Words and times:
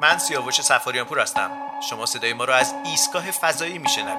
من 0.00 0.18
سیاوش 0.18 0.60
سفاریان 0.60 1.06
پور 1.06 1.18
هستم. 1.18 1.50
شما 1.90 2.06
صدای 2.06 2.32
ما 2.32 2.44
رو 2.44 2.52
از 2.52 2.74
ایستگاه 2.84 3.30
فضایی 3.30 3.78
میشنوید. 3.78 4.18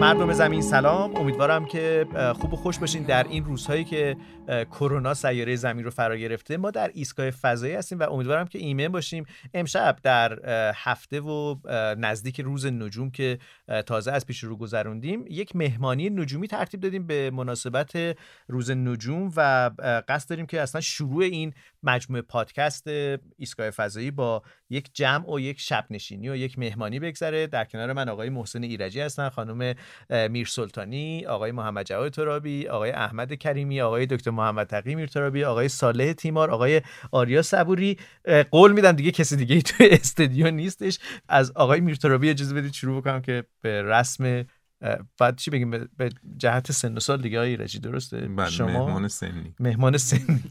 مردم 0.00 0.32
زمین 0.32 0.62
سلام. 0.62 1.14
امیدوارم 1.38 1.66
که 1.66 2.06
خوب 2.40 2.52
و 2.52 2.56
خوش 2.56 2.78
باشین 2.78 3.02
در 3.02 3.28
این 3.28 3.44
روزهایی 3.44 3.84
که 3.84 4.16
کرونا 4.48 5.14
سیاره 5.14 5.56
زمین 5.56 5.84
رو 5.84 5.90
فرا 5.90 6.16
گرفته. 6.16 6.56
ما 6.56 6.70
در 6.70 6.90
ایستگاه 6.94 7.30
فضایی 7.30 7.74
هستیم 7.74 7.98
و 7.98 8.02
امیدوارم 8.02 8.46
که 8.46 8.58
ایمن 8.58 8.88
باشیم. 8.88 9.26
امشب 9.54 9.96
در 10.02 10.38
هفته 10.74 11.20
و 11.20 11.56
نزدیک 11.98 12.40
روز 12.40 12.66
نجوم 12.66 13.10
که 13.10 13.38
تازه 13.86 14.12
از 14.12 14.26
پیش 14.26 14.44
رو 14.44 14.56
گذروندیم 14.56 15.24
یک 15.30 15.56
مهمانی 15.56 16.10
نجومی 16.10 16.48
ترتیب 16.48 16.80
دادیم 16.80 17.06
به 17.06 17.30
مناسبت 17.30 18.16
روز 18.48 18.70
نجوم 18.70 19.32
و 19.36 19.70
قصد 20.08 20.30
داریم 20.30 20.46
که 20.46 20.60
اصلا 20.60 20.80
شروع 20.80 21.24
این 21.24 21.52
مجموعه 21.82 22.22
پادکست 22.22 22.86
ایستگاه 23.36 23.70
فضایی 23.70 24.10
با 24.10 24.42
یک 24.70 24.90
جمع 24.94 25.32
و 25.32 25.40
یک 25.40 25.60
شب 25.60 25.86
نشینی 25.90 26.28
و 26.28 26.36
یک 26.36 26.58
مهمانی 26.58 27.00
بگذره. 27.00 27.46
در 27.46 27.64
کنار 27.64 27.92
من 27.92 28.08
آقای 28.08 28.30
محسن 28.30 28.62
ایرجی 28.62 29.00
هستن 29.00 29.28
خانم 29.28 29.74
میر 30.30 30.46
سلطانی 30.46 31.26
آقای 31.26 31.52
محمد 31.52 31.86
جواد 31.86 32.12
ترابی 32.12 32.68
آقای 32.68 32.90
احمد 32.90 33.34
کریمی 33.34 33.80
آقای 33.80 34.06
دکتر 34.06 34.30
محمد 34.30 34.66
تقی 34.66 34.94
میر 34.94 35.06
ترابی 35.06 35.44
آقای 35.44 35.68
صالح 35.68 36.12
تیمار 36.12 36.50
آقای 36.50 36.82
آریا 37.12 37.42
صبوری. 37.42 37.98
قول 38.50 38.72
میدم 38.72 38.92
دیگه 38.92 39.10
کسی 39.10 39.36
دیگه 39.36 39.62
تو 39.62 39.84
استودیو 39.90 40.50
نیستش. 40.50 40.98
از 41.28 41.52
آقای 41.54 41.80
میر 41.80 41.94
ترابی 41.94 42.30
اجازه 42.30 42.54
بدید 42.54 42.72
شروع 42.72 43.00
بکنم 43.00 43.22
که 43.22 43.44
به 43.60 43.82
رسم 43.82 44.44
بعد 45.18 45.36
چی 45.36 45.50
بگیم؟ 45.50 45.70
به 45.70 46.10
جهت 46.36 46.72
سن 46.72 46.96
و 46.96 47.00
سال 47.00 47.22
دیگه 47.22 47.40
ایرجی 47.40 47.78
درسته؟ 47.78 48.28
بله، 48.28 48.50
شما؟ 48.50 48.86
مهمان 48.86 49.08
سنی. 49.08 49.54
مهمان 49.60 49.96
سنی. 49.96 50.42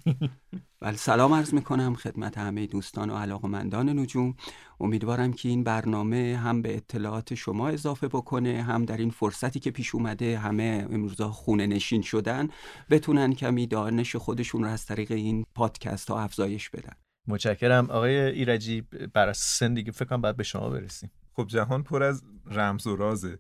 بله 0.79 0.97
سلام 0.97 1.33
عرض 1.33 1.53
می‌کنم 1.53 1.95
خدمت 1.95 2.37
همه 2.37 2.67
دوستان 2.67 3.09
و 3.09 3.17
علاقمندان 3.17 3.99
نجوم. 3.99 4.35
امیدوارم 4.79 5.33
که 5.33 5.49
این 5.49 5.63
برنامه 5.63 6.39
هم 6.43 6.61
به 6.61 6.75
اطلاعات 6.75 7.35
شما 7.35 7.69
اضافه 7.69 8.07
بکنه 8.07 8.63
هم 8.63 8.85
در 8.85 8.97
این 8.97 9.09
فرصتی 9.09 9.59
که 9.59 9.71
پیش 9.71 9.95
اومده 9.95 10.37
همه 10.37 10.87
امروزا 10.91 11.31
خونه 11.31 11.67
نشین 11.67 12.01
شدن 12.01 12.47
بتونن 12.89 13.33
کمی 13.33 13.67
دانش 13.67 14.15
خودشون 14.15 14.63
رو 14.63 14.69
از 14.69 14.85
طریق 14.85 15.11
این 15.11 15.45
پادکست 15.55 16.11
ها 16.11 16.21
افزایش 16.21 16.69
بدن. 16.69 16.93
متشکرم. 17.27 17.89
آقای 17.89 18.17
ایرجی 18.17 18.81
بر 19.13 19.33
سن 19.33 19.73
دیگه 19.73 19.91
فکر 19.91 20.05
کنم 20.05 20.21
باید 20.21 20.37
به 20.37 20.43
شما 20.43 20.69
برسیم. 20.69 21.11
خب 21.33 21.47
جهان 21.47 21.83
پر 21.83 22.03
از 22.03 22.23
رمز 22.45 22.87
و 22.87 22.95
رازه 22.95 23.39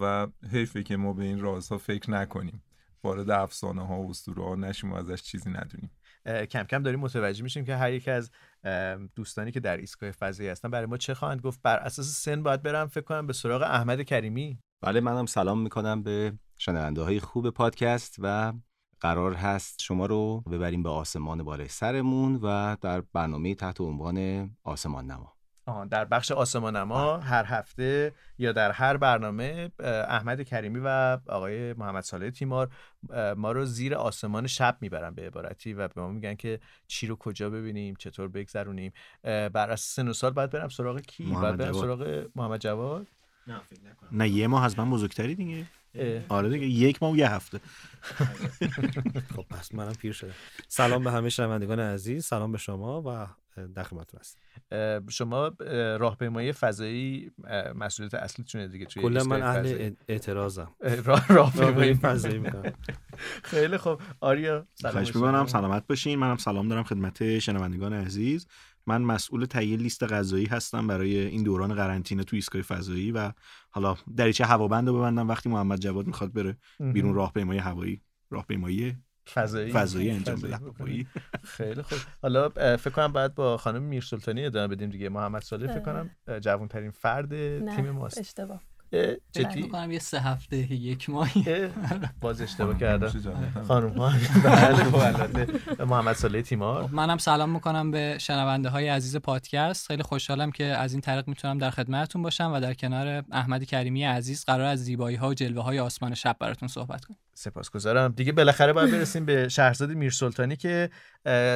و 0.00 0.26
حیفه 0.52 0.82
که 0.82 0.96
ما 0.96 1.12
به 1.12 1.24
این 1.24 1.40
رازها 1.40 1.78
فکر 1.78 2.10
نکنیم. 2.10 2.62
وارد 3.04 3.30
افسانه 3.30 3.86
ها 3.86 4.02
و 4.02 4.10
اسطوره 4.10 4.44
ها 4.44 4.54
نشیم 4.54 4.92
و 4.92 4.94
ازش 4.94 5.22
چیزی 5.22 5.50
ندونیم. 5.50 5.90
کم 6.26 6.62
کم 6.62 6.82
داریم 6.82 7.00
متوجه 7.00 7.42
میشیم 7.42 7.64
که 7.64 7.76
هر 7.76 7.92
یک 7.92 8.08
از 8.08 8.30
دوستانی 9.14 9.52
که 9.52 9.60
در 9.60 9.76
ایستگاه 9.76 10.10
فضایی 10.10 10.48
هستن 10.48 10.70
برای 10.70 10.86
ما 10.86 10.96
چه 10.96 11.14
خواهند 11.14 11.40
گفت. 11.40 11.60
بر 11.62 11.76
اساس 11.76 12.06
سن 12.06 12.42
باید 12.42 12.62
برم 12.62 12.86
فکر 12.86 13.04
کنم 13.04 13.26
به 13.26 13.32
سراغ 13.32 13.62
احمد 13.62 14.02
کریمی. 14.02 14.58
بله 14.82 15.00
منم 15.00 15.26
سلام 15.26 15.62
می‌کنم 15.62 16.02
به 16.02 16.32
شنونده 16.58 17.02
های 17.02 17.20
خوب 17.20 17.50
پادکست 17.50 18.16
و 18.18 18.52
قرار 19.00 19.34
هست 19.34 19.82
شما 19.82 20.06
رو 20.06 20.40
ببریم 20.40 20.82
به 20.82 20.88
آسمان 20.88 21.42
بالای 21.42 21.68
سرمون 21.68 22.36
و 22.36 22.76
در 22.80 23.00
برنامه 23.00 23.54
تحت 23.54 23.80
عنوان 23.80 24.50
آسمان 24.64 25.06
نما 25.06 25.39
در 25.90 26.04
بخش 26.04 26.32
آسمان 26.32 26.82
ما. 26.82 27.16
هر 27.16 27.44
هفته 27.44 28.12
یا 28.38 28.52
در 28.52 28.70
هر 28.70 28.96
برنامه 28.96 29.70
احمد 30.08 30.42
کریمی 30.42 30.80
و 30.84 31.18
آقای 31.28 31.72
محمد 31.72 32.02
صالح 32.02 32.30
تیمار 32.30 32.70
ما 33.36 33.52
رو 33.52 33.64
زیر 33.64 33.94
آسمان 33.94 34.46
شب 34.46 34.76
می‌برن 34.80 35.14
به 35.14 35.26
عبارتی 35.26 35.72
و 35.72 35.88
به 35.88 36.00
ما 36.00 36.08
میگن 36.08 36.34
که 36.34 36.60
چی 36.86 37.06
رو 37.06 37.16
کجا 37.16 37.50
ببینیم 37.50 37.94
چطور 37.98 38.28
بگذرونیم. 38.28 38.92
بر 39.22 39.70
اساس 39.70 39.94
سن 39.94 40.08
و 40.08 40.12
سال 40.12 40.30
باید 40.30 40.50
برم 40.50 40.68
سراغ 40.68 41.00
کی؟ 41.00 41.24
باید 41.24 41.56
برم 41.56 41.72
سراغ 41.72 42.26
محمد 42.34 42.60
جواد؟ 42.60 43.06
نه 43.46 43.60
فکر 43.70 43.80
نه 44.12 44.28
یه 44.28 44.46
ماه 44.46 44.64
از 44.64 44.78
من 44.78 44.90
بزرگتری 44.90 45.34
دیگه. 45.34 45.66
آره 46.28 46.48
دیگه 46.48 46.66
یک 46.66 47.02
ماه 47.02 47.12
و 47.12 47.16
یه 47.16 47.30
هفته. 47.30 47.60
خب 49.36 49.44
پس 49.50 49.74
منم 49.74 49.92
پیر 49.92 50.12
شده 50.12 50.32
سلام 50.68 51.04
به 51.04 51.10
همه 51.10 51.28
شنوندگان 51.28 51.80
عزیز. 51.80 52.24
سلام 52.24 52.52
به 52.52 52.58
شما 52.58 53.02
و 53.02 53.26
در 53.74 53.82
خدمتتون 53.82 54.20
هستم. 54.20 54.38
شما 55.08 55.52
راهپیمایی 55.98 56.52
فضایی 56.52 57.32
مسئولیت 57.74 58.14
اصلیتونه 58.14 58.68
دیگه 58.68 58.84
توی 58.84 59.02
کلا 59.02 59.24
من 59.24 59.42
اهل 59.42 59.92
اعتراضم. 60.08 60.74
راهپیمایی 61.28 61.94
فضایی 61.94 62.38
می‌کنم. 62.38 62.72
خیلی 63.50 63.76
خوب. 63.76 64.00
آریا 64.20 64.66
سلام 64.74 65.46
سلامت 65.46 65.86
باشین. 65.86 66.18
منم 66.18 66.36
سلام 66.36 66.68
دارم 66.68 66.82
خدمت 66.82 67.38
شنوندگان 67.38 67.92
عزیز. 67.92 68.46
من 68.90 69.02
مسئول 69.02 69.44
تهیه 69.44 69.76
لیست 69.76 70.04
غذایی 70.04 70.46
هستم 70.46 70.86
برای 70.86 71.18
این 71.18 71.42
دوران 71.42 71.74
قرنطینه 71.74 72.24
تو 72.24 72.36
ایستگاه 72.36 72.62
فضایی 72.62 73.12
و 73.12 73.32
حالا 73.70 73.96
دریچه 74.16 74.44
هوابند 74.44 74.88
رو 74.88 74.98
ببندم 74.98 75.28
وقتی 75.28 75.48
محمد 75.48 75.80
جواد 75.80 76.06
می‌خواد 76.06 76.32
بره 76.32 76.56
بیرون 76.78 77.14
راهپیمایی 77.14 77.60
هوایی 77.60 78.02
راهپیمایی 78.30 78.96
فضایی. 79.32 79.72
فضایی 79.72 80.10
انجام 80.10 80.40
بده 80.40 80.58
خیلی 81.42 81.82
خوب. 81.82 81.98
حالا 82.22 82.48
فکر 82.48 82.90
کنم 82.90 83.12
بعد 83.12 83.34
با 83.34 83.56
خانم 83.56 83.82
میر 83.82 84.02
سلطانی 84.02 84.44
ادامه 84.44 84.74
بدیم 84.74 84.90
دیگه. 84.90 85.08
محمد 85.08 85.42
صالح 85.42 85.72
فکر 85.72 85.80
کنم 85.80 86.10
جوان 86.40 86.68
ترین 86.68 86.90
فرد 86.90 87.28
تیم 87.76 87.90
ماست. 87.90 88.18
اشتباه. 88.18 88.60
جدی؟ 89.32 89.62
می‌کنم 89.62 89.90
یه 89.90 89.98
سه 89.98 90.20
هفته 90.20 90.56
یک 90.72 91.10
ماهی 91.10 91.68
باز 92.20 92.40
اشتباه 92.40 92.78
کردم. 92.78 93.12
خانم 93.68 93.98
ها 93.98 94.12
بله 94.44 95.84
محمد 95.84 96.16
صالح 96.16 96.40
تیمار. 96.40 96.82
خب، 96.82 96.94
منم 96.94 97.18
سلام 97.18 97.50
می‌کنم 97.50 97.90
به 97.90 98.16
شنونده 98.20 98.68
های 98.68 98.88
عزیز 98.88 99.16
پادکست. 99.16 99.86
خیلی 99.86 100.02
خوشحالم 100.02 100.50
که 100.50 100.64
از 100.64 100.92
این 100.92 101.00
طریق 101.00 101.28
می‌تونم 101.28 101.58
در 101.58 101.70
خدمتتون 101.70 102.22
باشم 102.22 102.52
و 102.54 102.60
در 102.60 102.74
کنار 102.74 103.24
احمد 103.32 103.64
کریمی 103.64 104.04
عزیز 104.04 104.44
قرار 104.44 104.66
از 104.66 104.84
زیبایی 104.84 105.16
ها 105.16 105.28
و 105.28 105.34
جلوه 105.34 105.62
های 105.62 105.78
آسمان 105.78 106.14
شب 106.14 106.36
براتون 106.40 106.68
صحبت 106.68 107.04
کنم. 107.04 107.16
سپاسگزارم. 107.40 108.12
دیگه 108.12 108.32
بالاخره 108.32 108.72
باید 108.72 108.90
برسیم 108.90 109.24
به 109.24 109.48
شهرزاد 109.48 109.90
میرسلطانی 109.90 110.56
که 110.56 110.90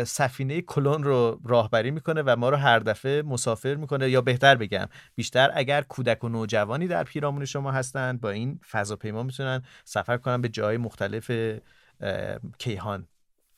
سفینه 0.06 0.61
کلون 0.61 1.05
رو 1.05 1.41
راهبری 1.45 1.91
می‌کنه 1.91 2.22
و 2.22 2.37
ما 2.39 2.49
رو 2.49 2.56
هر 2.56 2.78
دفعه 2.78 3.22
مسافر 3.22 3.75
می‌کنه. 3.75 4.11
یا 4.11 4.21
بهتر 4.21 4.56
بگم 4.56 4.89
بیشتر 5.15 5.50
اگر 5.55 5.83
کودک 5.83 6.25
و 6.25 6.28
نوجوانی 6.28 6.87
در 6.87 7.05
پیرامون 7.05 7.44
شما 7.44 7.73
هستند 7.73 8.21
با 8.21 8.31
این 8.31 8.61
فضاپیما 8.71 9.23
می‌تونن 9.23 9.62
سفر 9.84 10.17
کنن 10.17 10.41
به 10.41 10.49
جای 10.49 10.77
مختلف 10.77 11.31
کیهان. 12.59 13.06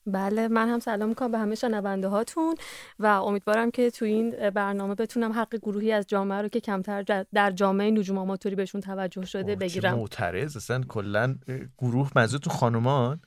بله 0.07 0.49
من 0.49 0.69
هم 0.69 0.79
سلام 0.79 1.09
می‌کنم 1.09 1.33
به 1.33 1.39
همه 1.39 1.55
شنونده 1.55 2.09
هاتون 2.09 2.55
و 2.99 3.07
امیدوارم 3.07 3.71
که 3.71 3.91
تو 3.91 4.05
این 4.05 4.51
برنامه 4.51 4.95
بتونم 4.95 5.33
حق 5.33 5.57
گروهی 5.57 5.93
از 5.93 6.07
جامعه 6.07 6.43
رو 6.43 6.49
که 6.49 6.61
کمتر 6.61 7.25
در 7.35 7.51
جامعه 7.51 7.91
نجوم 7.91 8.19
آماتوری 8.19 8.55
بهشون 8.55 8.81
توجه 8.81 9.25
شده 9.25 9.57
بگیرم. 9.57 9.95
معترض 9.95 10.57
اصلا 10.57 10.81
کلا 10.89 11.35
گروه 11.79 12.27
تو 12.27 12.51
خانومان 12.51 13.21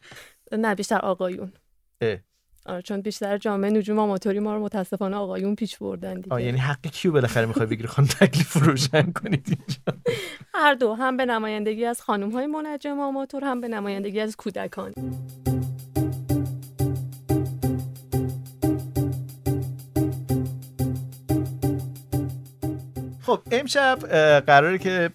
نه 0.51 0.75
بیشتر 0.75 0.99
آقایون. 0.99 1.51
اه. 2.01 2.17
آره 2.65 2.81
چون 2.81 3.01
بیشتر 3.01 3.37
جامعه 3.37 3.71
نجوم 3.71 3.99
آماتوری 3.99 4.39
ما 4.39 4.55
رو 4.55 4.63
متاسفانه 4.63 5.15
آقایون 5.15 5.55
پیش 5.55 5.77
بردن 5.77 6.21
دیگه. 6.21 6.41
یعنی 6.41 6.57
حق 6.57 6.87
کیو 6.87 7.11
بالاخره 7.11 7.45
می‌خوای 7.45 7.65
بگیری 7.65 7.87
خانم 7.87 8.07
تکلیف 8.07 8.53
روشن 8.53 9.11
کنید 9.11 9.45
اینجا؟ 9.47 10.01
هر 10.53 10.73
دو 10.73 10.93
هم 10.93 11.17
به 11.17 11.25
نمایندگی 11.25 11.85
از 11.85 12.01
خانم 12.01 12.31
های 12.31 12.47
منجم 12.47 12.99
آماتور 12.99 13.43
هم 13.43 13.61
به 13.61 13.67
نمایندگی 13.67 14.19
از 14.19 14.35
کودکان. 14.35 14.93
خب 23.29 23.41
امشب 23.51 23.99
قراره 24.39 24.77
که 24.77 25.09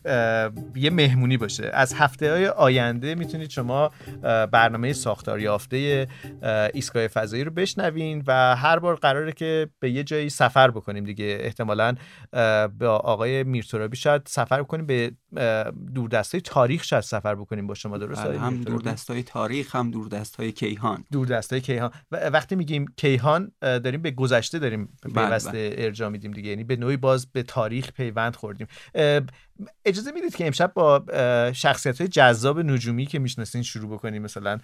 یه 0.76 0.90
مهمونی 0.90 1.36
باشه. 1.36 1.70
از 1.72 1.94
هفته 1.94 2.30
های 2.30 2.48
آینده 2.48 3.14
می‌تونید 3.14 3.50
شما 3.50 3.90
برنامه 4.52 4.92
ساختار 4.92 5.40
یافته 5.40 6.06
ایستگاه 6.74 7.08
فضایی 7.08 7.44
رو 7.44 7.50
بشنوین 7.50 8.22
و 8.26 8.56
هر 8.56 8.78
بار 8.78 8.96
قراره 8.96 9.32
که 9.32 9.68
به 9.80 9.90
یه 9.90 10.04
جایی 10.04 10.30
سفر 10.30 10.70
بکنیم 10.70 11.04
دیگه. 11.04 11.38
احتمالا 11.40 11.94
با 12.78 12.96
آقای 13.04 13.44
میرترابی 13.44 13.96
شاید 13.96 14.22
سفر 14.26 14.62
بکنیم 14.62 14.86
به 14.86 15.12
دوردستای 15.94 16.40
تاریخ 16.40 16.84
شاید 16.84 17.02
سفر 17.02 17.34
بکنیم 17.34 17.66
با 17.66 17.74
شما 17.74 17.98
درست 17.98 18.24
بله، 18.24 18.40
هم 18.40 18.62
دوردستای 18.62 19.22
تاریخ 19.22 19.76
هم 19.76 19.90
دوردستای 19.90 20.52
کیهان. 20.52 21.04
دوردستای 21.12 21.60
کیهان. 21.60 21.90
و 22.12 22.16
وقتی 22.16 22.56
میگیم 22.56 22.86
کیهان 22.96 23.52
داریم 23.60 24.02
به 24.02 24.10
گذشته 24.10 24.58
داریم 24.58 24.98
بله، 25.14 25.38
بله. 25.38 25.74
ارجاع 25.78 26.08
میدیم 26.08 26.30
دیگه. 26.30 26.50
یعنی 26.50 26.64
به 26.64 26.76
نوعی 26.76 26.96
باز 26.96 27.26
به 27.26 27.42
تاریخ 27.42 27.92
پیوند 27.92 28.36
خوردیم. 28.36 28.66
اجازه 29.84 30.12
می‌دید 30.12 30.36
که 30.36 30.46
امشب 30.46 30.72
با 30.74 31.04
شخصیت 31.52 32.00
های 32.00 32.08
جذاب 32.08 32.60
نجومی 32.60 33.06
که 33.06 33.18
می‌شناسین 33.18 33.62
شروع 33.62 33.90
بکنیم. 33.94 34.22
مثلا 34.22 34.58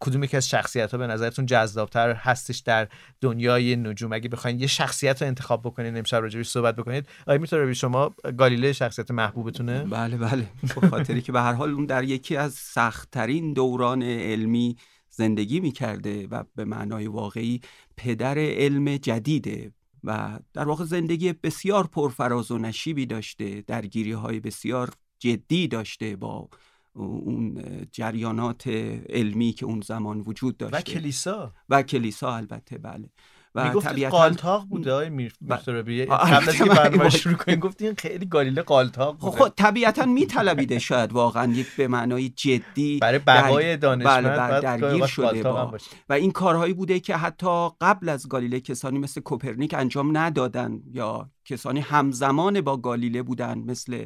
کدوم 0.00 0.24
یکی 0.24 0.36
از 0.36 0.48
شخصیت 0.48 0.92
ها 0.92 0.98
به 0.98 1.06
نظرتون 1.06 1.46
جذابتر 1.46 2.12
هستش 2.12 2.58
در 2.58 2.88
دنیای 3.20 3.76
نجوم؟ 3.76 4.12
اگه 4.12 4.28
بخواین 4.28 4.60
یه 4.60 4.66
شخصیت 4.66 5.22
رو 5.22 5.28
انتخاب 5.28 5.62
بکنین 5.62 5.96
امشب 5.96 6.16
راجبش 6.16 6.48
صحبت 6.48 6.76
بکنید. 6.76 7.08
آیا 7.26 7.38
می‌تونه 7.38 7.72
شما 7.72 8.14
گالیله 8.36 8.72
شخصیت 8.72 9.10
محبوبتونه؟ 9.10 9.84
بله 9.84 10.16
بله. 10.16 10.46
به 10.80 10.88
خاطری 10.88 11.22
که 11.22 11.32
به 11.32 11.40
هر 11.40 11.52
حال 11.52 11.70
اون 11.70 11.86
در 11.86 12.04
یکی 12.04 12.36
از 12.36 12.54
سختترین 12.54 13.52
دوران 13.52 14.02
علمی 14.02 14.76
زندگی 15.10 15.60
می‌کرده 15.60 16.26
و 16.26 16.44
به 16.56 16.64
معنای 16.64 17.06
واقعی 17.06 17.60
پدر 17.96 18.38
علم 18.38 18.96
جدیده. 18.96 19.72
و 20.04 20.38
در 20.52 20.64
واقع 20.68 20.84
زندگی 20.84 21.32
بسیار 21.32 21.86
پرفراز 21.86 22.50
و 22.50 22.58
نشیبی 22.58 23.06
داشته 23.06 23.64
درگیری 23.66 24.12
های 24.12 24.40
بسیار 24.40 24.90
جدی 25.18 25.68
داشته 25.68 26.16
با 26.16 26.48
اون 26.92 27.62
جریانات 27.92 28.66
علمی 29.08 29.52
که 29.52 29.66
اون 29.66 29.80
زمان 29.80 30.20
وجود 30.20 30.56
داشته. 30.56 30.78
و 30.78 30.80
کلیسا. 30.80 31.54
و 31.68 31.82
کلیسا 31.82 32.36
البته 32.36 32.78
بله. 32.78 33.08
و 33.56 33.80
طبیعتا 33.80 34.16
قالتاق 34.16 34.64
بوده 34.68 34.92
آقای 34.92 35.10
میرترابی 35.10 36.04
قبل 36.04 36.48
از 36.48 36.56
که 36.56 36.64
برنامه 36.64 37.08
شروع 37.08 37.34
کنیم 37.34 37.60
گفتین 37.60 37.94
خیلی 37.94 38.26
گالیله 38.26 38.62
قالتاق 38.62 39.18
بوده. 39.18 39.36
خب 39.36 39.48
طبیعتا 39.48 40.04
میطلبیده 40.04 40.78
شاید 40.78 41.12
واقعا 41.12 41.52
یک 41.52 41.76
به 41.76 41.88
معنای 41.88 42.28
جدی 42.28 42.98
برای 42.98 43.18
بقای 43.18 43.76
دانشمند 43.76 44.24
بله 44.24 44.60
درگیر 44.60 45.06
شده 45.06 45.42
با 45.42 45.78
و 46.08 46.12
این 46.12 46.32
کارهایی 46.32 46.72
بوده 46.72 47.00
که 47.00 47.16
حتی 47.16 47.68
قبل 47.80 48.08
از 48.08 48.28
گالیله 48.28 48.60
کسانی 48.60 48.98
مثل 48.98 49.20
کوپرنیک 49.20 49.74
انجام 49.74 50.16
ندادن 50.16 50.80
یا 50.92 51.30
کسانی 51.44 51.80
همزمان 51.80 52.60
با 52.60 52.76
گالیله 52.76 53.22
بودن 53.22 53.58
مثل 53.58 54.04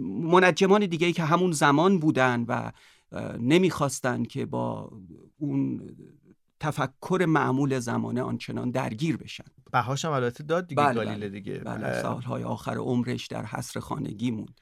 منجمان 0.00 0.86
دیگه 0.86 1.06
ای 1.06 1.12
که 1.12 1.24
همون 1.24 1.52
زمان 1.52 1.98
بودن 1.98 2.44
و 2.48 2.72
نمی‌خواستن 3.38 4.24
که 4.24 4.46
با 4.46 4.90
اون 5.38 5.80
تفکر 6.60 7.24
معمول 7.28 7.78
زمانه 7.78 8.22
آنچنان 8.22 8.70
درگیر 8.70 9.16
بشن. 9.16 9.44
بهاش 9.72 10.04
هم 10.04 10.10
البته 10.12 10.44
داد 10.44 10.66
دیگه 10.66 10.82
بله 10.82 10.94
گالیله 10.94 11.16
بله. 11.16 11.28
دیگه. 11.28 11.58
بله 11.58 12.02
سالهای 12.02 12.42
آخر 12.42 12.76
عمرش 12.76 13.26
در 13.26 13.44
حصر 13.44 13.80
خانگی 13.80 14.30
موند 14.30 14.60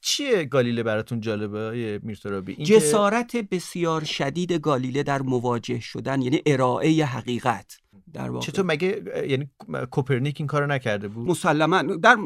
چیه 0.00 0.44
گالیله 0.44 0.82
براتون 0.82 1.20
جالبه 1.20 2.00
میرترابی؟ 2.02 2.54
جسارت 2.54 3.36
بسیار 3.36 4.04
شدید 4.04 4.52
گالیله 4.52 5.02
در 5.02 5.22
مواجه 5.22 5.80
شدن 5.80 6.22
یعنی 6.22 6.42
ارائه 6.46 7.04
حقیقت. 7.04 7.81
در 8.12 8.30
واقع. 8.30 8.46
چطور 8.46 8.64
مگه 8.64 9.02
یعنی 9.28 9.50
کوپرنیک 9.90 10.36
این 10.38 10.46
کارو 10.46 10.66
نکرده 10.66 11.08
بود؟ 11.08 11.28
مسلما. 11.28 11.82
در 11.82 12.16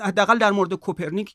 حداقل 0.00 0.38
در 0.38 0.50
مورد 0.50 0.74
کوپرنیک 0.74 1.34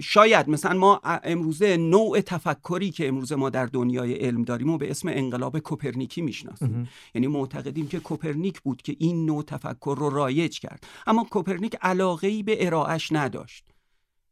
شاید 0.00 0.48
مثلا 0.48 0.78
ما 0.78 1.00
امروزه 1.04 1.76
نوع 1.76 2.20
تفکری 2.20 2.90
که 2.90 3.08
امروزه 3.08 3.36
ما 3.36 3.50
در 3.50 3.66
دنیای 3.66 4.14
علم 4.14 4.44
داریم 4.44 4.70
و 4.70 4.78
به 4.78 4.90
اسم 4.90 5.08
انقلاب 5.08 5.58
کوپرنیکی 5.58 6.22
می‌شناسیم. 6.22 6.88
یعنی 7.14 7.26
معتقدیم 7.26 7.88
که 7.88 8.00
کوپرنیک 8.00 8.60
بود 8.60 8.82
که 8.82 8.96
این 8.98 9.26
نوع 9.26 9.42
تفکر 9.42 9.96
رو 9.98 10.10
رایج 10.10 10.60
کرد. 10.60 10.86
اما 11.06 11.24
کوپرنیک 11.24 11.76
علاقه 11.82 12.28
ای 12.28 12.42
به 12.42 12.66
ارائهش 12.66 13.12
نداشت. 13.12 13.64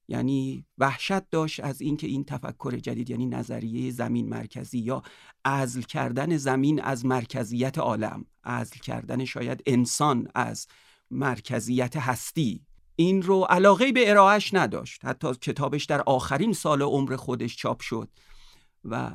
یعنی 0.09 0.67
وحشت 0.79 1.31
داشت 1.31 1.61
از 1.61 1.81
اینکه 1.81 2.07
این 2.07 2.25
تفکر 2.25 2.77
جدید 2.77 3.11
یعنی 3.11 3.27
نظریه 3.27 3.91
زمین 3.91 4.29
مرکزی 4.29 4.79
یا 4.79 5.03
ازل 5.45 5.83
کردن 5.83 6.37
زمین 6.37 6.83
از 6.83 7.07
مرکزیت 7.07 7.79
عالم 7.79 8.25
ازل 8.43 8.77
کردن 8.77 9.25
شاید 9.25 9.63
انسان 9.67 10.29
از 10.35 10.67
مرکزیت 11.11 11.97
هستی 11.97 12.67
این 12.97 13.23
رو 13.23 13.41
علاقه 13.41 13.93
به 13.93 14.11
ارائهش 14.11 14.55
نداشت. 14.55 15.05
حتی 15.05 15.35
کتابش 15.35 15.85
در 15.85 16.01
آخرین 16.01 16.53
سال 16.53 16.83
عمر 16.83 17.17
خودش 17.17 17.57
چاپ 17.57 17.81
شد 17.81 18.09
و 18.85 19.11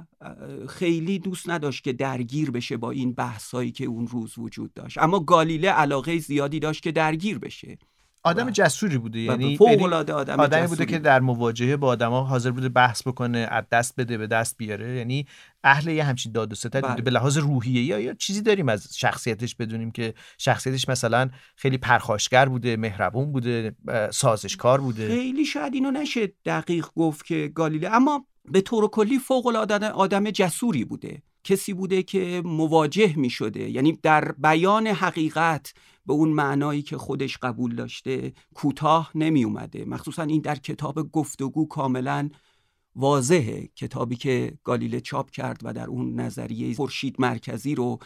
خیلی 0.70 1.20
دوست 1.20 1.50
نداشت 1.50 1.84
که 1.84 1.94
درگیر 1.94 2.52
بشه 2.52 2.78
با 2.78 2.92
این 2.92 3.14
بحثایی 3.14 3.72
که 3.72 3.86
اون 3.86 4.08
روز 4.08 4.38
وجود 4.38 4.74
داشت. 4.74 4.98
اما 4.98 5.20
گالیله 5.20 5.70
علاقه 5.70 6.18
زیادی 6.18 6.60
داشت 6.60 6.84
که 6.84 6.92
درگیر 6.92 7.40
بشه. 7.40 7.78
آدم 8.24 8.50
جسوری 8.50 8.98
بوده 8.98 9.20
یعنی 9.20 9.58
فوق 9.58 9.82
العاده 9.82 10.14
آدم 10.14 10.40
آدمی 10.40 10.68
بوده 10.68 10.86
که 10.86 11.00
در 11.00 11.20
مواجهه 11.20 11.78
با 11.78 11.88
آدما 11.88 12.24
حاضر 12.24 12.52
بوده 12.52 12.70
بحث 12.70 13.08
بکنه 13.08 13.48
از 13.52 13.64
دست 13.72 13.96
بده 13.98 14.18
به 14.18 14.28
دست 14.28 14.58
بیاره. 14.58 14.96
یعنی 14.96 15.26
اهل 15.64 15.88
یه 15.88 16.04
همچین 16.04 16.32
داد 16.32 16.52
و 16.52 16.56
ستد 16.56 16.88
بوده. 16.88 17.02
به 17.02 17.12
لحاظ 17.12 17.38
روحیه 17.38 17.84
یا 17.84 18.00
یا 18.00 18.14
چیزی 18.14 18.42
داریم 18.42 18.70
از 18.70 18.98
شخصیتش 18.98 19.56
بدونیم 19.56 19.92
که 19.92 20.14
شخصیتش 20.38 20.90
مثلا 20.90 21.30
خیلی 21.56 21.78
پرخاشگر 21.78 22.46
بوده 22.46 22.78
مهربون 22.78 23.32
بوده 23.32 23.76
سازشکار 24.12 24.82
بوده. 24.82 25.08
خیلی 25.08 25.46
شاید 25.46 25.74
اینو 25.74 25.92
نشه 25.92 26.34
دقیق 26.46 26.88
گفت 26.96 27.26
که 27.26 27.52
گالیله. 27.56 27.90
اما 27.90 28.26
به 28.46 28.62
طور 28.62 28.88
کلی 28.88 29.20
فوق 29.20 29.48
العاده 29.48 29.90
آدم 29.90 30.32
جسوری 30.32 30.86
بوده. 30.86 31.22
کسی 31.44 31.74
بوده 31.74 32.04
که 32.04 32.42
مواجه 32.46 33.14
می 33.18 33.30
شده 33.30 33.70
یعنی 33.70 34.00
در 34.04 34.32
بیان 34.32 34.88
حقیقت 34.88 35.74
به 36.06 36.14
اون 36.14 36.30
معنایی 36.30 36.82
که 36.82 36.98
خودش 36.98 37.38
قبول 37.38 37.76
داشته 37.76 38.34
کوتاه 38.54 39.12
نمی 39.16 39.44
اومده 39.44 39.86
مخصوصا 39.86 40.24
این 40.24 40.42
در 40.42 40.56
کتاب 40.56 41.12
گفتگو 41.12 41.68
کاملا 41.68 42.30
واضحه. 42.96 43.68
کتابی 43.76 44.16
که 44.16 44.58
گالیله 44.64 45.02
چاپ 45.02 45.30
کرد 45.30 45.60
و 45.64 45.74
در 45.74 45.88
اون 45.88 46.20
نظریه 46.20 46.76
خورشید 46.76 47.16
مرکزی 47.20 47.76
رو 47.76 48.00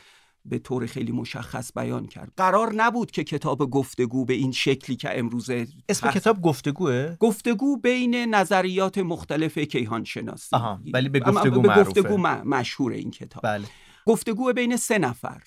به 0.46 0.60
طور 0.60 0.86
خیلی 0.86 1.12
مشخص 1.12 1.72
بیان 1.76 2.06
کرد. 2.06 2.32
قرار 2.38 2.74
نبود 2.74 3.12
که 3.12 3.24
کتاب 3.24 3.70
گفتگو 3.70 4.26
به 4.26 4.34
این 4.34 4.52
شکلی 4.52 4.96
که 4.96 5.20
امروزه 5.20 5.68
اسم 5.90 6.12
کتاب 6.12 6.42
گفتگوه 6.42 7.16
گفتگو 7.20 7.78
بین 7.78 8.16
نظریات 8.16 8.98
مختلف 8.98 9.58
کیهان 9.58 10.04
شناسی 10.04 10.56
ولی 10.94 11.10
به 11.10 11.20
گفتگو 11.20 11.62
به 11.62 11.68
معروفه. 11.68 12.02
گفتگو 12.02 12.18
مشهور 12.18 12.92
این 12.92 13.12
کتاب. 13.12 13.44
بله. 13.44 13.68
گفتگو 14.06 14.54
بین 14.54 14.78
سه 14.78 14.98
نفر. 14.98 15.44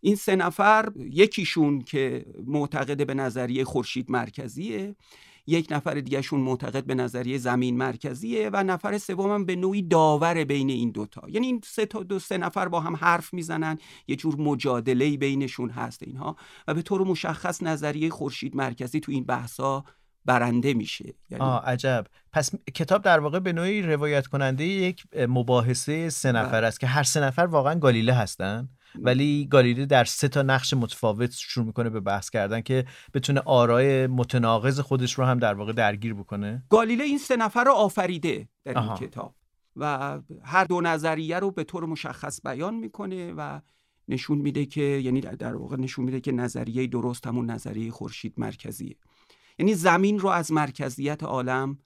این 0.00 0.16
سه 0.16 0.36
نفر 0.36 0.92
یکیشون 0.96 1.80
که 1.80 2.26
معتقد 2.46 3.06
به 3.06 3.14
نظریه 3.14 3.64
خورشید 3.64 4.10
مرکزیه 4.10 4.96
یک 5.46 5.68
نفر 5.70 5.94
دیگهشون 5.94 6.40
معتقد 6.40 6.84
به 6.84 6.94
نظریه 6.94 7.38
زمین 7.38 7.76
مرکزیه 7.76 8.50
و 8.52 8.62
نفر 8.64 8.98
سومم 8.98 9.44
به 9.44 9.56
نوعی 9.56 9.82
داور 9.82 10.44
بین 10.44 10.70
این 10.70 10.90
دوتا 10.90 11.28
یعنی 11.28 11.46
این 11.46 11.60
سه 11.64 11.86
تا 11.86 12.02
دو 12.02 12.18
سه 12.18 12.38
نفر 12.38 12.68
با 12.68 12.80
هم 12.80 12.96
حرف 12.96 13.34
می‌زنن 13.34 13.78
یه 14.08 14.16
جور 14.16 14.36
مجادله 14.36 15.16
بینشون 15.16 15.70
هست 15.70 16.02
اینها 16.02 16.36
و 16.68 16.74
به 16.74 16.82
طور 16.82 17.04
مشخص 17.04 17.62
نظریه 17.62 18.10
خورشید 18.10 18.56
مرکزی 18.56 19.00
تو 19.00 19.12
این 19.12 19.24
بحثا 19.24 19.84
برنده 20.24 20.74
میشه. 20.74 21.14
یعنی... 21.30 21.44
آه 21.44 21.64
عجب. 21.64 22.06
پس 22.32 22.50
کتاب 22.74 23.02
در 23.02 23.20
واقع 23.20 23.38
به 23.38 23.52
نوعی 23.52 23.82
روایت 23.82 24.26
کننده 24.26 24.64
یک 24.64 25.04
مباحثه 25.28 26.10
سه 26.10 26.32
نفر 26.32 26.64
است 26.64 26.80
که 26.80 26.86
هر 26.86 27.02
سه 27.02 27.20
نفر 27.20 27.42
واقعا 27.42 27.74
گالیله 27.74 28.12
هستن 28.12 28.68
ولی 28.98 29.46
گالیله 29.50 29.86
در 29.86 30.04
سه 30.04 30.28
تا 30.28 30.42
نقش 30.42 30.74
متفاوت 30.74 31.30
شروع 31.30 31.66
می‌کنه 31.66 31.90
به 31.90 32.00
بحث 32.00 32.30
کردن 32.30 32.60
که 32.60 32.84
بتونه 33.14 33.40
آرای 33.40 34.06
متناقض 34.06 34.80
خودش 34.80 35.12
رو 35.12 35.24
هم 35.24 35.38
در 35.38 35.54
واقع 35.54 35.72
درگیر 35.72 36.14
بکنه. 36.14 36.62
گالیله 36.68 37.04
این 37.04 37.18
سه 37.18 37.36
نفر 37.36 37.64
رو 37.64 37.72
آفریده 37.72 38.48
در 38.64 38.78
این 38.78 38.94
کتاب 38.94 39.34
و 39.76 40.18
هر 40.42 40.64
دو 40.64 40.80
نظریه 40.80 41.38
رو 41.38 41.50
به 41.50 41.64
طور 41.64 41.84
مشخص 41.84 42.40
بیان 42.44 42.74
می‌کنه 42.74 43.32
و 43.32 43.60
نشون 44.08 44.38
میده 44.38 44.66
که 44.66 44.82
یعنی 44.82 45.20
در 45.20 45.56
واقع 45.56 45.76
نشون 45.76 46.04
میده 46.04 46.20
که 46.20 46.32
نظریه 46.32 46.86
درست 46.86 47.26
همون 47.26 47.50
نظریه 47.50 47.90
خورشید 47.90 48.34
مرکزیه. 48.36 48.96
یعنی 49.58 49.74
زمین 49.74 50.18
رو 50.18 50.28
از 50.28 50.52
مرکزیت 50.52 51.22
عالم 51.22 51.78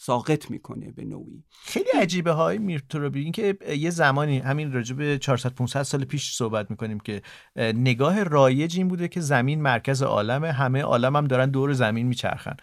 ساقط 0.00 0.50
می‌کنه 0.50 0.92
به 0.92 1.04
نوعی. 1.04 1.44
خیلی 1.50 1.88
عجیبه 2.00 2.32
های 2.32 2.58
میرتروبی 2.58 3.22
این 3.22 3.32
که 3.32 3.58
یه 3.78 3.90
زمانی 3.90 4.38
همین 4.38 4.72
راجع 4.72 4.94
به 4.96 5.18
400 5.18 5.54
500 5.54 5.82
سال 5.82 6.04
پیش 6.04 6.34
صحبت 6.34 6.70
می‌کنیم 6.70 7.00
که 7.00 7.22
نگاه 7.56 8.22
رایج 8.22 8.76
این 8.76 8.88
بوده 8.88 9.08
که 9.08 9.20
زمین 9.20 9.62
مرکز 9.62 10.02
عالم 10.02 10.44
همه 10.44 10.82
عالم 10.82 11.16
هم 11.16 11.26
دارن 11.26 11.50
دور 11.50 11.72
زمین 11.72 12.06
میچرخن. 12.06 12.56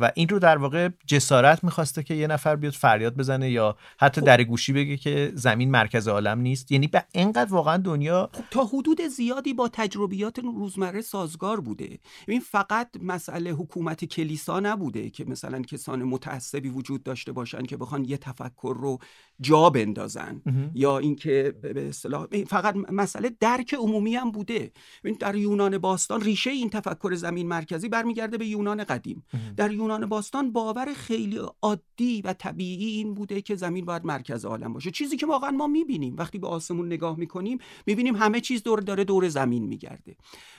و 0.00 0.12
این 0.14 0.28
رو 0.28 0.38
در 0.38 0.56
واقع 0.56 0.88
جسارت 1.06 1.64
می‌خواسته 1.64 2.02
که 2.02 2.14
یه 2.14 2.26
نفر 2.26 2.56
بیاد 2.56 2.72
فریاد 2.72 3.16
بزنه 3.16 3.50
یا 3.50 3.76
حتی 4.00 4.20
در 4.20 4.44
گوشی 4.44 4.72
بگه 4.72 4.96
که 4.96 5.32
زمین 5.34 5.70
مرکز 5.70 6.08
عالم 6.08 6.40
نیست. 6.40 6.72
یعنی 6.72 6.86
به 6.86 7.04
اینقدر 7.12 7.52
واقعا 7.52 7.76
دنیا 7.76 8.30
خب 8.32 8.44
تا 8.50 8.64
حدود 8.64 9.00
زیادی 9.00 9.54
با 9.54 9.68
تجربیات 9.72 10.38
روزمره 10.38 11.00
سازگار 11.00 11.60
بوده. 11.60 11.98
این 12.28 12.40
فقط 12.40 12.88
مسئله 13.02 13.50
حکومت 13.50 14.04
کلیسا 14.04 14.60
نبوده 14.60 15.10
که 15.10 15.24
مثلا 15.24 15.62
کسان 15.62 16.02
متأثر 16.02 16.49
متعصبی 16.50 16.68
وجود 16.68 17.02
داشته 17.02 17.32
باشن 17.32 17.62
که 17.62 17.76
بخوان 17.76 18.04
یه 18.04 18.16
تفکر 18.16 18.76
رو 18.80 18.98
جا 19.40 19.70
بندازن. 19.70 20.42
یا 20.74 20.98
اینکه 20.98 21.54
به 21.62 21.88
اصطلاح 21.88 22.26
فقط 22.48 22.76
مسئله 22.76 23.36
درک 23.40 23.74
عمومی 23.74 24.14
هم 24.14 24.30
بوده. 24.30 24.72
در 25.20 25.36
یونان 25.36 25.78
باستان 25.78 26.20
ریشه 26.20 26.50
این 26.50 26.70
تفکر 26.70 27.14
زمین 27.14 27.48
مرکزی 27.48 27.88
برمیگرده 27.88 28.38
به 28.38 28.46
یونان 28.46 28.84
قدیم. 28.84 29.24
در 29.56 29.72
یونان 29.72 30.06
باستان 30.06 30.52
باور 30.52 30.94
خیلی 30.94 31.40
عادی 31.62 32.22
و 32.22 32.32
طبیعی 32.32 32.86
این 32.86 33.14
بوده 33.14 33.42
که 33.42 33.54
زمین 33.54 33.84
باید 33.84 34.04
مرکز 34.04 34.44
عالم 34.44 34.72
باشه. 34.72 34.90
چیزی 34.90 35.16
که 35.16 35.26
واقعا 35.26 35.50
ما 35.50 35.66
می‌بینیم. 35.66 36.16
وقتی 36.16 36.38
به 36.38 36.48
آسمون 36.48 36.86
نگاه 36.86 37.18
می‌کنیم 37.18 37.58
می‌بینیم 37.86 38.16
همه 38.16 38.40
چیز 38.40 38.62
دور 38.62 38.80
داره 38.80 39.04
دور 39.04 39.28
زمین 39.28 39.66
میگرده. 39.66 40.16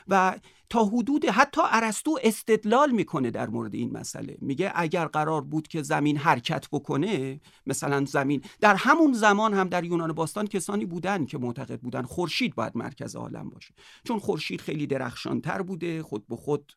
و 0.08 0.40
تا 0.72 0.86
حدود 0.86 1.25
حتی 1.25 1.62
ارسطو 1.72 2.20
استدلال 2.24 2.92
می‌کنه 2.92 3.32
در 3.32 3.50
مورد 3.50 3.75
این 3.75 3.98
مسئله. 3.98 4.38
میگه 4.42 4.72
اگر 4.75 5.06
قرار 5.06 5.42
بود 5.42 5.68
که 5.68 5.82
زمین 5.82 6.18
حرکت 6.18 6.68
بکنه 6.72 7.40
مثلا 7.66 8.06
زمین 8.06 8.42
در 8.62 8.75
همون 8.75 9.13
زمان 9.13 9.54
هم 9.54 9.70
در 9.70 9.84
یونان 9.84 10.13
باستان 10.13 10.48
کسانی 10.48 10.86
بودن 10.86 11.25
که 11.25 11.38
معتقد 11.38 11.80
بودن 11.80 12.01
خورشید 12.01 12.56
باید 12.56 12.78
مرکز 12.78 13.16
عالم 13.16 13.50
باشه. 13.50 13.74
چون 14.04 14.20
خورشید 14.20 14.62
خیلی 14.62 14.88
درخشانتر 14.88 15.62
بوده 15.62 16.04
خود 16.04 16.28
به 16.28 16.36
خود 16.36 16.74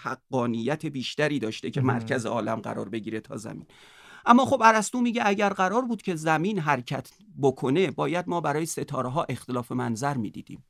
حقانیت 0.00 0.86
بیشتری 0.86 1.38
داشته 1.38 1.70
که 1.70 1.80
مرکز 1.80 2.26
عالم 2.26 2.60
قرار 2.60 2.88
بگیره 2.88 3.20
تا 3.20 3.36
زمین. 3.36 3.66
اما 4.28 4.44
خب 4.44 4.62
ارسطو 4.64 5.00
میگه 5.00 5.22
اگر 5.24 5.48
قرار 5.48 5.82
بود 5.82 6.02
که 6.02 6.16
زمین 6.16 6.58
حرکت 6.58 7.10
بکنه 7.42 7.90
باید 7.90 8.28
ما 8.28 8.40
برای 8.40 8.66
ستاره 8.66 9.08
ها 9.08 9.26
اختلاف 9.28 9.72
منظر 9.72 10.16
می‌دیدیم. 10.16 10.64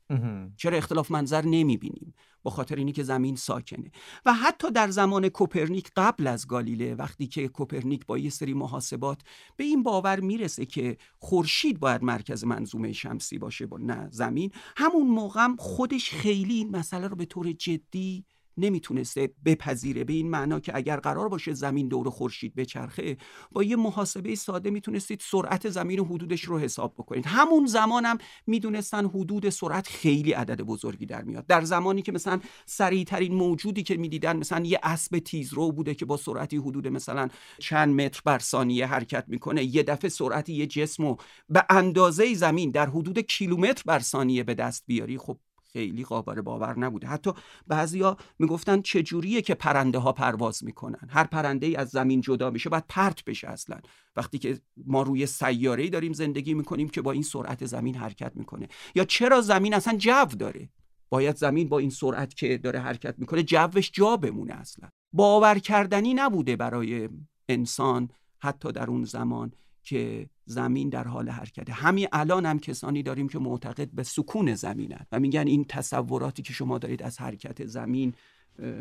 چرا 0.57 0.77
اختلاف 0.77 1.11
منظر 1.11 1.45
نمی‌بینیم؟ 1.45 2.13
با 2.47 2.51
خاطر 2.51 2.75
اینی 2.75 2.91
که 2.91 3.03
زمین 3.03 3.35
ساکنه. 3.35 3.91
و 4.25 4.33
حتی 4.33 4.71
در 4.71 4.89
زمان 4.89 5.29
کوپرنیک 5.29 5.91
قبل 5.95 6.27
از 6.27 6.47
گالیله 6.47 6.95
وقتی 6.95 7.27
که 7.27 7.47
کوپرنیک 7.47 8.05
با 8.05 8.17
یه 8.17 8.29
سری 8.29 8.53
محاسبات 8.53 9.21
به 9.57 9.63
این 9.63 9.83
باور 9.83 10.19
می‌رسه 10.19 10.65
که 10.65 10.97
خورشید 11.19 11.79
باید 11.79 12.03
مرکز 12.03 12.43
منظومه 12.43 12.93
شمسی 12.93 13.37
باشه 13.37 13.65
با 13.65 13.77
نه 13.77 14.07
زمین 14.11 14.51
همون 14.77 15.07
موقع 15.07 15.47
خودش 15.59 16.11
خیلی 16.11 16.53
این 16.53 16.75
مسئله 16.75 17.07
رو 17.07 17.15
به 17.15 17.25
طور 17.25 17.51
جدی 17.51 18.25
نمی‌تونسته 18.57 19.29
بپذیره. 19.45 20.03
به 20.03 20.13
این 20.13 20.29
معنا 20.29 20.59
که 20.59 20.71
اگر 20.75 20.97
قرار 20.97 21.29
باشه 21.29 21.53
زمین 21.53 21.87
دور 21.87 22.09
خورشید 22.09 22.55
بچرخه 22.55 23.17
با 23.51 23.63
یه 23.63 23.75
محاسبه 23.75 24.35
ساده 24.35 24.69
می‌تونستید 24.69 25.21
سرعت 25.23 25.69
زمین 25.69 25.99
و 25.99 26.05
حدودش 26.05 26.41
رو 26.41 26.59
حساب 26.59 26.93
بکنید. 26.93 27.25
همون 27.25 27.65
زمانم 27.65 28.07
هم 28.07 28.17
می‌دونستن 28.47 29.05
حدود 29.05 29.49
سرعت 29.49 29.87
خیلی 29.87 30.31
عدد 30.31 30.61
بزرگی 30.61 31.05
در 31.05 31.21
میاد. 31.21 31.47
در 31.47 31.61
زمانی 31.61 32.01
که 32.01 32.11
مثلا 32.11 32.39
سریعترین 32.65 33.33
موجودی 33.33 33.83
که 33.83 33.97
می‌دیدن 33.97 34.37
مثلا 34.37 34.65
یه 34.65 34.79
اسب 34.83 35.19
تیزرو 35.19 35.71
بوده 35.71 35.95
که 35.95 36.05
با 36.05 36.17
سرعتی 36.17 36.57
حدود 36.57 36.87
مثلا 36.87 37.27
چند 37.59 38.01
متر 38.01 38.21
بر 38.25 38.39
ثانیه 38.39 38.85
حرکت 38.85 39.25
می‌کنه 39.27 39.63
یه 39.63 39.83
دفعه 39.83 40.09
سرعت 40.09 40.49
یه 40.49 40.67
جسم 40.67 41.03
رو 41.03 41.17
به 41.49 41.65
اندازه 41.69 42.33
زمین 42.33 42.71
در 42.71 42.85
حدود 42.85 43.19
کیلومتر 43.19 43.83
بر 43.85 43.99
ثانیه 43.99 44.43
به 44.43 44.53
دست 44.53 44.83
بیاری 44.87 45.17
خب 45.17 45.39
خیلی 45.77 46.03
قابل 46.03 46.41
باور 46.41 46.79
نبوده. 46.79 47.07
حتی 47.07 47.31
بعضیا 47.67 48.17
می‌گفتن 48.39 48.81
چجوریه 48.81 49.41
که 49.41 49.55
پرنده 49.55 49.97
ها 49.99 50.11
پرواز 50.11 50.63
می‌کنن؟ 50.63 51.07
هر 51.09 51.23
پرنده 51.23 51.67
ای 51.67 51.75
از 51.75 51.89
زمین 51.89 52.21
جدا 52.21 52.49
میشه 52.49 52.69
باید 52.69 52.83
پرت 52.89 53.25
بشه 53.25 53.47
اصلا. 53.47 53.79
وقتی 54.15 54.37
که 54.37 54.59
ما 54.85 55.01
روی 55.01 55.25
سیاره 55.25 55.89
داریم 55.89 56.13
زندگی 56.13 56.53
می‌کنیم 56.53 56.89
که 56.89 57.01
با 57.01 57.11
این 57.11 57.21
سرعت 57.21 57.65
زمین 57.65 57.95
حرکت 57.95 58.31
می‌کنه. 58.35 58.67
یا 58.95 59.03
چرا 59.05 59.41
زمین 59.41 59.73
اصلا 59.73 59.97
جو 59.97 60.25
داره؟ 60.25 60.69
باید 61.09 61.35
زمین 61.35 61.69
با 61.69 61.79
این 61.79 61.89
سرعت 61.89 62.33
که 62.33 62.57
داره 62.57 62.79
حرکت 62.79 63.15
می‌کنه 63.17 63.43
جوش 63.43 63.91
جا 63.91 64.17
بمونه 64.17 64.53
اصلا. 64.53 64.89
باور 65.13 65.59
کردنی 65.59 66.13
نبوده 66.13 66.55
برای 66.55 67.09
انسان 67.49 68.09
حتی 68.39 68.71
در 68.71 68.87
اون 68.87 69.03
زمان 69.03 69.51
که 69.83 70.29
زمین 70.47 70.89
در 70.89 71.03
حال 71.03 71.29
حرکته. 71.29 71.73
همین 71.73 72.07
الان 72.11 72.45
هم 72.45 72.59
کسانی 72.59 73.03
داریم 73.03 73.29
که 73.29 73.39
معتقد 73.39 73.91
به 73.91 74.03
سکون 74.03 74.55
زمینن 74.55 75.05
و 75.11 75.19
میگن 75.19 75.47
این 75.47 75.65
تصوراتی 75.69 76.43
که 76.43 76.53
شما 76.53 76.77
دارید 76.77 77.03
از 77.03 77.19
حرکت 77.19 77.65
زمین 77.65 78.13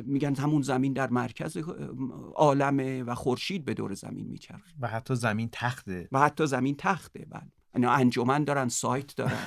میگن 0.04 0.34
همون 0.34 0.62
زمین 0.62 0.92
در 0.92 1.10
مرکز 1.10 1.56
عالمه 2.34 3.02
و 3.02 3.14
خورشید 3.14 3.64
به 3.64 3.74
دور 3.74 3.94
زمین 3.94 4.26
میچرخه. 4.26 4.72
و 4.80 4.88
حتی 4.88 5.14
زمین 5.14 5.48
تخته. 5.52 6.08
و 6.12 6.20
حتی 6.20 6.46
زمین 6.46 6.74
تخته 6.78 7.26
بله. 7.30 7.52
اینا 7.76 7.90
انجمن 7.90 8.44
دارن 8.44 8.68
سایت 8.68 9.16
دارن. 9.16 9.38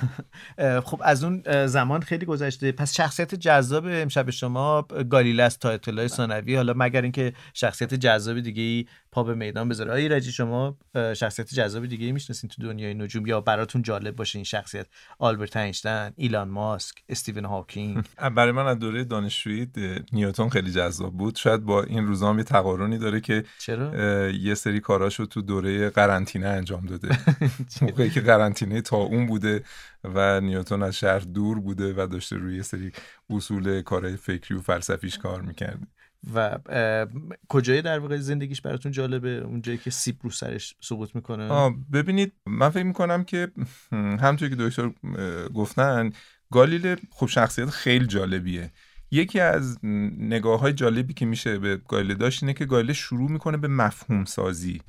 خب 0.88 1.00
از 1.04 1.24
اون 1.24 1.66
زمان 1.66 2.00
خیلی 2.00 2.26
گذشته. 2.26 2.72
پس 2.72 2.96
شخصیت 2.96 3.34
جذاب 3.34 3.84
امشب 3.86 4.30
شما 4.30 4.82
گالیله 4.82 5.42
است 5.42 5.60
تا 5.60 5.70
اطلاع 5.70 6.06
ثانوی 6.06 6.56
حالا 6.56 6.74
مگر 6.76 7.02
اینکه 7.02 7.32
شخصیت 7.54 7.94
جذاب 7.94 8.40
دیگه 8.40 8.62
ای 8.62 8.86
پا 9.12 9.22
به 9.22 9.34
میدان 9.34 9.68
بذاره. 9.68 9.92
آیا 9.92 10.08
رجی 10.08 10.32
شما 10.32 10.78
شخصیت 10.94 11.54
جذاب 11.54 11.86
دیگه 11.86 12.06
ای 12.06 12.12
می‌شناسین 12.12 12.50
تو 12.50 12.62
دنیای 12.62 12.94
نجوم 12.94 13.26
یا 13.26 13.40
براتون 13.40 13.82
جالب 13.82 14.16
باشه 14.16 14.38
این 14.38 14.44
شخصیت؟ 14.44 14.86
آلبرت 15.18 15.56
اینشتین 15.56 16.10
ایلان 16.16 16.48
ماسک 16.48 16.94
استیون 17.08 17.44
هاکینگ 17.44 18.04
برای 18.36 18.52
من 18.52 18.66
از 18.66 18.78
دوره 18.78 19.04
دانشجویی 19.04 19.68
نیوتن 20.12 20.48
خیلی 20.48 20.70
جذاب 20.70 21.12
بود. 21.12 21.36
شاید 21.36 21.64
با 21.64 21.82
این 21.82 22.06
روزام 22.06 22.38
یه 22.38 22.44
تقارنی 22.44 22.98
داره 22.98 23.20
که 23.20 23.44
چرا؟ 23.58 24.30
یه 24.30 24.54
سری 24.54 24.80
کاراشو 24.80 25.26
تو 25.26 25.42
دوره 25.42 25.90
قرنطینه 25.90 26.46
انجام 26.46 26.86
داده. 26.86 27.18
موقعی 27.82 28.10
که 28.10 28.19
قرنطینه 28.20 28.80
تا 28.80 28.96
اون 28.96 29.26
بوده 29.26 29.62
و 30.04 30.40
نیوتن 30.40 30.82
از 30.82 30.96
شهر 30.96 31.18
دور 31.18 31.60
بوده 31.60 31.94
و 31.96 32.06
داشته 32.06 32.36
روی 32.36 32.62
سری 32.62 32.92
اصول 33.30 33.82
کارهای 33.82 34.16
فکری 34.16 34.58
و 34.58 34.60
فلسفیش 34.60 35.18
کار 35.18 35.42
می‌کرده. 35.42 35.86
و 36.34 36.58
کجای 37.48 37.82
در 37.82 37.98
واقع 37.98 38.16
زندگیش 38.16 38.60
براتون 38.60 38.92
جالبه؟ 38.92 39.28
اونجایی 39.28 39.78
که 39.78 39.90
سیب 39.90 40.16
رو 40.22 40.30
سرش 40.30 40.74
سقوط 40.80 41.14
می‌کنه؟ 41.14 41.74
ببینید 41.92 42.32
من 42.46 42.68
فکر 42.68 42.82
می‌کنم 42.82 43.24
که 43.24 43.48
همونطور 43.92 44.48
که 44.48 44.56
دکتر 44.58 44.90
گفتن 45.54 46.10
گالیله 46.50 46.96
خب 47.10 47.26
شخصیت 47.26 47.70
خیلی 47.70 48.06
جالبیه. 48.06 48.70
یکی 49.10 49.40
از 49.40 49.78
نگاه 50.18 50.60
های 50.60 50.72
جالبی 50.72 51.14
که 51.14 51.26
میشه 51.26 51.58
به 51.58 51.76
گالیله 51.76 52.14
داشت 52.14 52.42
اینه 52.42 52.54
که 52.54 52.64
گالیله 52.64 52.92
شروع 52.92 53.30
می‌کنه 53.30 53.56
به 53.56 53.68
مفهوم 53.68 54.24
سازی 54.24 54.80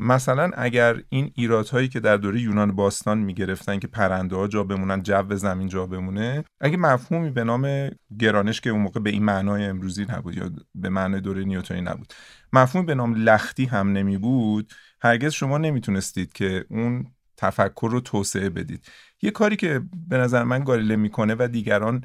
مثلا 0.00 0.50
اگر 0.56 1.02
این 1.08 1.30
ایرادهایی 1.34 1.88
که 1.88 2.00
در 2.00 2.16
دوره 2.16 2.40
یونان 2.40 2.72
باستان 2.72 3.18
می‌گرفتن 3.18 3.78
که 3.78 3.86
پرنده 3.86 4.36
ها 4.36 4.48
جا 4.48 4.64
بمونن 4.64 5.02
جو 5.02 5.36
زمین 5.36 5.68
جا 5.68 5.86
بمونه 5.86 6.44
اگه 6.60 6.76
مفهومی 6.76 7.30
به 7.30 7.44
نام 7.44 7.90
گرانش 8.18 8.60
که 8.60 8.70
اون 8.70 8.80
موقع 8.80 9.00
به 9.00 9.10
این 9.10 9.24
معنای 9.24 9.64
امروزی 9.64 10.06
نبود 10.08 10.36
یا 10.36 10.50
به 10.74 10.88
معنای 10.88 11.20
دوره 11.20 11.44
نیوتنی 11.44 11.80
نبود 11.80 12.14
مفهومی 12.52 12.86
به 12.86 12.94
نام 12.94 13.14
لختی 13.14 13.64
هم 13.64 13.92
نمی 13.92 14.18
بود 14.18 14.72
هرگز 15.02 15.32
شما 15.32 15.58
نمی‌تونستید 15.58 16.32
که 16.32 16.64
اون 16.68 17.06
تفکر 17.36 17.88
رو 17.90 18.00
توسعه 18.00 18.50
بدید. 18.50 18.84
یه 19.22 19.30
کاری 19.30 19.56
که 19.56 19.82
به 20.08 20.18
نظر 20.18 20.44
من 20.44 20.64
گالیله 20.64 20.96
می‌کنه 20.96 21.36
و 21.38 21.48
دیگران 21.52 22.04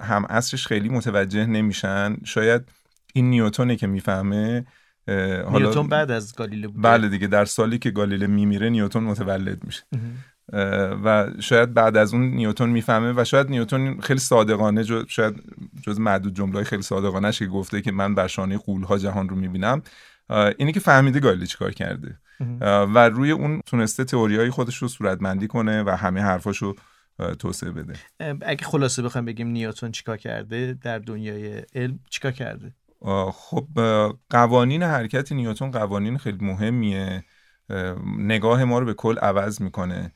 هم 0.00 0.24
اصرش 0.24 0.66
خیلی 0.66 0.88
متوجه 0.88 1.46
نمیشن 1.46 2.16
شاید 2.24 2.62
این 3.14 3.30
نیوتونه 3.30 3.76
که 3.76 3.86
می‌فهمه 3.86 4.66
نیوتون 5.50 5.88
بعد 5.88 6.10
از 6.10 6.34
گالیله 6.36 6.68
بوده. 6.68 6.82
بله 6.82 7.08
دیگه 7.08 7.26
در 7.26 7.44
سالی 7.44 7.78
که 7.78 7.90
گالیله 7.90 8.26
میمیره 8.26 8.70
نیوتون 8.70 9.04
متولد 9.04 9.64
میشه. 9.64 9.82
و 11.04 11.30
شاید 11.40 11.74
بعد 11.74 11.96
از 11.96 12.14
اون 12.14 12.22
نیوتون 12.22 12.70
می‌فهمه 12.70 13.12
و 13.16 13.24
شاید 13.24 13.50
نیوتون 13.50 14.00
خیلی 14.00 14.20
صادقانه 14.20 14.84
جو 14.84 15.04
شاید 15.08 15.34
جز 15.82 16.00
معدود 16.00 16.34
جمله 16.34 16.64
خیلی 16.64 16.82
صادقانه 16.82 17.32
که 17.32 17.46
گفته 17.46 17.80
که 17.80 17.92
من 17.92 18.14
بر 18.14 18.26
شانه 18.26 18.58
قولها 18.58 18.98
جهان 18.98 19.28
رو 19.28 19.36
می‌بینم. 19.36 19.82
اینی 20.58 20.72
که 20.72 20.80
فهمیده 20.80 21.20
گالیله 21.20 21.46
چیکار 21.46 21.72
کرده. 21.72 22.18
و 22.60 23.08
روی 23.08 23.30
اون 23.30 23.60
تونسته 23.66 24.04
تئوریای 24.04 24.50
خودش 24.50 24.76
رو 24.76 24.88
صورتبندی 24.88 25.46
کنه 25.46 25.82
و 25.82 25.90
همه 25.90 26.20
حرفاشو 26.20 26.74
توسعه 27.38 27.70
بده. 27.70 27.94
اگه 28.42 28.64
خلاصه 28.64 29.02
بخوام 29.02 29.24
بگیم 29.24 29.48
نیوتن 29.48 29.90
چیکار 29.90 30.16
کرده 30.16 30.78
در 30.82 30.98
دنیای 30.98 31.62
علم 31.74 31.98
چیکار 32.10 32.32
کرده؟ 32.32 32.72
خب 33.32 33.68
قوانین 34.30 34.82
حرکت 34.82 35.32
نیوتن 35.32 35.70
قوانین 35.70 36.18
خیلی 36.18 36.46
مهمیه. 36.46 37.24
نگاه 38.18 38.64
ما 38.64 38.78
رو 38.78 38.86
به 38.86 38.94
کل 38.94 39.18
عوض 39.18 39.62
می‌کنه. 39.62 40.12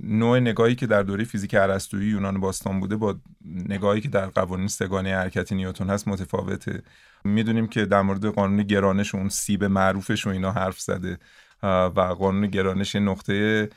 نوع 0.00 0.38
نگاهی 0.38 0.74
که 0.74 0.86
در 0.86 1.02
دوره 1.02 1.24
فیزیک 1.24 1.54
ارسطویی 1.54 2.10
یونان 2.10 2.40
باستان 2.40 2.80
بوده 2.80 2.96
با 2.96 3.16
نگاهی 3.44 4.00
که 4.00 4.08
در 4.08 4.26
قوانین 4.26 4.68
سگانه 4.68 5.16
حرکت 5.16 5.52
نیوتن 5.52 5.90
هست 5.90 6.08
متفاوته. 6.08 6.82
می‌دونیم 7.24 7.66
که 7.66 7.84
در 7.84 8.02
مورد 8.02 8.26
قانون 8.26 8.62
گرانش 8.62 9.14
اون 9.14 9.28
سیب 9.28 9.64
معروفش 9.64 10.26
و 10.26 10.30
اینا 10.30 10.52
حرف 10.52 10.80
زده. 10.80 11.18
و 11.62 12.14
قانون 12.18 12.46
گرانش 12.46 12.96
نقطه 12.96 13.68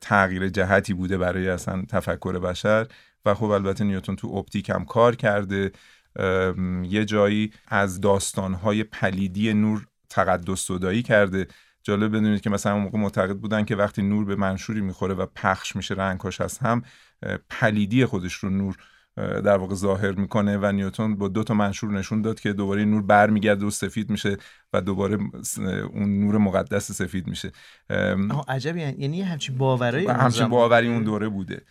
تغییر 0.00 0.48
جهتی 0.48 0.94
بوده 0.94 1.18
برای 1.18 1.48
اصلا 1.48 1.84
تفکر 1.88 2.38
بشر. 2.38 2.86
و 3.24 3.34
خب 3.34 3.44
البته 3.44 3.84
نیوتن 3.84 4.14
تو 4.14 4.28
اپتیک 4.28 4.70
هم 4.70 4.84
کار 4.84 5.16
کرده. 5.16 5.72
یه 6.82 7.04
جایی 7.04 7.52
از 7.68 8.00
داستانهای 8.00 8.84
پلیدی 8.84 9.54
نور 9.54 9.86
تقدس 10.10 10.60
صدایی 10.60 11.02
کرده. 11.02 11.46
جالب 11.82 12.16
بدونید 12.16 12.40
که 12.40 12.50
مثلا 12.50 12.78
موقع 12.78 12.98
معتقد 12.98 13.36
بودن 13.36 13.64
که 13.64 13.76
وقتی 13.76 14.02
نور 14.02 14.24
به 14.24 14.36
منشوری 14.36 14.80
می‌خوره 14.80 15.14
و 15.14 15.26
پخش 15.26 15.76
میشه 15.76 15.94
رنگاش 15.94 16.40
از 16.40 16.58
هم 16.58 16.82
پلیدی 17.50 18.06
خودش 18.06 18.34
رو 18.34 18.50
نور 18.50 18.76
در 19.16 19.56
واقع 19.56 19.74
ظاهر 19.74 20.12
می‌کنه 20.12 20.58
و 20.58 20.72
نیوتن 20.72 21.16
با 21.16 21.28
دو 21.28 21.44
تا 21.44 21.54
منشور 21.54 21.90
نشون 21.90 22.22
داد 22.22 22.40
که 22.40 22.52
دوباره 22.52 22.84
نور 22.84 23.02
برمیگرده 23.02 23.66
و 23.66 23.70
سفید 23.70 24.10
میشه 24.10 24.36
و 24.72 24.80
دوباره 24.80 25.18
اون 25.92 26.20
نور 26.20 26.38
مقدس 26.38 26.92
سفید 26.92 27.26
میشه. 27.26 27.52
عجبی 28.48 28.80
یعنی 28.80 29.22
همچین 29.22 29.58
باورایی 29.58 30.06
همچین 30.06 30.48
باوری 30.48 30.88
اون 30.88 31.02
دوره 31.02 31.28
بوده. 31.28 31.62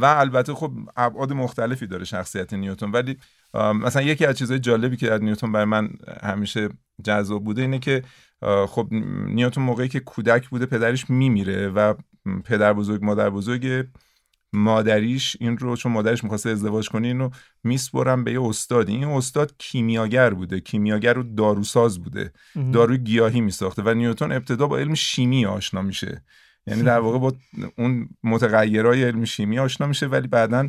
و 0.00 0.04
البته 0.04 0.54
خب 0.54 0.72
ابعاد 0.96 1.32
مختلفی 1.32 1.86
داره 1.86 2.04
شخصیت 2.04 2.52
نیوتن 2.52 2.90
ولی 2.90 3.16
مثلا 3.54 4.02
یکی 4.02 4.26
از 4.26 4.38
چیزهای 4.38 4.60
جالبی 4.60 4.96
که 4.96 5.12
از 5.12 5.22
نیوتن 5.22 5.52
برای 5.52 5.64
من 5.66 5.90
همیشه 6.22 6.68
جذاب 7.04 7.44
بوده 7.44 7.62
اینه 7.62 7.78
که 7.78 8.02
خب 8.68 8.88
نیوتن 9.26 9.62
موقعی 9.62 9.88
که 9.88 10.00
کودک 10.00 10.48
بوده 10.48 10.66
پدرش 10.66 11.10
میمیره 11.10 11.68
و 11.68 11.94
پدر 12.44 12.72
بزرگ 12.72 13.04
مادر 13.04 13.30
بزرگ 13.30 13.86
مادریش 14.52 15.36
این 15.40 15.58
رو 15.58 15.76
چون 15.76 15.92
مادرش 15.92 16.24
می‌خواسته 16.24 16.50
ازدواج 16.50 16.88
کنه 16.88 17.06
اینو 17.06 17.30
میسپرم 17.64 18.24
به 18.24 18.32
یه 18.32 18.42
استادی 18.42 18.92
این 18.92 19.04
استاد 19.04 19.54
کیمیاگر 19.58 20.34
بوده. 20.34 20.60
کیمیاگر 20.60 21.18
و 21.18 21.22
داروساز 21.22 22.02
بوده. 22.02 22.32
داروی 22.72 22.98
گیاهی 22.98 23.40
میساخته 23.40 23.82
و 23.82 23.94
نیوتن 23.94 24.32
ابتدا 24.32 24.66
با 24.66 24.78
علم 24.78 24.94
شیمی 24.94 25.46
آشنا 25.46 25.82
میشه. 25.82 26.22
یعنی 26.66 26.82
در 26.82 27.00
واقع 27.00 27.18
با 27.18 27.32
اون 27.78 28.08
متغیرهای 28.24 29.04
علم 29.04 29.24
شیمی 29.24 29.58
آشنا 29.58 29.86
میشه 29.86 30.06
ولی 30.06 30.28
بعدا 30.28 30.68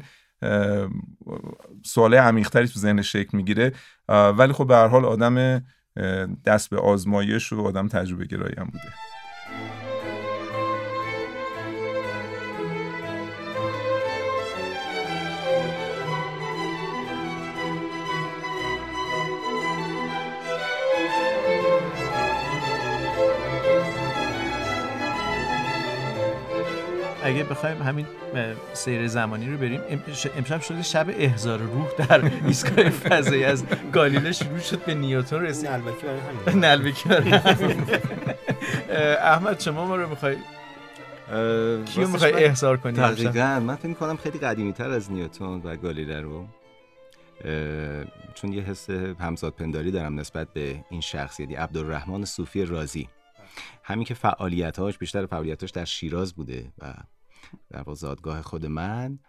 سوال 1.85 2.13
عمیقتری 2.13 2.67
تو 2.67 2.79
ذهن 2.79 3.01
شکل 3.01 3.37
می‌گیره. 3.37 3.73
ولی 4.09 4.53
خب 4.53 4.67
به 4.67 4.75
هر 4.75 4.87
حال 4.87 5.05
آدم 5.05 5.65
دست 6.45 6.69
به 6.69 6.77
آزمایش 6.77 7.53
و 7.53 7.61
آدم 7.61 7.87
تجربه 7.87 8.25
گرایی 8.25 8.55
هم 8.57 8.65
بوده. 8.65 8.93
اگه 27.29 27.43
بخوایم 27.43 27.81
همین 27.81 28.05
سیر 28.73 29.07
زمانی 29.07 29.49
رو 29.51 29.57
بریم 29.57 29.81
امشب 30.37 30.61
شده 30.61 30.83
شب 30.83 31.05
احزار 31.09 31.59
روح 31.59 31.87
در 31.97 32.31
ایستگاه 32.45 32.89
فضایی 32.89 33.43
از 33.43 33.63
گالیله 33.93 34.31
شروع 34.31 34.59
شد 34.59 34.85
به 34.85 34.95
نیوتن 34.95 35.41
رسید. 35.41 35.69
نلبکی 35.69 37.09
برای 37.09 37.29
همین. 37.29 37.79
نلبکی 37.79 37.99
احمد 39.21 39.59
شما 39.59 39.85
ما 39.85 39.95
رو 39.95 40.09
می‌خوای 40.09 40.35
کیو 41.85 42.07
می‌خوای 42.07 42.45
احضار 42.45 42.77
کنی 42.77 42.93
دقیقا 42.93 43.59
من 43.59 43.75
فکر 43.75 43.93
کنم 43.93 44.17
خیلی 44.17 44.39
قدیمی 44.39 44.73
تر 44.73 44.89
از 44.89 45.11
نیوتن 45.11 45.45
و 45.45 45.75
گالیله 45.75 46.21
رو. 46.21 46.45
چون 48.33 48.53
یه 48.53 48.63
حس 48.63 48.89
همزاد 49.19 49.53
پنداری 49.53 49.91
دارم 49.91 50.19
نسبت 50.19 50.53
به 50.53 50.83
این 50.89 51.01
شخصیتی 51.01 51.55
عبدالرحمن 51.55 52.25
صوفی 52.25 52.65
رازی. 52.65 53.09
همین 53.83 54.05
که 54.05 54.13
فعالیتاش 54.13 54.97
بیشتر 54.97 55.25
فعالیتاش 55.25 55.69
در 55.69 55.85
شیراز 55.85 56.33
بوده 56.33 56.71
و 56.79 56.93
در 57.69 57.83
زادگاه 57.93 58.41
خود 58.41 58.65
من. 58.65 59.19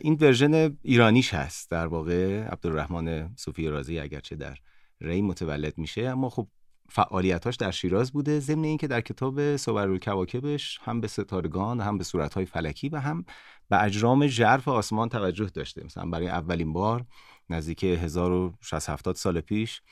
این 0.00 0.18
ورژن 0.20 0.76
ایرانیش 0.82 1.34
هست. 1.34 1.70
در 1.70 1.86
واقع 1.86 2.42
عبدالرحمن 2.42 3.34
صوفی 3.36 3.68
رازی 3.68 3.98
اگرچه 3.98 4.36
در 4.36 4.58
ری 5.00 5.22
متولد 5.22 5.78
میشه 5.78 6.02
اما 6.02 6.30
خب 6.30 6.48
فعالیتاش 6.88 7.56
در 7.56 7.70
شیراز 7.70 8.12
بوده. 8.12 8.40
ضمن 8.40 8.64
اینکه 8.64 8.86
در 8.86 9.00
کتاب 9.00 9.56
صور 9.56 9.98
کواکبش 9.98 10.78
هم 10.82 11.00
به 11.00 11.08
ستارگان 11.08 11.80
هم 11.80 11.98
به 11.98 12.04
صورتهای 12.04 12.46
فلکی 12.46 12.88
و 12.88 12.96
هم 12.96 13.24
به 13.68 13.82
اجرام 13.82 14.26
ژرف 14.26 14.68
آسمان 14.68 15.08
توجه 15.08 15.44
داشته. 15.44 15.84
مثلا 15.84 16.06
برای 16.06 16.28
اولین 16.28 16.72
بار 16.72 17.04
نزدیک 17.50 17.84
1670 17.84 19.14
سال 19.14 19.40
پیش 19.40 19.82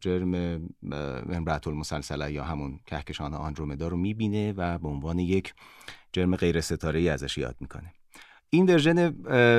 جرم 0.00 0.34
امرأت 1.32 1.66
المسلسله 1.66 2.32
یا 2.32 2.44
همون 2.44 2.80
کهکشان 2.86 3.34
آندرومدا 3.34 3.88
رو 3.88 3.96
می‌بینه 3.96 4.52
و 4.52 4.78
به 4.78 4.88
عنوان 4.88 5.18
یک 5.18 5.54
جرم 6.12 6.36
غیر 6.36 6.60
ستاره 6.60 7.00
ای 7.00 7.08
ازش 7.08 7.38
یاد 7.38 7.56
می‌کنه. 7.60 7.92
این 8.50 8.66
ورژن 8.66 9.10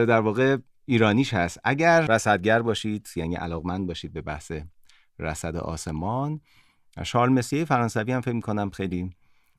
در 0.05 0.19
واقع 0.19 0.57
ایرانیش 0.85 1.33
هست. 1.33 1.59
اگر 1.63 2.01
رصدگر 2.01 2.61
باشید 2.61 3.07
یعنی 3.15 3.35
علاقمند 3.35 3.87
باشید 3.87 4.13
به 4.13 4.21
بحث 4.21 4.51
رصد 5.19 5.55
آسمان 5.55 6.41
شارل 7.03 7.31
مسیه 7.31 7.65
فرانسوی 7.65 8.11
هم 8.11 8.21
فکر 8.21 8.35
می‌کنم 8.35 8.69
خیلی 8.69 9.09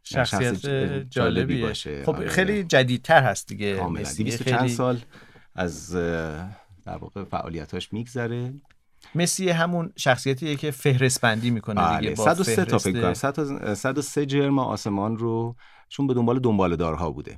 شخصیت 0.02 0.66
جالبی 1.10 1.62
باشه. 1.62 2.04
خب 2.04 2.16
آره. 2.16 2.28
خیلی 2.28 2.64
جدیدتر 2.64 3.22
هست 3.22 3.48
دیگه. 3.48 3.76
کاملا. 3.76 4.04
خیلی... 4.04 4.30
چند 4.30 4.68
سال 4.68 5.00
از 5.54 5.92
در 6.84 6.96
واقع 7.00 7.24
فعالیتاش 7.24 7.92
میگذره. 7.92 8.54
مسی 9.14 9.48
همون 9.48 9.92
شخصیتیه 9.96 10.56
که 10.56 10.70
فهرست 10.70 11.20
بندی 11.20 11.50
می‌کنه 11.50 11.98
دیگه 11.98 12.10
بله. 12.10 12.16
با 12.16 12.24
103 12.24 12.64
تا 12.64 12.78
فکر 12.78 13.14
کنم. 13.14 13.74
103 13.74 14.26
جرم 14.26 14.58
آسمان 14.58 15.16
رو 15.16 15.56
چون 15.88 16.06
به 16.06 16.14
دنبال 16.14 16.38
دنبال 16.38 16.76
دارها 16.76 17.10
بوده 17.10 17.36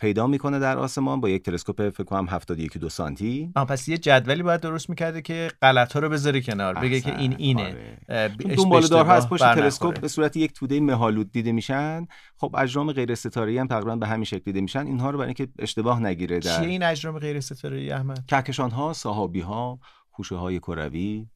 پیدا 0.00 0.26
می‌کنه 0.26 0.58
در 0.58 0.78
آسمان 0.78 1.20
با 1.20 1.28
یک 1.28 1.42
تلسکوپ 1.42 1.88
فکر 1.88 2.04
کنم 2.04 2.26
71 2.28 2.78
دو 2.78 2.88
سانتی. 2.88 3.52
آه 3.56 3.66
پس 3.66 3.88
یه 3.88 3.98
جدولی 3.98 4.42
باید 4.42 4.60
درست 4.60 4.90
می‌کرده 4.90 5.22
که 5.22 5.50
غلط 5.62 5.92
ها 5.92 6.00
رو 6.00 6.08
بذاره 6.08 6.40
کنار 6.40 6.74
بگه 6.74 7.00
که 7.00 7.18
این 7.18 7.34
اینه. 7.38 7.76
آره. 8.08 8.28
دنبال 8.28 8.86
دارها 8.86 9.12
از 9.12 9.28
پشت 9.28 9.54
تلسکوپ 9.54 10.00
به 10.00 10.08
صورت 10.08 10.36
یک 10.36 10.52
توده 10.52 10.80
مهالود 10.80 11.32
دیده 11.32 11.52
میشن. 11.52 12.06
خب 12.36 12.54
اجرام 12.58 12.92
غیر 12.92 13.14
ستاره 13.14 13.60
هم 13.60 13.66
تقریبا 13.66 13.96
به 13.96 14.06
همین 14.06 14.24
شکل 14.24 14.42
دیده 14.44 14.60
میشن. 14.60 14.86
اینها 14.86 15.10
رو 15.10 15.18
برای 15.18 15.28
اینکه 15.28 15.48
اشتباه 15.58 16.02
نگیره 16.02 16.38
در 16.38 16.58
چیه 16.58 16.68
این 16.68 16.82
اجرام 16.82 17.18
غیر 17.18 17.40
ستاره 17.40 17.94
احمد؟ 17.94 18.24
کهکشان 18.28 18.70
ها 18.70 18.92
صحابی 18.92 19.40
ها 19.40 19.78
خوشه 20.18 20.36
های 20.36 20.58
کروی 20.58 21.26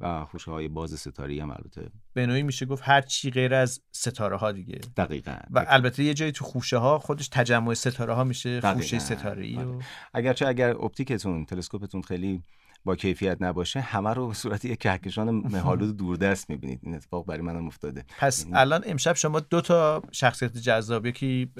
و 0.00 0.24
خوشه 0.24 0.50
های 0.50 0.68
باز 0.68 1.00
ستاره 1.00 1.42
هم 1.42 1.50
البته. 1.50 1.90
به 2.12 2.26
نوعی 2.26 2.42
میشه 2.42 2.66
گفت 2.66 2.82
هر 2.86 3.00
چی 3.00 3.30
غیر 3.30 3.54
از 3.54 3.80
ستاره 3.92 4.36
ها 4.36 4.52
دیگه. 4.52 4.78
دقیقا. 4.96 5.36
و 5.50 5.64
البته 5.68 6.04
یه 6.04 6.14
جایی 6.14 6.32
تو 6.32 6.44
خوشه 6.44 6.76
ها 6.76 6.98
خودش 6.98 7.28
تجمع 7.28 7.74
ستاره 7.74 8.14
ها 8.14 8.24
میشه 8.24 8.60
خوشه 8.60 8.98
ستاره 8.98 9.44
ای 9.44 9.56
و... 9.56 9.72
بله. 9.72 9.84
اگرچه 10.14 10.46
اگر 10.46 10.70
اپتیکتون 10.70 11.44
تلسکوپتون 11.44 12.02
خیلی 12.02 12.42
با 12.84 12.96
کیفیت 12.96 13.36
نباشه 13.40 13.80
همه 13.80 14.14
رو 14.14 14.28
به 14.28 14.34
صورت 14.34 14.64
یک 14.64 14.78
کهکشان 14.78 15.30
مهالود 15.30 15.96
دوردست 16.02 16.50
می‌بینید. 16.50 16.80
این 16.82 16.94
اتفاق 16.94 17.26
برای 17.26 17.42
منم 17.42 17.66
افتاده. 17.66 18.04
پس 18.18 18.44
یعنی 18.44 18.56
الان 18.56 18.82
امشب 18.86 19.12
شما 19.12 19.40
دو 19.40 19.60
تا 19.60 20.02
شخصیت 20.12 20.56
جذاب 20.56 21.06
یکی 21.06 21.52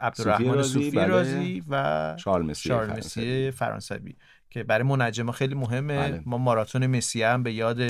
عبدالرحمن 0.00 0.62
صوفی 0.62 0.90
رازی 0.96 1.62
و 1.68 2.16
شارل 2.18 2.46
مسی 2.46 3.50
فرانسوی. 3.50 4.16
که 4.54 4.62
برای 4.62 4.84
منجمه 4.84 5.32
خیلی 5.32 5.54
مهمه 5.54 5.96
بله. 5.96 6.22
ما 6.26 6.38
ماراتون 6.38 6.86
مسیه 6.86 7.28
هم 7.28 7.42
به 7.42 7.52
یاد 7.52 7.82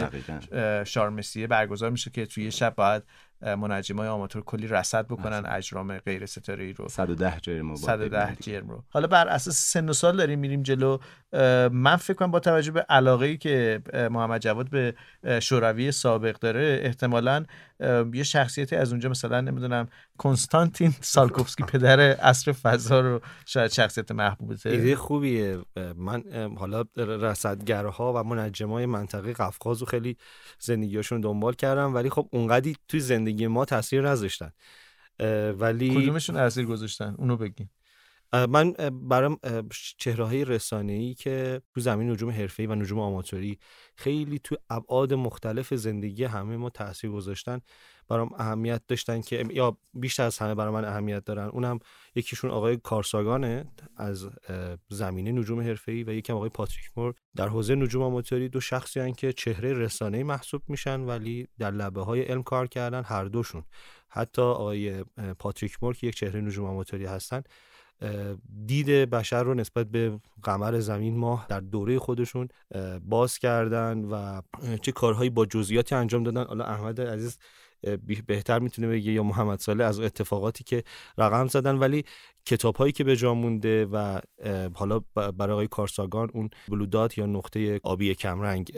شار 0.84 1.10
مسیه 1.10 1.46
برگزار 1.46 1.90
میشه 1.90 2.10
که 2.10 2.26
توی 2.26 2.50
شب 2.50 2.74
باید 2.74 3.02
منجم 3.44 3.96
های 3.96 4.08
آماتور 4.08 4.42
کلی 4.42 4.66
رصد 4.66 5.06
بکنن 5.06 5.42
اجرام 5.46 5.98
غیر 5.98 6.26
ستاره 6.26 6.64
ای 6.64 6.72
رو. 6.72 6.88
110 6.88 7.40
جرم 7.40 7.74
110 7.76 8.36
جرم 8.40 8.68
رو. 8.68 8.84
حالا 8.90 9.06
بر 9.06 9.28
اساس 9.28 9.72
سن 9.72 9.88
و 9.88 9.92
سال 9.92 10.16
داریم 10.16 10.38
میریم 10.38 10.62
جلو. 10.62 10.98
من 11.72 11.96
فکر 11.96 12.14
کنم 12.14 12.30
با 12.30 12.40
توجه 12.40 12.72
به 12.72 12.80
علاقه 12.80 13.26
ای 13.26 13.36
که 13.36 13.82
محمد 14.10 14.40
جواد 14.40 14.70
به 14.70 14.94
شوروی 15.40 15.92
سابق 15.92 16.38
داره 16.38 16.80
احتمالا 16.82 17.44
یه 18.12 18.22
شخصیتی 18.22 18.76
از 18.76 18.90
اونجا 18.90 19.08
مثلا 19.08 19.40
نمی‌دونم 19.40 19.88
کنستانتین 20.18 20.94
سالکوفسکی 21.00 21.62
پدر 21.72 22.00
اصر 22.00 22.52
فضا 22.52 23.00
رو 23.00 23.20
شاید 23.46 23.70
شخصیت 23.70 24.12
محبوبته 24.12 24.70
ایده 24.70 24.96
خوبیه. 24.96 25.58
من 25.96 26.22
حالا 26.58 26.84
رصدگرها 26.96 28.12
و 28.12 28.24
منجمای 28.24 28.86
منطقه 28.86 29.32
قفقاز 29.32 29.80
رو 29.80 29.86
خیلی 29.86 30.16
زندگیشون 30.58 31.20
دنبال 31.20 31.52
کردم 31.52 31.94
ولی 31.94 32.10
خب 32.10 32.28
اونقدی 32.32 32.76
توی 32.88 33.00
زندگی 33.00 33.33
ما 33.42 33.64
تاثیر 33.64 34.10
نذاشتن. 34.10 34.52
ولی 35.58 35.90
کدومشون 35.90 36.36
تاثیر 36.36 36.64
گذاشتن؟ 36.64 37.14
اونو 37.18 37.36
بگین. 37.36 37.68
من 38.34 38.72
برام 38.90 39.38
چهره 39.98 40.24
های 40.24 40.44
رسانه 40.44 40.92
ای 40.92 41.14
که 41.14 41.62
تو 41.74 41.80
زمین 41.80 42.10
نجوم 42.10 42.30
حرفه‌ای 42.30 42.66
و 42.66 42.74
نجوم 42.74 42.98
آماتوری 42.98 43.58
خیلی 43.96 44.38
تو 44.38 44.56
ابعاد 44.70 45.14
مختلف 45.14 45.74
زندگی 45.74 46.24
همه 46.24 46.56
ما 46.56 46.70
تاثیر 46.70 47.10
گذاشتن. 47.10 47.60
برام 48.08 48.30
اهمیت 48.38 48.82
داشتن 48.88 49.20
که 49.20 49.46
یا 49.50 49.78
بیشتر 49.94 50.22
از 50.22 50.38
همه 50.38 50.54
برای 50.54 50.72
من 50.72 50.84
اهمیت 50.84 51.24
دارن. 51.24 51.48
اونم 51.48 51.78
یکیشون 52.14 52.50
آقای 52.50 52.76
کارساگانه 52.76 53.64
از 53.96 54.28
زمینه 54.88 55.32
نجوم 55.32 55.60
حرفه‌ای 55.60 56.04
و 56.04 56.12
یکم 56.12 56.34
آقای 56.34 56.48
پاتریک 56.48 56.84
مور 56.96 57.14
در 57.36 57.48
حوزه 57.48 57.74
نجوم 57.74 58.02
آماتوری. 58.02 58.48
دو 58.48 58.60
شخصی 58.60 59.00
هن 59.00 59.12
که 59.12 59.32
چهره 59.32 59.72
رسانه‌ای 59.72 60.22
محسوب 60.22 60.62
میشن 60.68 61.00
ولی 61.00 61.48
در 61.58 61.70
لبه 61.70 62.04
های 62.04 62.22
علم 62.22 62.42
کار 62.42 62.66
کردن 62.66 63.02
هر 63.04 63.24
دوشون. 63.24 63.64
حتی 64.08 64.42
آقای 64.42 65.04
پاتریک 65.38 65.82
مور 65.82 65.96
که 65.96 66.06
یک 66.06 66.14
چهره 66.14 66.40
نجوم 66.40 66.66
آماتوری 66.66 67.06
هستن 67.06 67.42
دید 68.66 68.86
بشر 68.86 69.42
رو 69.42 69.54
نسبت 69.54 69.86
به 69.86 70.20
قمر 70.42 70.80
زمین 70.80 71.16
ماه 71.16 71.46
در 71.48 71.60
دوره 71.60 71.98
خودشون 71.98 72.48
باز 73.04 73.38
کردن 73.38 74.04
و 74.04 74.42
چه 74.82 74.92
کارهایی 74.92 75.30
با 75.30 75.46
جزئیاتی 75.46 75.94
انجام 75.94 76.22
دادن. 76.22 76.44
حالا 76.44 76.64
احمد 76.64 77.00
عزیز 77.00 77.38
بهتر 78.26 78.58
می‌تونه 78.58 78.88
بگه 78.88 79.12
یا 79.12 79.22
محمد 79.22 79.60
صالح 79.60 79.84
از 79.84 80.00
اتفاقاتی 80.00 80.64
که 80.64 80.84
رقم 81.18 81.46
زدن. 81.46 81.76
ولی 81.76 82.04
کتاب 82.46 82.76
هایی 82.76 82.92
که 82.92 83.04
به 83.04 83.16
جا 83.16 83.34
مونده 83.34 83.86
و 83.86 84.20
حالا 84.74 85.00
برای 85.14 85.52
آقای 85.52 85.68
کارساگان 85.68 86.30
اون 86.34 86.50
بلودات 86.68 87.18
یا 87.18 87.26
نقطه 87.26 87.80
آبی 87.82 88.14
کمرنگ 88.14 88.72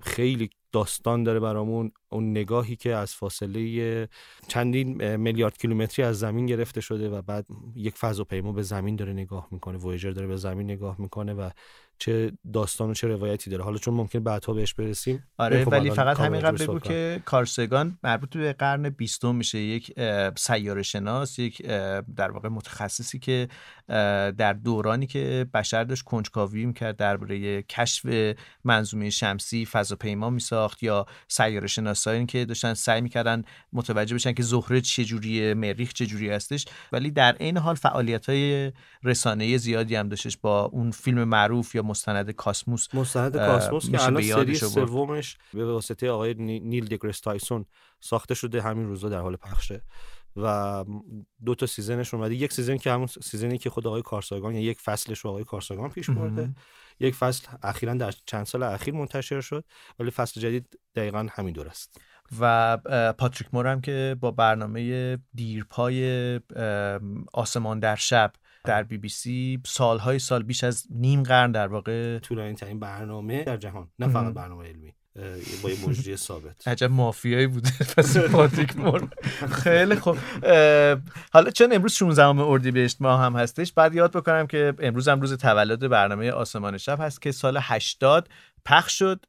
خیلی 0.00 0.50
داستان 0.72 1.22
داره 1.22 1.40
برامون. 1.40 1.92
اون 2.08 2.30
نگاهی 2.30 2.76
که 2.76 2.94
از 2.94 3.14
فاصله 3.14 4.08
چندین 4.48 5.16
میلیارد 5.16 5.58
کیلومتری 5.58 6.04
از 6.04 6.18
زمین 6.18 6.46
گرفته 6.46 6.80
شده 6.80 7.08
و 7.08 7.22
بعد 7.22 7.46
یک 7.74 7.94
فضاپیما 7.94 8.52
به 8.52 8.62
زمین 8.62 8.96
داره 8.96 9.12
نگاه 9.12 9.48
می‌کنه. 9.50 9.78
وویجر 9.78 10.10
داره 10.10 10.26
به 10.26 10.36
زمین 10.36 10.70
نگاه 10.70 10.96
می‌کنه 11.00 11.34
و 11.34 11.50
چه 11.98 12.32
داستان 12.52 12.90
و 12.90 12.94
چه 12.94 13.08
روایتی 13.08 13.50
داره. 13.50 13.64
حالا 13.64 13.78
چون 13.78 13.94
ممکن 13.94 14.20
بعدها 14.20 14.52
بهش 14.52 14.74
برسیم 14.74 15.24
آره 15.38 15.64
ولی 15.64 15.90
فقط 15.90 16.20
همین 16.20 16.40
قبل 16.40 16.66
بگو 16.66 16.78
که 16.78 17.22
کارسگان 17.24 17.98
مربوط 18.02 18.36
به 18.36 18.52
قرن 18.52 18.88
بیستم 18.88 19.34
میشه. 19.34 19.58
یک 19.58 20.00
سیاره 20.36 20.82
شناس 20.82 21.38
یک 21.38 21.62
در 22.16 22.30
واقع 22.30 22.48
متخصصی 23.00 23.18
که 23.18 23.48
در 24.38 24.52
دورانی 24.52 25.06
که 25.06 25.46
بشر 25.54 25.84
داشت 25.84 26.04
کنجکاوی 26.04 26.66
می‌کرد 26.66 26.96
درباره 26.96 27.62
کشف 27.62 28.34
منظومه 28.64 29.10
شمسی 29.10 29.66
فضاپیما 29.66 30.30
میساخت 30.30 30.82
یا 30.82 31.06
سیاره 31.28 31.66
شناسایی 31.66 32.26
که 32.26 32.44
داشتن 32.44 32.74
سعی 32.74 33.00
می‌کردن 33.00 33.42
متوجه 33.72 34.14
بشن 34.14 34.32
که 34.32 34.42
زهره 34.42 34.80
چجوریه 34.80 35.54
مریخ 35.54 35.92
چجوری 35.92 36.30
هستش. 36.30 36.64
ولی 36.92 37.10
در 37.10 37.36
این 37.40 37.56
حال 37.56 37.74
فعالیت 37.74 38.28
های 38.28 38.72
رسانه 39.02 39.56
زیادی 39.56 39.94
هم 39.94 40.08
داشتش 40.08 40.36
با 40.36 40.64
اون 40.64 40.90
فیلم 40.90 41.24
معروف 41.24 41.74
یا 41.74 41.82
مستند 41.82 42.30
کاسموس 42.30 42.94
مستند 42.94 43.36
کاسموس 43.36 43.90
که 43.90 44.04
الان 44.04 44.22
سری 44.22 44.54
سومش 44.54 45.36
به 45.54 45.64
واسطه 45.64 46.10
آقای 46.10 46.34
نیل 46.34 46.84
دگراس 46.84 47.20
تایسون 47.20 47.64
ساخته 48.00 48.34
شده 48.34 48.62
همین 48.62 48.86
روزا 48.86 49.08
در 49.08 49.20
حال 49.20 49.36
پخشه. 49.36 49.82
و 50.36 50.84
دو 51.44 51.54
تا 51.54 51.66
season 51.66 52.02
ش 52.02 52.14
اومده. 52.14 52.34
یک 52.34 52.52
season 52.52 52.76
که 52.76 52.92
همون 52.92 53.06
season 53.06 53.51
ی 53.51 53.58
که 53.58 53.70
خود 53.70 53.86
آقای 53.86 54.02
کارل 54.02 54.32
ساگان 54.32 54.54
یا 54.54 54.60
یک 54.60 54.80
فصلش 54.80 55.18
رو 55.18 55.30
آقای 55.30 55.44
کارل 55.44 55.70
ساگان 55.70 55.90
پیش 55.90 56.10
برده. 56.10 56.54
یک 57.00 57.14
فصل 57.14 57.46
اخیرا 57.62 57.94
در 57.94 58.14
چند 58.26 58.46
سال 58.46 58.62
اخیر 58.62 58.94
منتشر 58.94 59.40
شد 59.40 59.64
ولی 59.98 60.10
فصل 60.10 60.40
جدید 60.40 60.78
دقیقا 60.94 61.26
همین 61.30 61.52
دور 61.52 61.68
است. 61.68 62.00
و 62.40 62.76
پاتریک 63.18 63.54
مور 63.54 63.70
هم 63.70 63.80
که 63.80 64.16
با 64.20 64.30
برنامه 64.30 65.18
دیرپای 65.34 66.40
آسمان 67.32 67.80
در 67.80 67.96
شب 67.96 68.32
در 68.64 68.82
بی 68.82 68.98
بی 68.98 69.08
سی 69.08 69.60
سالهای 69.66 70.18
سال 70.18 70.42
بیش 70.42 70.64
از 70.64 70.86
نیم 70.90 71.22
قرن 71.22 71.52
در 71.52 71.66
واقع 71.66 72.18
طولانی 72.18 72.54
ترین 72.54 72.80
برنامه 72.80 73.44
در 73.44 73.56
جهان 73.56 73.90
نه 73.98 74.08
فقط 74.08 74.34
برنامه 74.34 74.68
علمی. 74.68 74.94
با 75.62 75.70
یه 75.70 75.76
مجری 75.88 76.16
ثابت. 76.16 76.68
عجب 76.68 76.90
مافیایی 76.90 77.46
بوده. 77.46 77.70
پس 77.96 78.16
پاتریک 78.16 78.76
مور. 78.76 79.08
خیلی 79.50 79.96
خوب. 79.96 80.18
حالا 81.32 81.50
چون 81.54 81.72
امروز 81.72 81.92
16 81.92 82.26
اردیبهشت 82.26 82.96
ماه 83.00 83.20
هم 83.20 83.36
هستش 83.36 83.72
بعد 83.72 83.94
یاد 83.94 84.12
بکنم 84.12 84.46
که 84.46 84.74
امروز 84.78 85.08
هم 85.08 85.20
روز 85.20 85.32
تولد 85.32 85.88
برنامه 85.88 86.30
آسمان 86.30 86.78
شب 86.78 87.00
هست 87.00 87.22
که 87.22 87.32
سال 87.32 87.58
80 87.60 88.28
پخش 88.64 88.98
شد. 88.98 89.24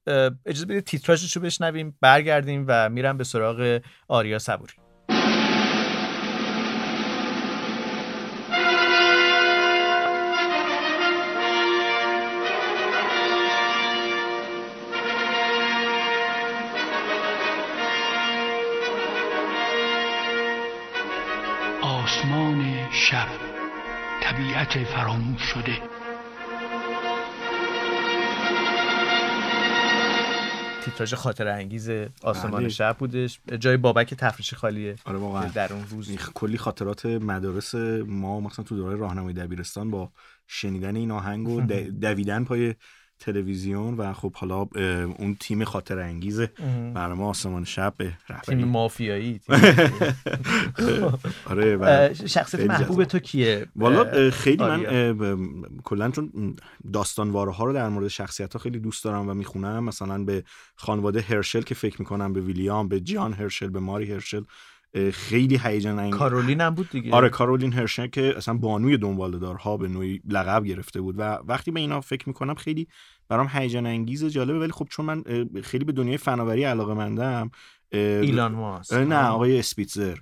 اجازه 0.46 0.66
بدید 0.66 0.84
تیتراژش 0.84 1.36
رو 1.36 1.42
بشنویم 1.42 1.98
برگردیم 2.02 2.66
و 2.68 2.90
میرم 2.90 3.18
به 3.18 3.24
سراغ 3.24 3.80
آریا 4.08 4.40
صبوری. 4.40 4.74
فراموش 24.86 25.42
شده. 25.42 25.82
تیتراژ 30.86 31.14
خاطر 31.14 31.48
انگیز 31.48 31.90
آسمان 32.24 32.52
بله. 32.52 32.70
شب 32.70 32.96
بودش. 33.00 33.40
جای 33.60 33.78
بابک 33.78 34.14
تفریش 34.14 34.54
خالیه. 34.54 34.96
آره 35.06 35.18
واقعا. 35.18 35.46
در 35.46 35.74
اون 35.74 35.86
روز 35.90 36.16
کلی 36.16 36.58
خاطرات 36.58 37.06
مدارس 37.06 37.76
ما 38.06 38.40
مثلا 38.40 38.66
تو 38.66 38.76
دوره 38.76 38.96
راهنمای 38.96 39.34
دبیرستان 39.34 39.92
با 39.92 40.12
شنیدن 40.48 40.96
این 40.96 41.12
آهنگ 41.12 41.50
و 41.50 41.62
دویدن 42.02 42.44
پای 42.44 42.76
تلویزیون 43.20 43.94
و 43.94 44.14
خب 44.14 44.34
حالا 44.34 44.68
اون 45.18 45.38
تیم 45.40 45.64
خاطر 45.64 46.00
انگیز 46.00 46.40
برنامه 46.94 47.24
آسمان 47.24 47.66
شب 47.66 47.94
به 47.98 48.14
تیم 48.46 48.64
مافیایی 48.64 49.40
آره 51.46 52.14
شخصیت 52.14 52.62
محبوب 52.62 53.04
تو 53.04 53.20
کیه؟ 53.20 53.68
والا 53.76 54.32
خیلی 54.32 54.64
من 54.64 55.14
کلا 55.84 56.12
چون 56.12 56.56
داستانواره 56.94 57.52
ها 57.52 57.66
رو 57.66 57.74
در 57.74 57.90
مورد 57.90 58.08
شخصیت 58.08 58.54
ها 58.54 58.60
خیلی 58.60 58.80
دوست 58.80 59.04
دارم 59.04 59.30
و 59.30 59.34
می‌خونم. 59.34 59.84
مثلا 59.84 60.24
به 60.24 60.44
خانواده 60.76 61.22
هرشل 61.22 61.62
که 61.62 61.76
فکر 61.76 61.96
می‌کنم 62.00 62.34
به 62.34 62.42
ویلیام 62.42 62.88
به 62.88 63.00
جان 63.00 63.34
هرشل 63.34 63.70
به 63.70 63.80
ماری 63.80 64.12
هرشل. 64.12 64.44
خیلی 65.14 65.60
هیجان 65.64 66.00
انگیز. 66.00 66.20
کارولین 66.20 66.62
هم 66.62 66.76
بود 66.76 66.90
دیگه. 66.90 67.12
آره 67.12 67.30
کارولین 67.30 67.74
هرشن 67.74 68.08
که 68.08 68.34
اصلا 68.38 68.54
بانوی 68.54 68.98
دنبالدارها 68.98 69.78
به 69.78 69.88
نوعی 69.88 70.22
لقب 70.30 70.66
گرفته 70.66 71.02
بود. 71.02 71.16
و 71.18 71.22
وقتی 71.22 71.72
به 71.72 71.80
اینا 71.80 72.02
فکر 72.02 72.30
می‌کنم 72.30 72.56
خیلی 72.56 72.88
برام 73.30 73.48
هیجان 73.54 73.86
انگیز 73.86 74.26
جالبه 74.26 74.60
ولی 74.60 74.72
خب 74.72 74.88
چون 74.90 75.06
من 75.06 75.24
خیلی 75.64 75.86
به 75.86 75.92
دنیای 75.92 76.18
فناوری 76.18 76.64
علاقه 76.64 76.94
مندم 76.94 77.52
ایلان 77.92 78.52
ماسک. 78.52 78.94
نه 78.94 79.28
آقای 79.28 79.60
اسپیتزر. 79.60 80.18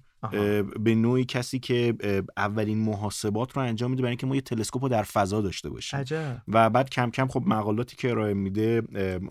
به 0.79 0.95
نوعی 0.95 1.25
کسی 1.25 1.59
که 1.59 1.93
اولین 2.37 2.77
محاسبات 2.77 3.53
رو 3.53 3.61
انجام 3.61 3.91
میده 3.91 4.01
برای 4.01 4.11
اینکه 4.11 4.27
ما 4.27 4.35
یه 4.35 4.41
تلسکوپ 4.41 4.83
رو 4.83 4.89
در 4.89 5.03
فضا 5.03 5.41
داشته 5.41 5.69
باشیم. 5.69 5.99
عجب. 5.99 6.41
و 6.47 6.69
بعد 6.69 6.89
کم 6.89 7.09
کم 7.09 7.27
خب 7.27 7.43
مقالاتی 7.45 7.95
که 7.95 8.09
ارائه 8.09 8.33
میده 8.33 8.81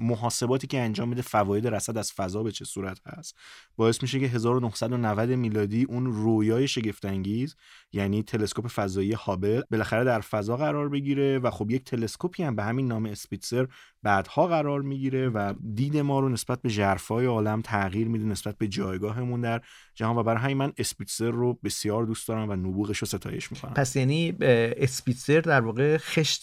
محاسباتی 0.01 0.67
که 0.67 0.81
انجام 0.81 1.09
میده 1.09 1.23
فواید 1.23 1.67
رصد 1.67 1.99
از 1.99 2.13
فضا 2.13 2.43
به 2.43 2.53
چه 2.53 2.65
صورت 2.65 3.01
هست؟ 3.07 3.37
باعث 3.77 4.03
میشه 4.03 4.21
که 4.21 4.27
1990 4.27 5.31
میلادی 5.31 5.85
اون 5.85 6.07
رویای 6.07 6.69
شگفت 6.69 7.05
انگیز 7.05 7.57
یعنی 7.93 8.23
تلسکوپ 8.23 8.69
فضایی 8.69 9.13
هابل 9.13 9.63
بالاخره 9.71 10.05
در 10.05 10.21
فضا 10.21 10.57
قرار 10.57 10.89
بگیره 10.89 11.39
و 11.39 11.51
خب 11.51 11.71
یک 11.71 11.85
تلسکوپی 11.85 12.43
هم 12.43 12.57
به 12.57 12.63
همین 12.63 12.89
نام 12.89 13.07
اسپیتزر 13.07 13.67
بعدها 14.05 14.47
قرار 14.47 14.83
می‌گیره 14.83 15.29
و 15.29 15.55
دید 15.75 15.97
ما 15.97 16.21
رو 16.21 16.29
نسبت 16.29 16.63
به 16.63 16.69
ژرفای 16.69 17.27
عالم 17.27 17.63
تغییر 17.63 18.09
میده 18.09 18.25
نسبت 18.25 18.59
به 18.59 18.69
جایگاهمون 18.69 19.41
در 19.41 19.61
جهان. 19.95 20.17
و 20.17 20.23
برای 20.23 20.41
همین 20.41 20.57
من 20.57 20.73
اسپیتزر 20.79 21.31
رو 21.31 21.59
بسیار 21.65 22.05
دوست 22.05 22.29
دارم 22.29 22.51
و 22.51 22.57
نبوغش 22.57 22.99
رو 22.99 23.07
ستایش 23.07 23.53
می‌کنم. 23.53 23.75
پس 23.75 23.97
یعنی 23.97 24.37
اسپیتزر 24.41 25.41
در 25.41 25.61
واقع 25.61 25.97
خشت 25.97 26.43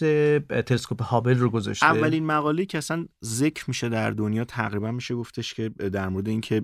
تلسکوپ 0.62 1.04
هابل 1.04 1.38
رو 1.38 1.50
گذاشته؟ 1.50 1.86
اولین 1.86 2.26
مقاله 2.26 2.66
که 2.66 2.78
اصلا 2.78 3.06
ذکر 3.26 3.64
میشه 3.68 3.90
در 3.90 4.12
دنیا 4.12 4.46
تقریبا 4.46 4.92
میشه 4.92 5.16
گفتش 5.16 5.54
که 5.54 5.70
در 5.70 6.10
مورد 6.10 6.28
اینکه 6.28 6.62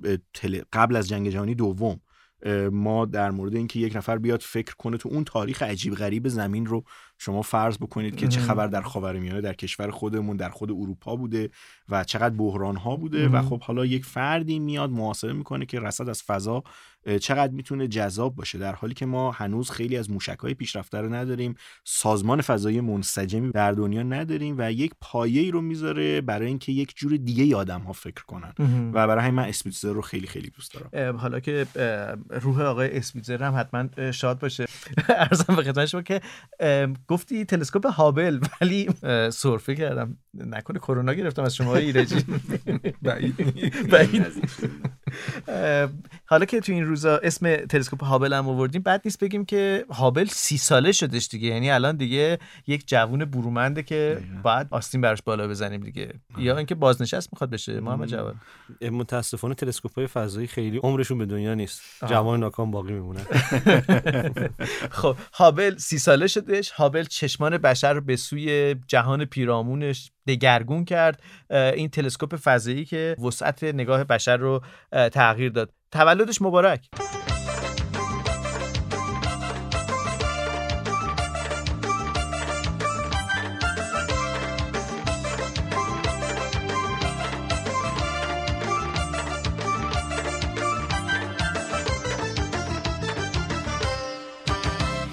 قبل 0.74 0.96
از 0.96 1.08
جنگ 1.08 1.30
جهانی 1.30 1.56
دوم 1.56 2.00
ما 2.72 3.06
در 3.06 3.32
مورد 3.32 3.56
اینکه 3.56 3.80
یک 3.80 3.96
نفر 3.96 4.18
بیاد 4.18 4.42
فکر 4.42 4.76
کنه 4.76 4.98
تو 4.98 5.10
اون 5.10 5.24
تاریخ 5.24 5.62
عجیب 5.62 5.96
غریب 5.96 6.28
زمین 6.28 6.66
رو 6.66 6.84
شما 7.18 7.42
فرض 7.42 7.78
بکنید 7.78 8.16
که 8.16 8.28
چه 8.28 8.40
خبر 8.40 8.68
در 8.68 8.82
خاورمیانه 8.82 9.42
در 9.42 9.54
کشور 9.54 9.92
خودمون 9.92 10.38
در 10.38 10.50
خود 10.50 10.72
اروپا 10.72 11.16
بوده 11.16 11.50
و 11.90 12.04
چقدر 12.04 12.36
بحران 12.36 12.76
ها 12.76 12.96
بوده 12.96 13.30
و 13.30 13.42
خب 13.42 13.62
حالا 13.62 13.86
یک 13.86 14.06
فردی 14.06 14.60
میاد 14.60 14.90
محاسبه 14.90 15.34
می‌کنه 15.34 15.66
که 15.66 15.80
رصد 15.80 16.10
از 16.10 16.24
فضا 16.24 16.64
چقدر 17.22 17.54
می‌تونه 17.54 17.88
جذاب 17.88 18.36
باشه 18.36 18.58
در 18.58 18.76
حالی 18.76 18.94
که 18.94 19.06
ما 19.06 19.32
هنوز 19.32 19.72
خیلی 19.72 19.98
از 19.98 20.12
موشک 20.12 20.40
های 20.40 20.54
پیشرفته 20.54 21.02
رو 21.02 21.14
نداریم 21.14 21.56
سازمان 21.84 22.42
فضایی 22.42 22.82
منسجمی 22.82 23.52
در 23.52 23.72
دنیا 23.72 24.04
نداریم 24.04 24.56
و 24.58 24.72
یک 24.72 24.92
پایه 25.02 25.52
رو 25.52 25.62
می‌ذاره 25.62 26.22
برای 26.22 26.48
اینکه 26.48 26.72
یک 26.72 26.94
جور 26.96 27.18
دیگه 27.18 27.56
آدم 27.56 27.82
ها 27.82 27.94
فکر 27.94 28.24
کنن. 28.24 28.54
و 28.94 29.08
برای 29.08 29.24
همین 29.24 29.36
من 29.36 29.48
اسپیتزر 29.48 29.94
رو 29.94 30.02
خیلی 30.02 30.28
خیلی 30.28 30.50
دوست 30.50 30.74
دارم. 30.74 31.18
حالا 31.18 31.40
که 31.40 31.68
روح 32.42 32.62
آقای 32.62 32.98
اسپیتزر 32.98 33.44
هم 33.44 33.56
حتما 33.58 34.12
شاد 34.12 34.40
باشه. 34.40 34.66
ارزم 35.10 35.56
به 35.56 35.64
خدمت 35.64 35.86
شما 35.86 36.02
که 36.02 36.22
گفتی 37.08 37.46
تلسکوپ 37.46 37.86
هابل 37.86 38.40
ولی 38.62 38.90
سرفه 39.32 39.76
کردم. 39.76 40.18
نکنه 40.34 40.80
کرونا 40.80 41.14
گرفتم 41.14 41.44
از 41.44 41.56
شما 41.56 41.76
ایرجی. 41.76 42.16
حالا 46.26 46.46
که 46.46 46.60
تو 46.60 46.72
این 46.72 46.86
روزا 46.86 47.18
اسم 47.18 47.56
تلسکوپ 47.56 48.04
هابل 48.04 48.34
هم 48.34 48.50
آوردیم 48.50 48.82
بعد 48.82 49.02
نیست 49.06 49.20
بگیم 49.20 49.46
که 49.46 49.86
هابل 49.90 50.26
سی 50.26 50.58
ساله 50.58 50.92
شدش 50.92 51.28
دیگه. 51.28 51.48
یعنی 51.48 51.72
الان 51.72 51.98
دیگه 51.98 52.40
یک 52.68 52.88
جوون 52.88 53.26
برومنده 53.26 53.84
که 53.84 54.24
بعد 54.44 54.68
آستین 54.72 55.02
براش 55.02 55.22
بالا 55.26 55.48
بزنیم 55.48 55.82
دیگه. 55.82 56.14
یا 56.38 56.58
اینکه 56.58 56.76
بازنشست 56.76 57.30
می‌خواد 57.34 57.50
بشه. 57.50 57.80
محمد 57.80 58.08
جواد. 58.08 58.36
متاسفانه 58.92 59.56
تلسکوپ 59.56 59.96
های 59.96 60.08
فضایی 60.08 60.48
خیلی 60.48 60.78
عمرشون 60.78 61.18
به 61.18 61.26
دنیا 61.26 61.54
نیست. 61.54 61.82
جوان 62.10 62.40
ناکام 62.40 62.72
باقی 62.72 62.94
میمونن 62.94 63.26
خب 65.00 65.16
هابل 65.34 65.78
سی 65.78 65.98
ساله 65.98 66.28
شدش. 66.28 66.72
هابل 66.72 67.04
چشمان 67.04 67.58
بشر 67.58 67.94
رو 67.94 68.02
به 68.02 68.16
سوی 68.16 68.76
جهان 68.88 69.26
پیرامونش 69.26 70.12
دگرگون 70.28 70.86
کرد 70.86 71.22
این 71.50 71.90
تلسکوپ 71.90 72.36
فضایی 72.36 72.86
که 72.86 73.16
وسعت 73.26 73.64
نگاه 73.64 74.04
بشر 74.04 74.38
رو 74.38 74.62
تغییر 74.92 75.52
داد. 75.52 75.74
تولدش 75.92 76.42
مبارک. 76.42 76.88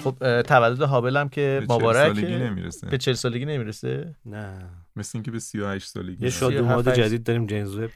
خب 0.04 0.42
تولد 0.42 0.82
هابل 0.82 1.16
هم 1.16 1.28
که 1.28 1.58
به 1.60 1.66
40 1.66 1.76
مبارک. 1.76 2.06
سالگی 2.06 2.36
نمی‌رسه. 2.36 2.88
به 2.88 2.98
40 2.98 3.14
سالگی 3.14 3.44
نمی‌رسه؟ 3.44 4.14
نه. 4.26 4.83
مثل 4.96 5.10
اینکه 5.14 5.30
به 5.30 5.38
38 5.38 5.88
سالگی 5.88 6.24
یه 6.24 6.30
37 6.30 6.94
جدید 6.94 7.24
داریم 7.24 7.46
جیمز 7.46 7.76
وب 7.76 7.90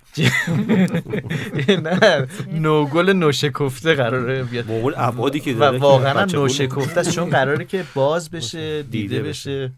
نه 1.86 2.26
نوگل 2.52 3.12
نوشکفته 3.12 3.94
قراره 3.94 4.44
بیاد. 4.44 4.66
موقع 4.66 4.92
ابعادی 4.96 5.40
که 5.40 5.54
و 5.54 5.58
داره 5.58 5.78
واقعا. 5.78 6.24
نوشکفته 6.24 7.00
است 7.00 7.10
چون 7.10 7.30
قراره 7.30 7.64
که 7.64 7.84
باز 7.94 8.30
بشه 8.30 8.82
دیده 8.82 9.22
بشه. 9.22 9.72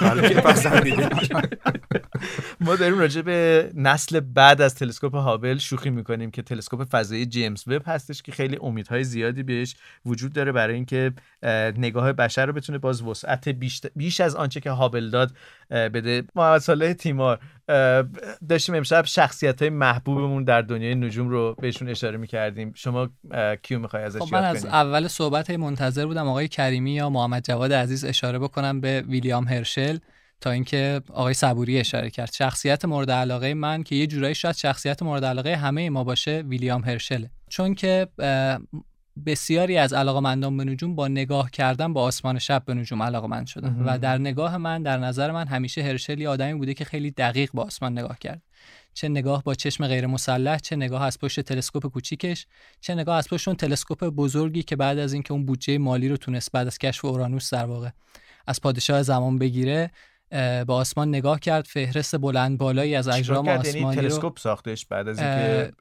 بله 0.00 0.28
که 0.28 0.34
پسندیده 0.34 1.08
ما 2.60 2.76
داریم 2.76 2.98
راجع 2.98 3.22
به 3.22 3.70
نسل 3.74 4.20
بعد 4.20 4.60
از 4.60 4.74
تلسکوپ 4.74 5.14
هابل 5.14 5.58
شوخی 5.58 5.90
می‌کنیم 5.90 6.30
که 6.30 6.42
تلسکوپ 6.42 6.84
فضایی 6.84 7.26
جیمز 7.26 7.68
وب 7.68 7.82
هستش 7.86 8.22
که 8.22 8.32
خیلی 8.32 8.58
امیدهای 8.62 9.04
زیادی 9.04 9.42
بهش 9.42 9.76
وجود 10.06 10.32
داره 10.32 10.52
برای 10.52 10.74
اینکه 10.74 11.12
اه، 11.42 11.52
نگاه 11.52 12.12
بشر 12.12 12.46
رو 12.46 12.52
بتونه 12.52 12.78
باز 12.78 13.02
وسعت 13.02 13.48
بیش, 13.48 13.80
بیش 13.96 14.20
از 14.20 14.36
آنچه 14.36 14.60
که 14.60 14.70
هابل 14.70 15.10
داد 15.10 15.32
بده. 15.70 16.22
محمد 16.34 16.60
صالح 16.60 16.92
تیمار 16.92 17.40
داشتیم 18.48 18.74
امشب 18.74 19.04
شخصیت 19.04 19.62
های 19.62 19.70
محبوبمون 19.70 20.44
در 20.44 20.62
دنیای 20.62 20.94
نجوم 20.94 21.28
رو 21.28 21.56
بهشون 21.60 21.88
اشاره 21.88 22.16
می‌کردیم. 22.16 22.72
شما 22.74 23.08
کیو 23.62 23.78
می‌خوای 23.78 24.02
ازش 24.02 24.20
خب 24.20 24.34
من 24.34 24.44
از 24.44 24.66
اول 24.66 25.08
صحبت 25.08 25.50
منتظر 25.50 26.06
بودم. 26.06 26.28
آقای 26.28 26.48
کریمی 26.48 26.92
یا 26.94 27.10
محمد 27.10 27.44
جواد 27.44 27.72
عزیز 27.72 28.04
اشاره 28.04 28.38
بکنم 28.38 28.80
به 28.80 29.04
ویلیام 29.08 29.44
هرشل. 29.44 29.98
تا 30.40 30.50
اینکه 30.50 31.00
آقای 31.12 31.34
صبوری 31.34 31.78
اشاره 31.78 32.10
کرد. 32.10 32.32
شخصیت 32.32 32.84
مورد 32.84 33.10
علاقه 33.10 33.54
من 33.54 33.82
که 33.82 33.94
یه 33.96 34.06
جورایی 34.06 34.34
شاید 34.34 34.56
شخصیت 34.56 35.02
مورد 35.02 35.24
علاقه 35.24 35.56
همه 35.56 35.90
ما 35.90 36.04
باشه 36.04 36.44
ویلیام 36.48 36.84
هرشله. 36.84 37.30
چون 37.48 37.74
که 37.74 38.08
بسیاری 39.26 39.78
از 39.78 39.92
علاقمندان 39.92 40.56
به 40.56 40.64
نجوم 40.64 40.94
با 40.94 41.08
نگاه 41.08 41.50
کردن 41.50 41.92
با 41.92 42.02
آسمان 42.02 42.38
شب 42.38 42.64
به 42.64 42.74
نجوم 42.74 43.02
علاقمند 43.02 43.46
شدن. 43.46 43.82
و 43.86 43.98
در 43.98 44.18
نگاه 44.18 44.56
من 44.56 44.82
در 44.82 44.96
نظر 44.96 45.30
من 45.30 45.46
همیشه 45.46 45.82
هرشل 45.82 46.20
یه 46.20 46.28
آدمی 46.28 46.54
بوده 46.54 46.74
که 46.74 46.84
خیلی 46.84 47.10
دقیق 47.10 47.50
با 47.54 47.62
آسمان 47.62 47.98
نگاه 47.98 48.18
کرد. 48.18 48.42
چه 48.94 49.08
نگاه 49.08 49.42
با 49.42 49.54
چشم 49.54 49.86
غیر 49.86 50.06
مسلح 50.06 50.58
چه 50.58 50.76
نگاه 50.76 51.02
از 51.02 51.18
پشت 51.18 51.40
تلسکوپ 51.40 51.86
کوچیکش 51.86 52.46
چه 52.80 52.94
نگاه 52.94 53.16
از 53.16 53.28
پشت 53.28 53.48
اون 53.48 53.56
تلسکوپ 53.56 54.04
بزرگی 54.04 54.62
که 54.62 54.76
بعد 54.76 54.98
از 54.98 55.12
اینکه 55.12 55.32
اون 55.32 55.46
بودجه 55.46 55.78
مالی 55.78 56.08
رو 56.08 56.16
تونست 56.16 56.52
بعد 56.52 56.66
از 56.66 56.78
کشف 56.78 57.04
اورانوس 57.04 57.54
در 57.54 57.64
واقع 57.64 57.90
از 58.46 58.60
پادشاه 58.60 59.02
زمان 59.02 59.38
بگیره 59.38 59.90
به 60.30 60.72
آسمان 60.72 61.08
نگاه 61.08 61.40
کرد 61.40 61.64
فهرست 61.64 62.16
بلند 62.16 62.58
بالایی 62.58 62.94
از 62.94 63.08
اجرام؟ 63.08 63.46
یعنی 63.46 63.58
آسمانی 63.58 63.96
رو 63.96 64.02
تلسکوپ 64.02 64.38
ساختش 64.38 64.86
بعد 64.86 65.08
از 65.08 65.18
اینکه 65.18 65.72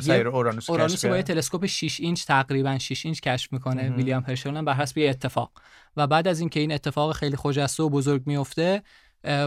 سیر 0.00 0.28
اورانوس 0.28 0.70
اورانوس 0.70 1.04
با 1.04 1.16
یه 1.16 1.22
تلسکوپ 1.22 1.66
6 1.66 2.00
اینچ 2.00 2.24
تقریبا 2.24 2.78
6 2.78 3.06
اینچ 3.06 3.20
کشف 3.20 3.52
می‌کنه. 3.52 3.90
ویلیام 3.90 4.24
هرشل 4.26 4.56
هم 4.56 4.64
بر 4.64 4.74
حسب 4.74 4.98
یه 4.98 5.10
اتفاق 5.10 5.50
و 5.96 6.06
بعد 6.06 6.28
از 6.28 6.40
اینکه 6.40 6.60
این 6.60 6.72
اتفاق 6.72 7.12
خیلی 7.12 7.36
خجسته 7.36 7.82
و 7.82 7.88
بزرگ 7.88 8.22
میفته 8.26 8.82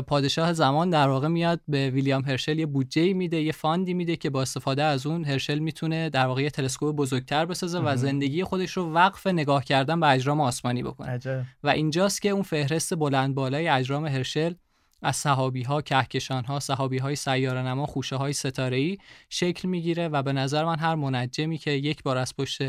پادشاه 0.07 0.53
زمان 0.53 0.89
در 0.89 1.07
واقع 1.07 1.27
میاد 1.27 1.62
به 1.67 1.89
ویلیام 1.89 2.25
هرشل 2.25 2.60
یه 2.60 2.65
بودجه 2.65 3.13
میده 3.13 3.41
یه 3.41 3.51
fund 3.51 3.85
ی 3.85 3.93
میده 3.93 4.15
که 4.15 4.29
با 4.29 4.41
استفاده 4.41 4.84
از 4.84 5.05
اون 5.05 5.25
هرشل 5.25 5.60
می‌تونه 5.60 6.10
در 6.10 6.25
واقع 6.25 6.41
یه 6.41 6.49
تلسکوپ 6.49 6.95
بزرگتر 6.95 7.45
بسازه 7.45 7.79
و. 7.79 7.95
زندگی 7.95 8.43
خودش 8.43 8.71
رو 8.71 8.93
وقف 8.93 9.27
نگاه 9.27 9.63
کردن 9.63 9.99
به 9.99 10.07
اجرام 10.07 10.41
آسمانی 10.41 10.84
بکنه 10.84 11.10
عجب 11.10 11.43
و 11.63 11.69
اینجاست 11.69 12.21
که 12.21 12.29
اون 12.29 12.43
فهرست 12.43 12.95
بلند 12.95 13.36
بالای 13.36 13.67
اجرام 13.67 14.05
هرشل 14.05 14.53
از 15.01 15.15
سحابی 15.15 15.63
ها، 15.63 15.81
کهکشان 15.81 16.45
ها، 16.45 16.60
سحابی 16.60 16.97
های 16.97 17.15
سیاره 17.15 17.62
نما، 17.62 17.86
خوشه 17.86 18.15
های 18.15 18.34
ستاره 18.34 18.77
ای 18.77 18.97
شکل 19.29 19.67
می‌گیره 19.67 20.07
و 20.07 20.23
به 20.23 20.34
نظر 20.34 20.65
من 20.65 20.79
هر 20.79 20.95
منجمی 20.95 21.57
که 21.57 21.71
یک 21.71 22.03
بار 22.03 22.17
از 22.17 22.36
پشت 22.36 22.62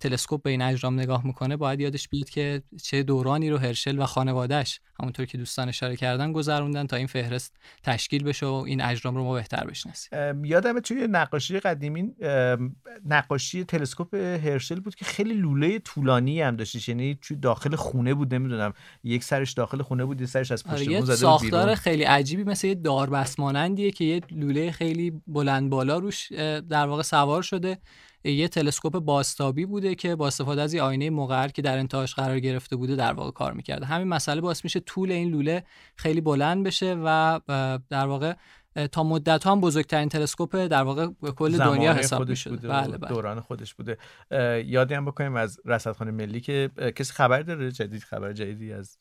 تلسکوپ 0.00 0.42
به 0.42 0.50
این 0.50 0.62
اجرام 0.62 1.00
نگاه 1.00 1.26
می‌کنه 1.26 1.56
باید 1.56 1.80
یادش 1.80 2.08
بیاد 2.08 2.30
که 2.30 2.62
چه 2.82 3.02
دورانی 3.02 3.50
رو 3.50 3.58
هرشل 3.58 3.98
و 3.98 4.06
خانوادهش 4.06 4.80
همونطور 5.00 5.26
که 5.26 5.38
دوستان 5.38 5.68
اشاره 5.68 5.96
کردن 5.96 6.32
گذروندن 6.32 6.86
تا 6.86 6.96
این 6.96 7.06
فهرست 7.06 7.56
تشکیل 7.82 8.24
بشه 8.24 8.46
و 8.46 8.52
این 8.52 8.82
اجرام 8.82 9.16
رو 9.16 9.24
ما 9.24 9.34
بهتر 9.34 9.66
بشناسیم. 9.66 10.18
ام، 10.18 10.44
یادمه 10.44 10.80
توی 10.80 11.06
نقاشی 11.10 11.60
قدیمی 11.60 12.14
نقاشی 13.06 13.64
تلسکوپ 13.64 14.14
هرشل 14.14 14.80
بود 14.80 14.94
که 14.94 15.04
خیلی 15.04 15.34
لوله 15.34 15.78
طولانی 15.78 16.40
هم 16.40 16.56
داشتش 16.56 16.88
یعنی 16.88 17.18
توی 17.22 17.36
داخل 17.36 17.76
خونه 17.76 18.14
بود 18.14 18.34
نمی‌دونم 18.34 18.72
یک 19.04 19.24
سرش 19.24 19.52
داخل 19.52 19.82
خونه 19.82 20.04
بود 20.04 20.20
یه 20.20 20.26
سرش 20.26 20.52
از 20.52 20.62
آره، 20.66 20.78
پشت 20.78 20.88
بون 20.88 21.00
زده 21.00 21.16
ساختار 21.16 21.60
بیرون. 21.62 21.74
خیلی 21.74 22.02
عجیبی 22.02 22.44
مثل 22.44 22.66
یه 22.66 22.74
داربست 22.74 23.40
مانندیه 23.40 23.90
که 23.90 24.04
یه 24.04 24.20
لوله 24.30 24.70
خیلی 24.70 25.22
بلند 25.26 25.70
بالا 25.70 25.98
روش 25.98 26.32
در 26.68 26.86
واقع 26.86 27.02
سوار 27.02 27.42
شده. 27.42 27.78
یه 28.32 28.48
تلسکوپ 28.48 28.98
باستابی 28.98 29.66
بوده 29.66 29.94
که 29.94 30.16
با 30.16 30.26
استفاده 30.26 30.62
از 30.62 30.74
یه 30.74 30.82
آینه 30.82 31.10
مقعر 31.10 31.48
که 31.48 31.62
در 31.62 31.78
انتهاش 31.78 32.14
قرار 32.14 32.40
گرفته 32.40 32.76
بوده 32.76 32.96
در 32.96 33.12
واقع 33.12 33.30
کار 33.30 33.52
می‌کرده. 33.52 33.86
همین 33.86 34.08
مسئله 34.08 34.40
باعث 34.40 34.64
میشه 34.64 34.80
طول 34.80 35.12
این 35.12 35.30
لوله 35.30 35.64
خیلی 35.96 36.20
بلند 36.20 36.66
بشه 36.66 36.96
و 37.04 37.40
در 37.90 38.06
واقع 38.06 38.34
تا 38.92 39.02
مدت 39.02 39.44
ها 39.44 39.52
هم 39.52 39.60
بزرگترین 39.60 40.08
تلسکوپ 40.08 40.56
در 40.56 40.82
واقع 40.82 41.06
کل 41.36 41.58
دنیا 41.58 41.94
حساب 41.94 42.18
خودش 42.18 42.30
می‌شده. 42.30 42.54
بوده 42.56 42.68
بله 42.68 42.98
بله. 42.98 43.08
دوران 43.08 43.40
خودش 43.40 43.74
بوده. 43.74 43.98
یادی 44.66 44.94
هم 44.94 45.04
بکنیم 45.04 45.36
از 45.36 45.60
رصدخانه 45.64 46.10
ملی 46.10 46.40
که 46.40 46.70
کسی 46.96 47.12
خبر 47.12 47.42
داره؟ 47.42 47.72
جدید 47.72 48.02
خبر 48.02 48.32
جدیدی 48.32 48.72
از 48.72 48.98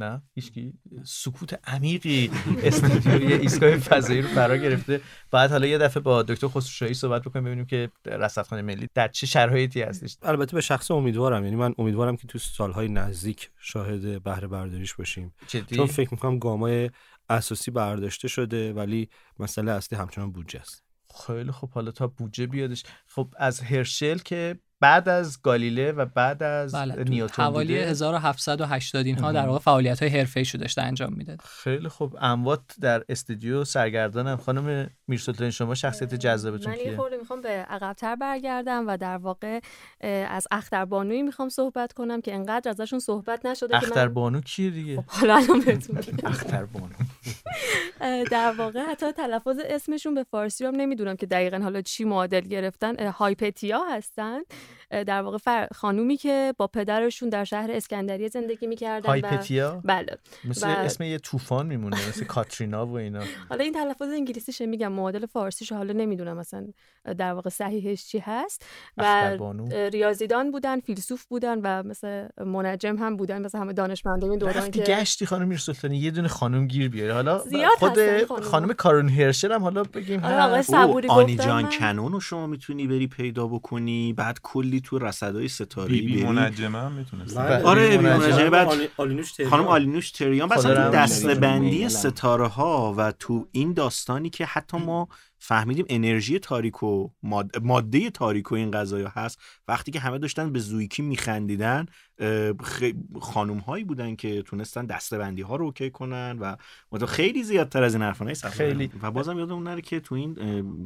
نه؟ 0.00 0.22
هیچکی؟ 0.34 0.72
سکوت 1.04 1.60
عمیقی 1.64 2.30
استودیوی 2.62 3.32
ایستگاه 3.32 3.76
فضایی 3.76 4.22
رو 4.22 4.28
فرا 4.28 4.56
گرفته. 4.56 5.00
بعد 5.30 5.50
حالا 5.50 5.66
یه 5.66 5.78
دفعه 5.78 6.02
با 6.02 6.22
دکتر 6.22 6.48
خسروشاهی 6.48 6.94
صحبت 6.94 7.22
بکنیم 7.22 7.44
ببینیم 7.44 7.66
که 7.66 7.90
رصدخانه 8.06 8.62
ملی 8.62 8.88
در 8.94 9.08
چه 9.08 9.26
شرایطی 9.26 9.82
هستش. 9.82 10.16
البته 10.22 10.54
به 10.54 10.60
شخص 10.60 10.90
امیدوارم 10.90 11.44
یعنی 11.44 11.56
من 11.56 11.74
امیدوارم 11.78 12.16
که 12.16 12.26
تو 12.26 12.38
سالهای 12.38 12.88
نزدیک 12.88 13.50
شاهد 13.58 14.22
بهره 14.22 14.48
برداریش 14.48 14.94
باشیم. 14.94 15.34
جدی؟ 15.46 15.76
چون 15.76 15.86
فکر 15.86 16.08
می‌کنم 16.10 16.38
گامای 16.38 16.90
اساسی 17.28 17.70
برداشته 17.70 18.28
شده 18.28 18.72
ولی 18.72 19.08
مسئله 19.38 19.72
اصلی 19.72 19.98
همچنان 19.98 20.32
بودجه 20.32 20.60
است. 20.60 20.84
خیلی 21.26 21.52
خب 21.52 21.70
حالا 21.70 21.90
تا 21.90 22.06
بودجه 22.06 22.46
بیادش. 22.46 22.82
خب 23.06 23.34
از 23.36 23.60
هرشل 23.60 24.18
که 24.18 24.58
بعد 24.84 25.08
از 25.08 25.42
گالیله 25.42 25.92
و 25.92 26.04
بعد 26.04 26.42
از 26.42 26.74
بله 26.74 27.04
نیوتن 27.04 27.42
حوالی 27.42 27.74
بوده 27.74 27.90
1780 27.90 29.06
اینها 29.06 29.32
در. 29.32 29.46
واقع 29.46 29.58
فعالیت 29.58 30.02
های 30.02 30.18
حرفه‌ای 30.18 30.44
شو 30.44 30.58
داشته 30.58 30.82
انجام 30.82 31.12
می‌داد. 31.12 31.40
خیلی 31.40 31.88
خوب. 31.88 32.16
اموات 32.20 32.60
در 32.80 33.04
استودیو 33.08 33.64
سرگردانم. 33.64 34.36
خانم 34.36 34.90
میرسلطان 35.08 35.50
شما 35.50 35.74
شخصیت 35.74 36.14
جذابتون 36.14 36.72
من 36.72 36.78
یه 36.78 36.96
خورده 36.96 37.16
می‌خوام 37.16 37.40
به 37.40 37.48
عقبتر 37.48 38.16
برگردم 38.16 38.84
و 38.88 38.96
در 38.96 39.16
واقع 39.16 39.60
از 40.28 40.46
اختربانویی 40.50 41.22
می‌خوام 41.22 41.48
صحبت 41.48 41.92
کنم 41.92 42.20
که 42.20 42.34
انقدر 42.34 42.70
ازشون 42.70 42.98
صحبت 42.98 43.46
نشده 43.46 43.68
که 43.68 43.74
من 43.74 43.82
اختربانو 43.82 44.40
کیه 44.40 44.70
دیگه؟ 44.70 44.96
خب 44.96 45.04
حالا 45.06 45.36
الان 45.36 45.60
بهتون. 45.60 45.98
اختربانو 46.24 46.94
در 48.30 48.52
واقع 48.58 48.80
حتی 48.80 49.12
تلفظ 49.12 49.56
اسمشون 49.64 50.14
به 50.14 50.22
فارسی 50.22 50.64
رو 50.64 50.70
هم 50.70 50.76
نمی‌دونم 50.76 51.16
که 51.16 51.26
دقیقا 51.26 51.58
حالا 51.58 51.82
چی 51.82 52.04
معادل 52.04 52.40
گرفتن. 52.40 53.06
هایپتیا 53.06 53.84
هستن. 53.90 54.38
در 54.90 55.22
واقع 55.22 55.38
فر... 55.38 55.68
خانومی 55.74 56.16
که 56.16 56.54
با 56.58 56.66
پدرشون 56.66 57.28
در 57.28 57.44
شهر 57.44 57.70
اسکندریه 57.70 58.28
زندگی 58.28 58.66
می‌کردن 58.66 59.08
هایپتیا 59.08 59.82
بله 59.84 60.18
مثل 60.44 60.68
و- 60.68 60.70
اسم 60.70 61.04
یه 61.04 61.18
طوفان 61.18 61.66
میمونه 61.66 62.08
مثل 62.08 62.24
کاترینا 62.24 62.86
و 62.86 62.96
اینا 62.96 63.22
حالا 63.50 63.64
این 63.64 63.72
تلفظ 63.72 64.08
انگلیسیش 64.12 64.60
میگم 64.60 64.92
معادل 64.92 65.26
فارسیش 65.26 65.72
حالا 65.72 65.92
نمی‌دونم 65.92 66.36
مثلا 66.36 66.66
در 67.18 67.32
واقع 67.32 67.50
صحیحش 67.50 68.06
چی 68.06 68.18
هست 68.18 68.66
و 68.96 69.36
ریاضیدان 69.92 70.50
بودن 70.50 70.80
فیلسوف 70.80 71.24
بودن 71.24 71.58
و 71.58 71.82
مثل 71.82 72.28
منجم 72.46 72.96
هم 72.96 73.16
بودن 73.16 73.42
مثل 73.42 73.58
همه 73.58 73.72
دانشمندان 73.72 74.30
این 74.30 74.38
دوران 74.38 74.70
که 74.70 74.82
گشتی 74.82 75.26
خانم 75.26 75.48
میرسلطانی 75.48 75.96
یه 75.96 76.10
دونه 76.10 76.28
خانم 76.28 76.66
گیر 76.66 76.88
بیاری 76.88 77.10
حالا 77.10 77.38
خود. 77.78 77.98
خانم 78.42 78.72
کارون 78.72 79.08
هرشل 79.08 79.52
هم 79.52 79.62
حالا 79.62 79.82
بگیم 79.82 80.24
آره، 80.24 80.42
آقای 80.42 80.58
هست. 80.58 80.70
صبوری 80.70 81.08
او 81.08 81.14
آنی 81.14 81.36
جان. 81.36 81.70
کنون 81.70 82.12
رو 82.12 82.20
شما 82.20 82.46
می‌تونی 82.46 82.86
بری 82.86 83.06
پیدا 83.06 83.46
بکنی 83.46 84.12
بعد 84.12 84.38
کلی 84.54 84.80
تو 84.80 84.98
رصدای 84.98 85.48
ستاره‌ای 85.48 86.00
بی 86.00 86.06
بی 86.06 86.22
بری 86.22 86.32
منجمه 86.32 86.78
هم 86.78 86.92
می‌تونست 86.92 87.36
آره، 87.36 87.88
بی 87.88 87.96
منجمه. 88.04 88.50
بعد 88.50 88.68
آلی- 88.68 88.88
آلینوش 88.96 89.32
تریان. 89.32 89.50
خانم 89.50 89.66
آلینوش 89.66 90.10
تریان 90.10 90.50
رحم 90.50 90.90
دستبندی 90.90 91.78
کنه. 91.78 91.88
ستاره 91.88 92.46
ها 92.46 92.94
و 92.96 93.12
تو 93.12 93.48
این 93.52 93.72
داستانی 93.72 94.30
که 94.30 94.44
حتی 94.46 94.76
ما 94.78 95.08
فهمیدیم 95.38 95.84
انرژی 95.88 96.38
تاریک 96.38 96.82
و 96.82 97.08
ماد- 97.22 97.58
ماده 97.62 98.10
تاریک 98.10 98.52
و 98.52 98.54
این 98.54 98.70
قضايا 98.70 99.08
هست 99.08 99.38
وقتی 99.68 99.90
که 99.92 100.00
همه 100.00 100.18
داشتن 100.18 100.52
به 100.52 100.58
زویکی 100.58 101.02
میخندیدن 101.02 101.86
خانوم 103.20 103.58
هایی 103.58 103.84
بودن 103.84 104.16
که 104.16 104.42
تونستن 104.42 104.86
دستبندی 104.86 105.42
ها 105.42 105.56
رو 105.56 105.64
اوکی 105.64 105.90
کنن 105.90 106.38
و 106.40 106.56
مت- 106.92 107.04
خیلی 107.04 107.42
زیادتر 107.42 107.82
از 107.82 107.94
این 107.94 108.02
حرفا 108.02 108.24
نیست 108.24 108.48
خیلی. 108.48 108.90
و 109.02 109.10
بازم 109.10 109.38
یادمون 109.38 109.62
نره 109.62 109.80
که 109.80 110.00
تو 110.00 110.14
این 110.14 110.36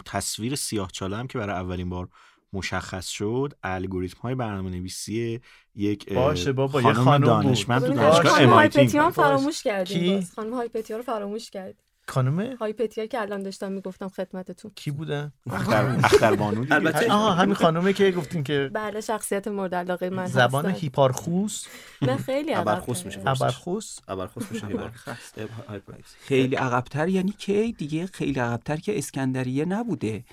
تصویر 0.04 0.54
سیاه 0.54 0.90
چاله 0.92 1.16
هم 1.16 1.26
که 1.26 1.38
برای 1.38 1.56
اولین 1.56 1.88
بار 1.88 2.08
مشخص 2.52 3.08
شد 3.08 3.52
الگوریتم 3.62 4.20
های 4.20 4.34
برنامه 4.34 4.70
نویسی 4.70 5.40
یک 5.74 6.12
باشه 6.12 6.52
بابا، 6.52 6.82
یه 6.82 6.92
خانم 6.92 7.04
خانم. 7.04 7.26
دانشمند 7.26 7.86
تو. 7.86 7.92
دانشگاه 7.94 8.46
باشه. 8.46 9.10
فراموش 9.10 9.62
کردیم 9.62 10.00
کی؟ 10.00 10.14
باز. 10.14 10.32
خانم 10.34 10.54
هایپتیا 10.54 10.96
رو 10.96 11.02
فراموش 11.02 11.50
کردیم 11.50 11.84
خانم 12.08 12.56
هایپتیا 12.56 13.06
که 13.06 13.20
الان 13.20 13.42
داشتم 13.42 13.72
می‌گفتم 13.72 14.08
خدمتتون 14.08 14.70
کی 14.74 14.90
بودن 14.90 15.32
اختر 15.50 15.96
اختربانو 16.04 16.60
دیگه. 16.60 16.74
البته 16.74 17.12
آها 17.12 17.32
همین 17.32 17.54
خانومه 17.54 17.92
که 17.92 18.10
گفتین 18.10 18.44
که 18.44 18.70
بله 18.74 19.00
شخصیت 19.00 19.48
مورد 19.48 19.74
علاقه 19.74 20.10
من 20.10 20.26
زبان. 20.26 20.70
هیپارخوس 20.70 21.66
نه 22.02 22.16
خیلی 22.16 22.54
ابرخوس 22.54 22.98
عقب 22.98 23.06
میشه. 23.06 23.20
ابرخوس 23.26 23.98
ابرخوس 24.08 24.52
میشه. 24.52 24.66
خیلی 26.20 26.56
عقبتر 26.56 27.08
یعنی 27.08 27.34
که 27.38 27.74
دیگه 27.78 28.06
خیلی 28.06 28.40
عقبتر 28.40 28.76
که 28.76 28.98
اسکندریه 28.98 29.64
نبوده 29.64 30.24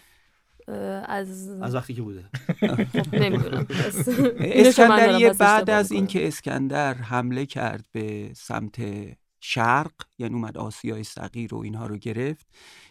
از 1.05 1.49
از 1.61 1.75
وقتی 1.75 1.93
که 1.93 2.01
بوده 2.01 2.25
نمی‌دونم 3.13 3.67
اسکندریه 4.39 5.33
بعد 5.33 5.69
از 5.69 5.91
اینکه 5.91 6.27
اسکندر 6.27 6.93
حمله 6.93 7.45
کرد 7.45 7.85
به 7.91 8.31
سمت 8.35 8.81
شرق 9.39 9.91
یعنی 10.17 10.33
اومد 10.33 10.57
آسیای 10.57 11.03
صغیر 11.03 11.55
و 11.55 11.57
اینها 11.57 11.87
رو 11.87 11.97
گرفت 11.97 12.47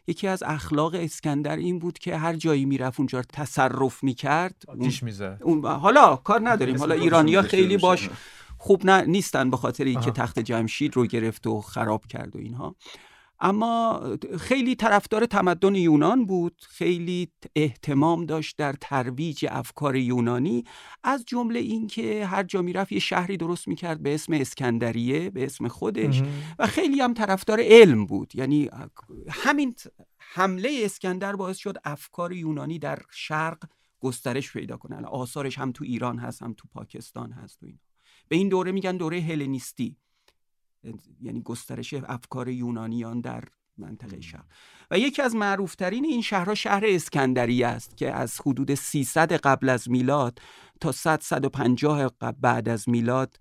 یکی 0.06 0.28
از 0.28 0.42
اخلاق 0.42 0.94
اسکندر 0.94 1.56
این 1.56 1.78
بود 1.78 1.98
که 1.98 2.16
هر 2.16 2.36
جایی 2.36 2.64
می‌رفت 2.64 3.00
اونجا 3.00 3.18
رو 3.18 3.24
تصرف 3.32 4.04
می‌کرد 4.04 4.62
آتیش 4.68 5.02
می‌زد 5.02 5.40
اون 5.42 5.64
حالا 5.66 6.16
کار 6.16 6.48
نداریم 6.48 6.78
حالا 6.78 6.94
ایرانیا 6.94 7.42
خیلی 7.42 7.76
باش. 7.76 8.10
خوب 8.58 8.86
نه 8.86 9.02
نیستن 9.02 9.50
به 9.50 9.56
خاطر 9.56 9.84
اینکه. 9.84 10.10
تخت 10.10 10.38
جمشید 10.38 10.96
رو 10.96 11.06
گرفت 11.06 11.46
و 11.46 11.60
خراب 11.60 12.06
کرد 12.06 12.36
و 12.36 12.38
اینها 12.38 12.76
اما 13.40 14.02
خیلی 14.38 14.74
طرفدار 14.74 15.26
تمدن 15.26 15.74
یونان 15.74 16.26
بود. 16.26 16.62
خیلی 16.68 17.28
احتمام 17.56 18.26
داشت 18.26 18.56
در 18.56 18.72
ترویج 18.80 19.46
افکار 19.50 19.96
یونانی. 19.96 20.64
از 21.04 21.24
جمله 21.26 21.58
اینکه 21.58 22.26
هر 22.26 22.42
جا 22.42 22.62
می‌رفت 22.62 22.92
یه 22.92 22.98
شهری 22.98 23.36
درست 23.36 23.68
می‌کرد 23.68 24.02
به 24.02 24.14
اسم 24.14 24.32
اسکندریه 24.32 25.30
به 25.30 25.44
اسم 25.44 25.68
خودش. 25.68 26.22
و 26.58 26.66
خیلی 26.66 27.00
هم 27.00 27.14
طرفدار 27.14 27.60
علم 27.62 28.06
بود. 28.06 28.36
یعنی 28.36 28.70
همین 29.30 29.74
حمله 30.18 30.80
اسکندر 30.84 31.36
باعث 31.36 31.56
شد 31.56 31.76
افکار 31.84 32.32
یونانی 32.32 32.78
در 32.78 32.98
شرق 33.10 33.64
گسترش 34.00 34.52
پیدا 34.52 34.76
کنه. 34.76 35.06
آثارش 35.06 35.58
هم 35.58 35.72
تو 35.72 35.84
ایران 35.84 36.18
هست 36.18 36.42
هم 36.42 36.54
تو 36.56 36.68
پاکستان 36.72 37.32
هست 37.32 37.62
و 37.62 37.66
اینا. 37.66 37.78
به 38.28 38.36
این 38.36 38.48
دوره 38.48 38.72
میگن 38.72 38.96
دوره 38.96 39.20
هلنیستی. 39.20 39.96
یعنی 41.20 41.42
گسترش 41.42 41.94
افکار 41.94 42.48
یونانیان 42.48 43.20
در 43.20 43.44
منطقه 43.78 44.20
شرق 44.20 44.44
و 44.90 44.98
یکی 44.98 45.22
از 45.22 45.34
معروفترین 45.34 46.04
این 46.04 46.22
شهرها 46.22 46.54
شهر 46.54 46.82
اسکندریه 46.86 47.66
است 47.66 47.96
که 47.96 48.12
از 48.12 48.40
حدود 48.40 48.74
300 48.74 49.32
قبل 49.32 49.68
از 49.68 49.90
میلاد 49.90 50.38
تا 50.80 50.92
100 50.92 51.20
150 51.20 52.08
قبل 52.20 52.38
بعد 52.40 52.68
از 52.68 52.88
میلاد 52.88 53.36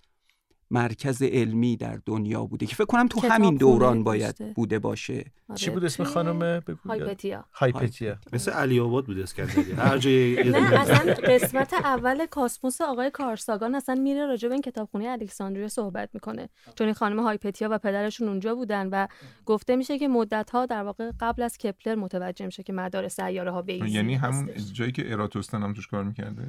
مرکز 0.74 1.22
علمی 1.22 1.78
در 1.78 2.00
دنیا 2.06 2.46
بوده 2.46 2.66
که 2.66 2.76
فکر 2.76 2.86
کنم 2.86 3.08
تو 3.08 3.28
همین 3.28 3.56
دوران. 3.56 4.04
باید 4.04 4.54
بوده 4.54 4.80
باشه. 4.80 5.26
چی 5.56 5.70
بود 5.70 5.86
اسم 5.86 6.04
خانم؟ 6.04 6.40
بگو 6.40 6.80
هایپتیا. 6.86 7.46
هایپتیا. 7.54 8.18
مثل 8.34 8.52
علی 8.52 8.80
آباد 8.80 9.06
بوده 9.06 9.24
اسکندریه. 9.24 9.76
هر 9.76 9.98
جای 9.98 10.50
نه 10.50 10.80
اصلا 10.80 11.14
قسمت 11.14 11.74
اول 11.74 12.26
کاسموس 12.26 12.82
آقای 12.82 13.12
کارساگان 13.12 13.76
اصلا 13.76 13.96
میره 13.96 14.26
راجع 14.26 14.48
به 14.48 14.54
این 14.54 14.62
کتابخونه 14.62 15.06
الکساندریا 15.06 15.68
صحبت 15.68 16.10
می‌کنه. 16.14 16.50
چون 16.76 16.88
این 16.88 16.94
خانم 16.94 17.20
هایپتیا 17.20 17.68
و 17.72 17.78
پدرشون 17.78 18.28
اونجا 18.28 18.56
بودن 18.56 18.90
و 18.92 19.08
گفته 19.46 19.76
میشه 19.76 20.00
که 20.00 20.08
مدت 20.08 20.50
ها 20.50 20.66
در 20.66 20.84
واقع 20.84 21.12
قبل 21.20 21.42
از 21.42 21.58
کپلر 21.58 21.96
متوجه 21.96 22.46
میشه 22.46 22.64
که 22.64 22.74
مدار 22.74 23.08
سیاره 23.08 23.52
ها 23.52 23.62
به 23.62 23.74
این 23.74 23.88
یعنی 23.88 24.16
همون. 24.16 24.50
جایی 24.74 24.92
که 24.92 25.12
اراتوستن 25.12 25.64
هم 25.64 25.74
توش 25.74 25.88
کار 25.88 26.04
می‌کرده؟ 26.04 26.44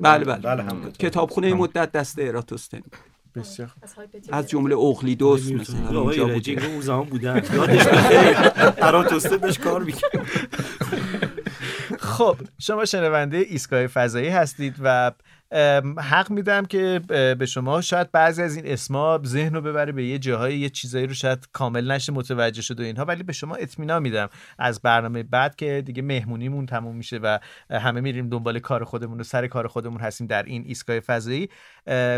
بله 0.00 0.24
بله, 0.24 0.56
بله، 0.56 0.90
کتابخونه 0.90 1.54
مدت 1.54 1.92
دست 1.92 2.18
اراتوستن 2.18 2.80
بسیار. 3.34 3.70
از 3.82 3.94
هایپتیا 3.94 4.36
از 4.36 4.48
جمله 4.48 4.76
اقلیدوس 4.76 5.50
مثلا 5.50 6.00
اونجا 6.00 6.26
بوده 6.26 6.66
اون 6.66 6.80
زمان 6.80 7.04
بودن. 7.04 7.42
یادش 7.54 7.86
بخیر 7.86 8.36
اراتوسته 8.78 9.36
داشت 9.36 9.60
کار 9.60 9.82
می‌کرد. 9.82 10.26
خب 11.98 12.36
شما 12.58 12.84
شنونده 12.84 13.36
ایستگاه 13.36 13.86
فضایی 13.86 14.28
هستید 14.28 14.74
و 14.82 15.12
حق 15.98 16.30
میدم 16.30 16.66
که 16.66 17.00
به 17.38 17.46
شما 17.46 17.80
شاید 17.80 18.12
بعضی 18.12 18.42
از 18.42 18.56
این 18.56 18.66
اسما 18.66 19.20
ذهن 19.26 19.54
رو 19.54 19.60
ببره 19.60 19.92
به 19.92 20.04
یه 20.04 20.18
جاهای 20.18 20.58
یه 20.58 20.68
چیزایی 20.68 21.06
رو 21.06 21.14
شاید 21.14 21.48
کامل 21.52 21.92
نشه 21.92 22.12
متوجه 22.12 22.62
شد 22.62 22.80
اینها. 22.80 23.04
ولی 23.04 23.22
به 23.22 23.32
شما 23.32 23.54
اطمینان 23.54 24.02
میدم 24.02 24.28
از 24.58 24.82
برنامه 24.82 25.22
بعد 25.22 25.56
که 25.56 25.82
دیگه 25.86 26.02
مهمونیمون 26.02 26.66
تموم 26.66 26.96
میشه 26.96 27.18
و 27.18 27.38
همه 27.70 28.00
میریم 28.00 28.28
دنبال 28.28 28.58
کار 28.58 28.84
خودمون 28.84 29.20
و 29.20 29.22
سر 29.22 29.46
کار 29.46 29.66
خودمون 29.66 30.00
هستیم 30.00 30.26
در 30.26 30.42
این 30.42 30.64
ایستگاه 30.66 31.00
فضایی. 31.00 31.48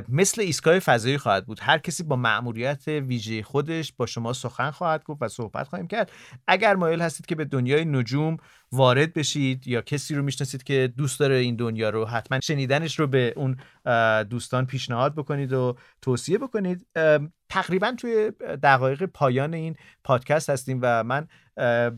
مثل 0.08 0.42
ایستگاه 0.42 0.78
فضایی 0.78 1.18
خواهد 1.18 1.46
بود. 1.46 1.58
هر 1.62 1.78
کسی 1.78 2.02
با 2.02 2.16
مأموریت 2.16 2.88
ویژه 2.88 3.42
خودش 3.42 3.92
با 3.92 4.06
شما 4.06 4.32
سخن 4.32 4.70
خواهد 4.70 5.04
گفت 5.04 5.22
و 5.22 5.28
صحبت 5.28 5.68
خواهیم 5.68 5.86
کرد. 5.86 6.12
اگر 6.46 6.74
مایل 6.76 7.02
هستید 7.02 7.26
که 7.26 7.34
به 7.34 7.44
دنیای 7.44 7.84
نجوم 7.84 8.36
وارد 8.72 9.12
بشید 9.12 9.68
یا 9.68 9.80
کسی 9.80 10.14
رو 10.14 10.22
می‌شناسید 10.22 10.62
که 10.62 10.92
دوست 10.96 11.20
داره 11.20 11.34
این 11.34 11.56
دنیا 11.56 11.90
رو 11.90 12.04
حتما 12.06 12.40
شنیدنش 12.40 12.98
رو 12.98 13.06
به 13.06 13.34
اون 13.36 13.56
دوستان 14.24 14.66
پیشنهاد 14.66 15.14
بکنید 15.14 15.52
و 15.52 15.76
توصیه 16.02 16.38
بکنید. 16.38 16.86
تقریبا 17.48 17.94
توی 17.98 18.32
دقایق 18.62 19.04
پایان 19.04 19.54
این 19.54 19.76
پادکست 20.04 20.50
هستیم 20.50 20.78
و 20.82 21.04
من 21.04 21.28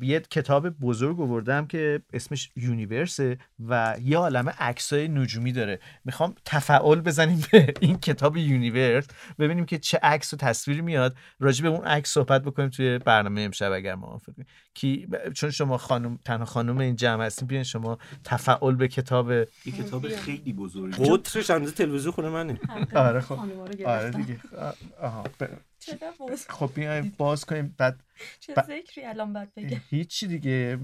یه 0.03 0.21
کتاب 0.31 0.69
بزرگ 0.69 1.21
آوردم 1.21 1.67
که 1.67 2.03
اسمش 2.13 2.51
Universe 2.57 3.30
ه 3.30 3.39
و 3.69 3.97
یه 4.03 4.19
عالمه 4.19 4.53
عکسای 4.59 5.09
نجومی 5.09 5.53
داره. 5.53 5.79
می‌خوام 6.05 6.35
تفأل 6.45 7.01
بزنیم 7.01 7.43
به 7.53 7.75
این 7.81 7.99
کتاب 7.99 8.37
Universe 8.37 9.07
ببینیم 9.39 9.65
که 9.67 9.79
چه 9.79 9.99
عکس 10.03 10.35
و 10.35 10.37
تصویری 10.37 10.81
میاد. 10.81 11.17
راجع 11.41 11.63
به 11.63 11.69
اون 11.69 11.85
عکس 11.85 12.11
صحبت 12.11 12.43
بکنیم 12.43 12.69
توی 12.69 12.99
برنامه 12.99 13.41
امشب 13.41 13.73
اگر 13.73 13.95
موافقی. 13.95 14.45
کی 14.75 15.09
چون 15.35 15.51
شما 15.51 15.79
خانم 15.79 16.19
تنها 16.25 16.45
خانم 16.45 16.79
این 16.79 16.97
جمع 16.97 17.25
هستین 17.25 17.49
بیاین 17.49 17.65
شما 17.65 17.99
تفعال 18.25 18.75
به 18.75 18.89
کتاب 18.89 19.31
یه 19.31 19.47
کتاب 19.79 20.09
خیلی 20.09 20.53
بزرگی. 20.53 21.05
قطرش 21.05 21.51
اندازه 21.51 21.75
تلویزیون 21.75 22.13
خونه 22.13 22.29
منه. 22.29 22.59
آره 22.95 23.21
خب. 23.21 23.39
آره. 23.87 24.11
دیگه. 24.11 24.41
آه، 24.59 24.75
آها. 25.01 25.25
باز- 26.19 26.47
خب 26.49 26.71
بیایم 26.75 27.15
باز 27.19 27.45
کنیم 27.45 27.75
بعد 27.79 28.01
چه 28.41 28.55
ذکری 28.67 29.05
الان 29.05 29.33
باید 29.33 29.55
بگم؟ 29.55 29.81
هیچی 29.91 30.27
دیگه. 30.27 30.79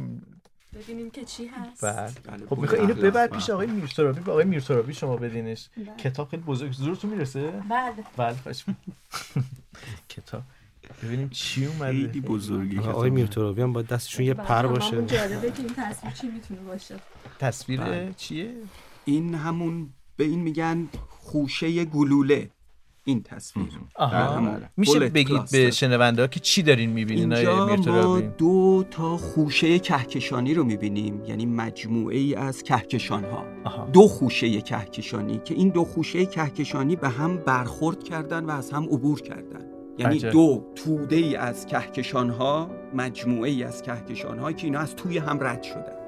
ببینیم 0.74 1.10
که 1.10 1.24
چی 1.24 1.46
هست. 1.46 1.84
بعد 1.84 2.18
بله، 2.24 2.38
خب 2.38 2.48
بود. 2.48 2.58
می‌خوای 2.58 2.80
اینو 2.80 2.94
بله. 2.94 3.10
ببر 3.10 3.26
پیش 3.26 3.50
آقای 3.50 3.66
میرسرابی 3.66 4.20
به 4.20 4.30
آقای 4.32 4.44
میرسرابی 4.44 4.94
شما 4.94 5.16
بدینش. 5.16 5.68
بله. 5.76 5.96
کتاب 5.96 6.28
خیلی 6.28 6.42
بزرگ. 6.42 6.72
زورتون 6.72 7.10
می‌رسه؟ 7.10 7.50
بله. 7.70 8.04
بله 8.16 8.36
خوش 8.36 8.64
کتاب. 10.16 10.42
ببینیم 11.02 11.28
چی 11.28 11.66
اومده. 11.66 11.92
خیلی 11.92 12.20
بزرگی 12.20 12.78
آقای 12.78 12.92
کتاب. 12.92 13.06
میرتوراوی 13.06 13.62
هم 13.62 13.72
باید 13.72 13.86
دستشون 13.86 14.26
یه 14.26 14.34
بله، 14.34 14.46
پر 14.46 14.66
باشه 14.66 15.06
جالبه 15.06 15.50
که 15.50 15.62
این 15.62 15.74
تصویر 15.76 16.12
چی 16.12 16.26
می‌تونه 16.28 16.60
باشه؟ 16.60 16.96
تصویر 17.38 17.80
بله. 17.80 18.14
چیه؟ 18.16 18.54
این 19.04 19.34
همون 19.34 19.90
به 20.16 20.24
این 20.24 20.40
میگن 20.40 20.88
خوشه 21.08 21.84
گلوله. 21.84 22.50
این 23.04 23.22
تصویر. 23.22 23.68
آها. 23.94 24.40
بله. 24.40 24.70
میشه 24.76 24.98
بگید. 24.98 25.50
به 25.52 25.70
شنونده 25.70 26.22
ها 26.22 26.28
که 26.28 26.40
چی 26.40 26.62
دارین 26.62 26.90
می‌بینین؟ 26.90 27.32
اینجا 27.32 27.66
ما 27.86 28.20
دو 28.20 28.84
تا 28.90 29.16
خوشه 29.16 29.78
کهکشانی 29.78 30.54
رو 30.54 30.64
می‌بینیم. 30.64 31.24
یعنی 31.24 31.46
مجموعه 31.46 32.18
ای 32.18 32.34
از 32.34 32.62
کهکشان 32.62 33.24
ها 33.24 33.44
آها. 33.64 33.86
دو 33.92 34.02
خوشه 34.02 34.60
کهکشانی 34.60 35.40
که 35.44 35.54
این 35.54 35.68
دو 35.68 35.84
خوشه 35.84 36.26
کهکشانی 36.26 36.96
به 36.96 37.08
هم 37.08 37.36
برخورد 37.36 38.02
کردن 38.02 38.44
و 38.44 38.50
از 38.50 38.70
هم 38.70 38.84
عبور 38.84 39.20
کردن. 39.20 39.64
یعنی 39.98 40.16
عجب. 40.16 40.30
دو 40.30 40.64
توده 40.74 41.16
ای 41.16 41.36
از 41.36 41.66
کهکشان 41.66 42.30
ها 42.30 42.70
مجموعه 42.94 43.50
ای 43.50 43.64
از 43.64 43.82
کهکشان 43.82 44.38
ها 44.38 44.52
که 44.52 44.66
اینا 44.66 44.78
از 44.78 44.96
توی 44.96 45.18
هم 45.18 45.38
رد 45.40 45.62
شدن. 45.62 45.99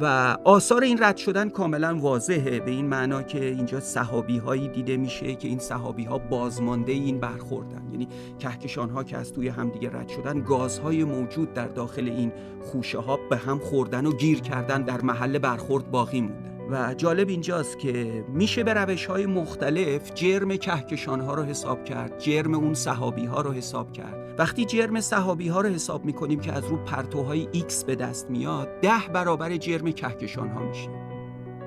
و 0.00 0.36
آثار 0.44 0.82
این 0.82 1.02
رد 1.02 1.16
شدن 1.16 1.48
کاملا 1.48 1.98
واضحه. 1.98 2.60
به 2.60 2.70
این 2.70 2.86
معنا 2.86 3.22
که 3.22 3.44
اینجا 3.44 3.80
صحابی 3.80 4.38
هایی 4.38 4.68
دیده 4.68 4.96
میشه 4.96 5.34
که 5.34 5.48
این 5.48 5.58
صحابی 5.58 6.04
ها 6.04 6.18
بازمانده 6.18 6.92
این 6.92 7.20
برخوردن. 7.20 7.82
یعنی 7.92 8.08
کهکشان 8.38 8.90
ها 8.90 9.04
که 9.04 9.16
از 9.16 9.32
توی 9.32 9.48
هم 9.48 9.70
دیگه 9.70 9.90
رد 9.90 10.08
شدن 10.08 10.40
گازهای 10.40 11.04
موجود 11.04 11.54
در 11.54 11.68
داخل 11.68 12.08
این 12.08 12.32
خوشه 12.62 12.98
ها 12.98 13.18
به 13.30 13.36
هم 13.36 13.58
خوردن 13.58 14.06
و 14.06 14.12
گیر 14.12 14.40
کردن 14.40 14.82
در 14.82 15.00
محل 15.00 15.38
برخورد 15.38 15.90
باقی 15.90 16.20
موندن. 16.20 16.55
و 16.70 16.94
جالب 16.94 17.28
اینجاست 17.28 17.78
که 17.78 18.24
میشه 18.28 18.64
به 18.64 18.74
روش 18.74 19.06
های 19.06 19.26
مختلف 19.26 20.14
جرم 20.14 20.56
کهکشان 20.56 21.20
ها 21.20 21.34
رو 21.34 21.42
حساب 21.42 21.84
کرد 21.84 22.18
جرم 22.18 22.54
اون 22.54 22.74
صحابی 22.74 23.24
ها 23.24 23.40
رو 23.40 23.52
حساب 23.52 23.92
کرد. 23.92 24.34
وقتی 24.38 24.64
جرم 24.64 25.00
صحابی 25.00 25.48
ها 25.48 25.60
رو 25.60 25.68
حساب 25.68 26.04
می‌کنیم 26.04 26.40
که 26.40 26.52
از 26.52 26.64
رو 26.64 26.76
پرتوهای 26.76 27.48
X 27.54 27.84
به 27.84 27.94
دست 27.94 28.30
میاد 28.30 28.68
ده 28.80 29.08
برابر 29.12 29.56
جرم 29.56 29.92
کهکشان 29.92 30.48
ها 30.48 30.62
میشه. 30.62 30.88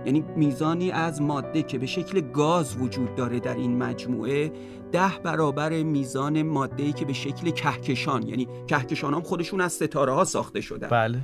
یعنی 0.06 0.26
میزانی 0.36 0.92
از 0.92 1.22
ماده 1.22 1.64
که 1.64 1.78
به 1.78 1.86
شکل 1.86 2.22
گاز 2.22 2.78
وجود 2.78 3.16
داره 3.16 3.40
در 3.40 3.56
این 3.56 3.78
مجموعه 3.78 4.52
ده 4.92 5.12
برابر 5.24 5.84
میزان 5.84 6.42
ماده 6.42 6.92
که 6.92 7.06
به 7.06 7.14
شکل 7.14 7.50
کهکشان 7.50 8.28
یعنی 8.28 8.48
کهکشان 8.68 9.14
هم 9.14 9.22
خودشون 9.22 9.62
از 9.62 9.74
ستاره 9.74 10.14
ها 10.14 10.24
ساخته 10.24 10.62
شدن. 10.62 10.88
بله. 10.88 11.20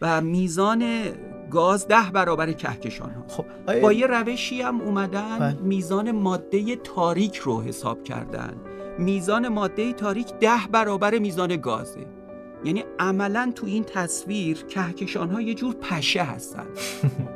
و 0.00 0.20
میزان 0.20 1.04
گاز 1.50 1.88
ده 1.88 2.10
برابر 2.12 2.52
کهکشان 2.52 3.10
ها 3.10 3.24
خب 3.28 3.80
با 3.80 3.92
یه 3.92 4.06
روشی 4.06 4.62
هم 4.62 4.80
اومدن 4.80 5.38
بله. 5.38 5.60
میزان 5.62 6.10
ماده 6.10 6.76
تاریک 6.76 7.36
رو 7.36 7.62
حساب 7.62 8.04
کردن. 8.04 8.54
میزان 8.98 9.48
ماده 9.48 9.92
تاریک 9.92 10.32
ده 10.40 10.66
برابر 10.72 11.18
میزان 11.18 11.56
گازه. 11.56 12.06
یعنی 12.64 12.84
عملا 12.98 13.52
تو 13.54 13.66
این 13.66 13.84
تصویر 13.84 14.56
کهکشان 14.56 15.30
ها 15.30 15.40
یه 15.40 15.54
جور 15.54 15.74
پشه 15.74 16.22
هستن. 16.22 16.66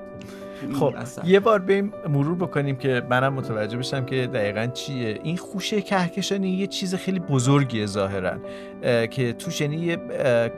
خب 0.79 0.95
اصلا. 0.97 1.25
یه 1.25 1.41
بار 1.41 1.59
بریم 1.59 1.93
مرور 2.09 2.35
بکنیم 2.35 2.77
که 2.77 3.03
منم 3.11 3.33
متوجه 3.35 3.79
بشم 3.79 4.05
که 4.05 4.27
دقیقا 4.27 4.67
چیه 4.67 5.21
این 5.23 5.37
خوشه 5.37 5.81
کهکشانی 5.81 6.49
یه 6.49 6.67
چیز 6.67 6.95
خیلی 6.95 7.21
بزرگیه 7.21 7.87
ظاهرا 7.87 8.37
اه، 8.83 9.07
که 9.07 9.33
توش 9.33 9.61
یعنی 9.61 9.77
یه 9.77 9.99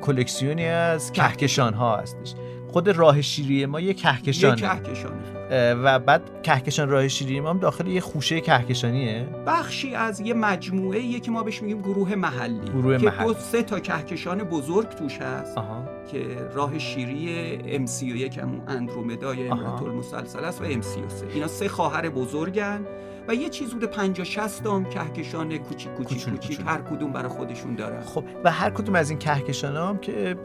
کلکسیونی 0.00 0.66
از 0.66 1.12
کهکشان 1.12 1.74
ها 1.74 1.96
هستش 1.96 2.34
خود 2.72 2.88
راه 2.88 3.20
شیری 3.20 3.66
ما 3.66 3.80
یه 3.80 3.86
یه 3.86 3.94
کهکشانه. 3.94 4.56
کهکشانه 4.56 5.22
اه، 5.50 5.72
و 5.72 5.98
بعد 5.98 6.42
کهکشان 6.42 6.88
راه 6.88 7.08
شیری 7.08 7.40
ما 7.40 7.50
هم 7.50 7.58
داخل 7.58 7.86
یه 7.86 8.00
خوشه 8.00 8.40
کهکشانیه. 8.40 9.26
بخشی 9.46 9.94
از 9.94 10.20
یه 10.20 10.34
مجموعه 10.34 11.00
یه 11.00 11.20
که 11.20 11.30
ما 11.30 11.42
بهش 11.42 11.62
میگیم 11.62 11.82
گروه 11.82 12.14
محلی. 12.14 12.60
گروه 12.64 12.98
که 12.98 13.06
محلی. 13.06 13.26
دو 13.26 13.34
سه 13.34 13.62
تا 13.62 13.80
کهکشان 13.80 14.38
بزرگ 14.44 14.88
توش 14.88 15.18
هست. 15.18 15.58
آها. 15.58 15.88
که 16.12 16.26
راه 16.54 16.78
شیری 16.78 17.58
MC1 17.86 18.38
همون 18.38 18.62
اندرومدای 18.68 19.48
آها. 19.48 19.60
امرات 19.60 19.82
المسلسل 19.82 20.44
است 20.44 20.60
و 20.62 20.64
MC3 20.64 21.34
اینا 21.34 21.46
سه 21.46 21.68
خواهر 21.68 22.08
بزرگن 22.08 22.86
و 23.28 23.34
یه 23.34 23.48
چیز 23.48 23.74
حدود 23.74 23.84
50 23.90 24.26
60 24.26 24.64
تا 24.64 24.82
کهکشان 24.82 25.58
کوچیک 25.58 25.94
کوچیک 25.94 26.28
کوچیک. 26.28 26.60
هر 26.66 26.78
کدوم 26.78 27.12
برای 27.12 27.28
خودشون 27.28 27.74
دارن. 27.74 28.02
خب 28.02 28.24
و 28.44 28.50
هر 28.50 28.70
کدوم 28.70 28.94
از 28.94 29.10
این 29.10 29.18
کهکشان 29.18 29.76
هم 29.76 29.98
که 29.98 30.36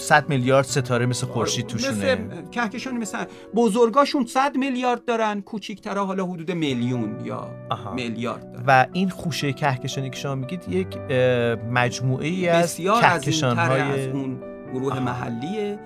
100 0.00 0.28
میلیارد 0.28 0.64
ستاره 0.64 1.06
مثل 1.06 1.26
خورشید 1.26 1.66
توشونه. 1.66 2.14
مثل 2.14 2.50
کهکشان 2.50 2.96
مثلا 2.96 3.26
بزرگاشون 3.54 4.26
100 4.26 4.56
میلیارد 4.56 5.04
دارن 5.04 5.40
کوچیک‌ترا 5.40 6.06
حالا 6.06 6.26
حدود 6.26 6.50
میلیون 6.50 7.24
یا. 7.24 7.50
میلیارد 7.94 8.52
دارن. 8.52 8.64
و 8.66 8.86
این 8.92 9.08
خوشه 9.08 9.52
کهکشانی 9.52 10.10
که 10.10 10.16
شما 10.16 10.34
میگید 10.34 10.68
یک 10.68 10.96
مجموعه 11.70 12.26
ای 12.26 12.48
از 12.48 12.64
از 12.64 12.76
کهکشان 12.76 13.58
از 13.58 13.68
های 13.68 14.10
اون 14.10 14.40
گروه 14.72 14.92
آها. 14.92 15.00
محلیه 15.00 15.78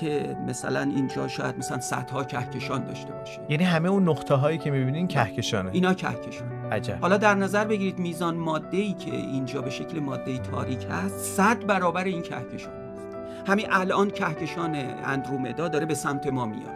که 0.00 0.36
مثلا 0.48 0.80
اینجا 0.80 1.28
شاید 1.28 1.58
مثلا 1.58 1.80
صدها 1.80 2.24
کهکشان 2.24 2.84
داشته 2.84 3.12
باشه. 3.12 3.40
یعنی 3.48 3.64
همه 3.64 3.88
اون 3.88 4.08
نقطه 4.08 4.34
هایی 4.34 4.58
که 4.58 4.70
می‌بینین 4.70 5.06
کهکشانه. 5.06 5.70
اینا 5.72 5.94
کهکشان. 5.94 6.48
عجب. 6.72 6.98
حالا 7.00 7.16
در 7.16 7.34
نظر 7.34 7.64
بگیرید 7.64 7.98
میزان 7.98 8.36
ماده 8.36 8.76
ای 8.76 8.92
که 8.92 9.14
اینجا 9.14 9.62
به 9.62 9.70
شکل 9.70 10.00
ماده 10.00 10.38
تاریک 10.38 10.86
هست 10.90 11.18
صد 11.18 11.66
برابر 11.66 12.04
این 12.04 12.22
کهکشان. 12.22 12.72
همین 13.48 13.66
الان 13.70 14.10
کهکشان 14.10 14.74
اندرومدا 15.04 15.68
داره 15.68 15.86
به 15.86 15.94
سمت 15.94 16.26
ما 16.26 16.46
میاد. 16.46 16.74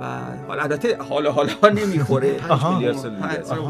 و 0.00 0.20
حالا 0.48 0.62
البته 0.62 0.96
حالا 0.96 1.32
حالا 1.32 1.52
نمی‌خوره. 1.80 2.40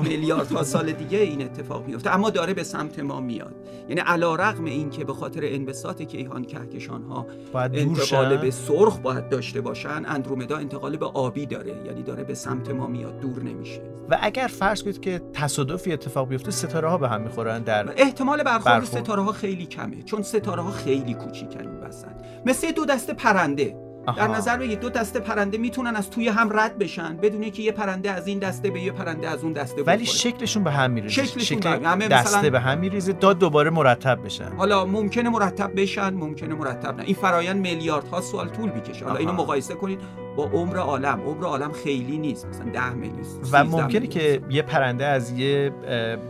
میلیارد 0.03 0.45
سال 0.47 0.63
سال 0.63 0.93
دیگه 0.93 1.19
این 1.19 1.43
اتفاق 1.43 1.87
میفته. 1.87 2.15
اما 2.15 2.31
داره 2.31 2.55
به 2.55 2.63
سمت 2.63 2.99
ما 2.99 3.21
میاد. 3.21 3.55
یعنی 3.89 4.01
علا 4.01 4.35
رغم 4.35 4.65
این 4.65 4.91
که 4.91 5.05
به 5.05 5.13
خاطر 5.13 5.41
انبساط 5.45 6.03
کیهان 6.03 6.45
کهکشان 6.45 7.03
ها 7.03 7.27
انتقال. 7.55 8.37
به 8.37 8.51
سرخ 8.51 8.99
باید 8.99 9.29
داشته 9.29 9.61
باشن 9.61 10.03
اندرومدا 10.07 10.57
انتقال 10.57 10.97
به 10.97 11.07
آبی 11.07 11.47
داره. 11.47 11.75
یعنی 11.87 12.03
داره 12.03 12.25
به 12.25 12.35
سمت 12.35 12.71
ما 12.71 12.87
میاد 12.87 13.21
دور 13.21 13.43
نمیشه. 13.43 13.81
و 14.11 14.19
اگر 14.23 14.47
فرض 14.47 14.83
کنید 14.83 15.01
که 15.01 15.21
تصادفی 15.33 15.93
اتفاق 15.93 16.29
بیفته 16.29 16.51
ستاره 16.51 16.89
ها 16.89 16.99
به 16.99 17.09
هم 17.09 17.21
می‌خورن 17.21 17.63
در 17.63 17.93
احتمال 17.97 18.43
برخورد 18.43 18.81
برخورد. 18.81 19.03
ستاره 19.03 19.23
ها 19.23 19.33
خیلی 19.33 19.67
کمه. 19.67 20.03
چون 20.03 20.23
ستاره 20.23 20.63
ها 20.63 20.71
خیلی 20.71 21.15
کوچیکن 21.15 21.61
این 21.61 21.81
وسط. 21.81 22.07
مثل 22.47 22.73
دو 22.73 22.85
دسته 22.85 23.13
پرنده. 23.15 23.77
در 24.07 24.23
آها. 24.23 24.37
نظر 24.37 24.57
بگید 24.57 24.81
دو 24.81 24.91
دسته 24.91 25.21
پرنده 25.21 25.59
می‌تونن 25.59 25.97
از 25.97 26.11
توی 26.11 26.29
هم 26.29 26.59
رد 26.61 26.79
بشن 26.79 27.17
بدون 27.17 27.51
که 27.51 27.63
یه 27.63 27.73
پرنده 27.73 28.11
از 28.11 28.27
این 28.27 28.39
دسته 28.39 28.71
به 28.71 28.81
یه 28.81 28.93
پرنده 28.93 29.29
از 29.29 29.45
اون 29.45 29.53
دسته 29.53 29.83
ولی 29.83 30.03
بخوره. 30.05 30.19
شکلشون 30.19 30.65
به 30.65 30.71
هم 30.71 30.91
میریزه. 30.91 31.15
شکلشون 31.27 31.61
شکل 31.61 31.77
به- 31.79 31.89
همه 31.89 32.09
دسته 32.09 32.39
مثلا- 32.39 32.51
به 32.51 32.61
هم 32.61 32.79
میریزه 32.79 33.13
داد 33.13 33.39
دوباره 33.39 33.71
مرتب 33.71 34.25
بشن. 34.25 34.53
حالا 34.57 34.85
ممکنه 34.87 35.29
مرتب 35.31 35.81
بشن 35.81 36.15
ممکنه 36.15 36.55
مرتب 36.55 36.97
نه. 36.97 37.03
این 37.05 37.15
فرایند 37.15 37.61
میلیاردها 37.61 38.21
سال 38.21 38.49
طول 38.49 38.71
می‌کشه. 38.71 39.05
حالا. 39.05 39.17
اینو 39.19 39.33
مقایسه 39.33 39.75
کنید 39.75 39.99
با 40.37 40.45
عمر 40.45 40.77
عالم. 40.77 41.21
عمر 41.27 41.45
عالم 41.45 41.73
خیلی 41.73 42.19
نیست. 42.19 42.47
مثلا 42.47 42.71
10 42.73 42.91
میلیون 42.95 43.21
و 43.21 43.25
13 43.45 43.63
ممکنه 43.63 44.07
که 44.07 44.41
یه 44.51 44.63
پرنده 44.63 45.07
از 45.07 45.31
یه 45.31 45.73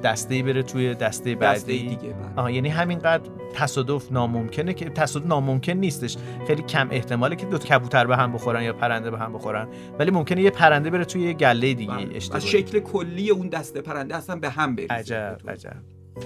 دسته 0.05 0.43
بره 0.43 0.63
توی 0.63 0.95
دسته 0.95 1.35
بعدی. 1.35 1.57
دسته 1.57 1.73
دیگه 1.73 1.97
بله. 1.97 2.15
آها 2.37 2.51
یعنی 2.51 2.69
همینقدر 2.69 3.31
تصادف 3.55 4.13
ناممکنه 4.13 4.75
که 4.75 4.91
تصادف 4.91 5.27
ناممکن 5.27 5.73
نیستش. 5.73 6.17
خیلی 6.47 6.63
کم 6.63 6.89
احتماله 6.91 7.37
که 7.37 7.47
دو 7.47 7.59
کبوتر 7.59 8.07
به 8.07 8.17
هم 8.17 8.33
بخورن 8.33 8.63
یا 8.63 8.73
پرنده 8.73 9.11
به 9.11 9.19
هم 9.19 9.33
بخورن. 9.33 9.69
ولی 9.99 10.11
ممکنه 10.11 10.43
یه 10.43 10.51
پرنده 10.51 10.91
بره 10.91 11.05
توی 11.05 11.23
یه 11.23 11.33
گله 11.33 11.75
دیگه 11.75 11.93
بله. 11.93 12.17
اشتباهی. 12.17 12.45
از 12.45 12.51
شکل 12.51 12.81
کلی 12.81 13.31
اون 13.31 13.49
دسته 13.49 13.81
پرنده 13.81 14.17
اصلا 14.17 14.37
به 14.37 14.51
هم 14.51 14.77
بریزه 14.77 14.95
عجب 14.95 15.39
عجب. 15.49 15.77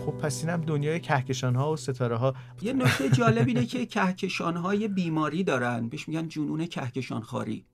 خب 0.06 0.12
پس 0.12 0.44
اینم 0.44 0.60
دنیای 0.60 1.00
کهکشان 1.00 1.54
ها 1.54 1.72
و 1.72 1.76
ستاره 1.76 2.16
ها 2.16 2.34
یه 2.62 2.72
نکته 2.72 3.10
جالب 3.10 3.48
اینه 3.48 3.66
که 3.66 3.86
کهکشان 3.86 4.56
های 4.56 4.88
بیماری 4.88 5.44
دارن. 5.44 5.88
بهش 5.88 6.08
میگن 6.08 6.28
جنون 6.28 6.66
کهکشان 6.66 7.22
خاری. 7.22 7.64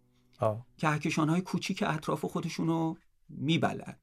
کهکشان 0.78 1.28
های 1.28 1.40
کوچیک 1.40 1.84
اطراف 1.86 2.24
خودشونو 2.24 2.94
میبلن. 3.28 3.94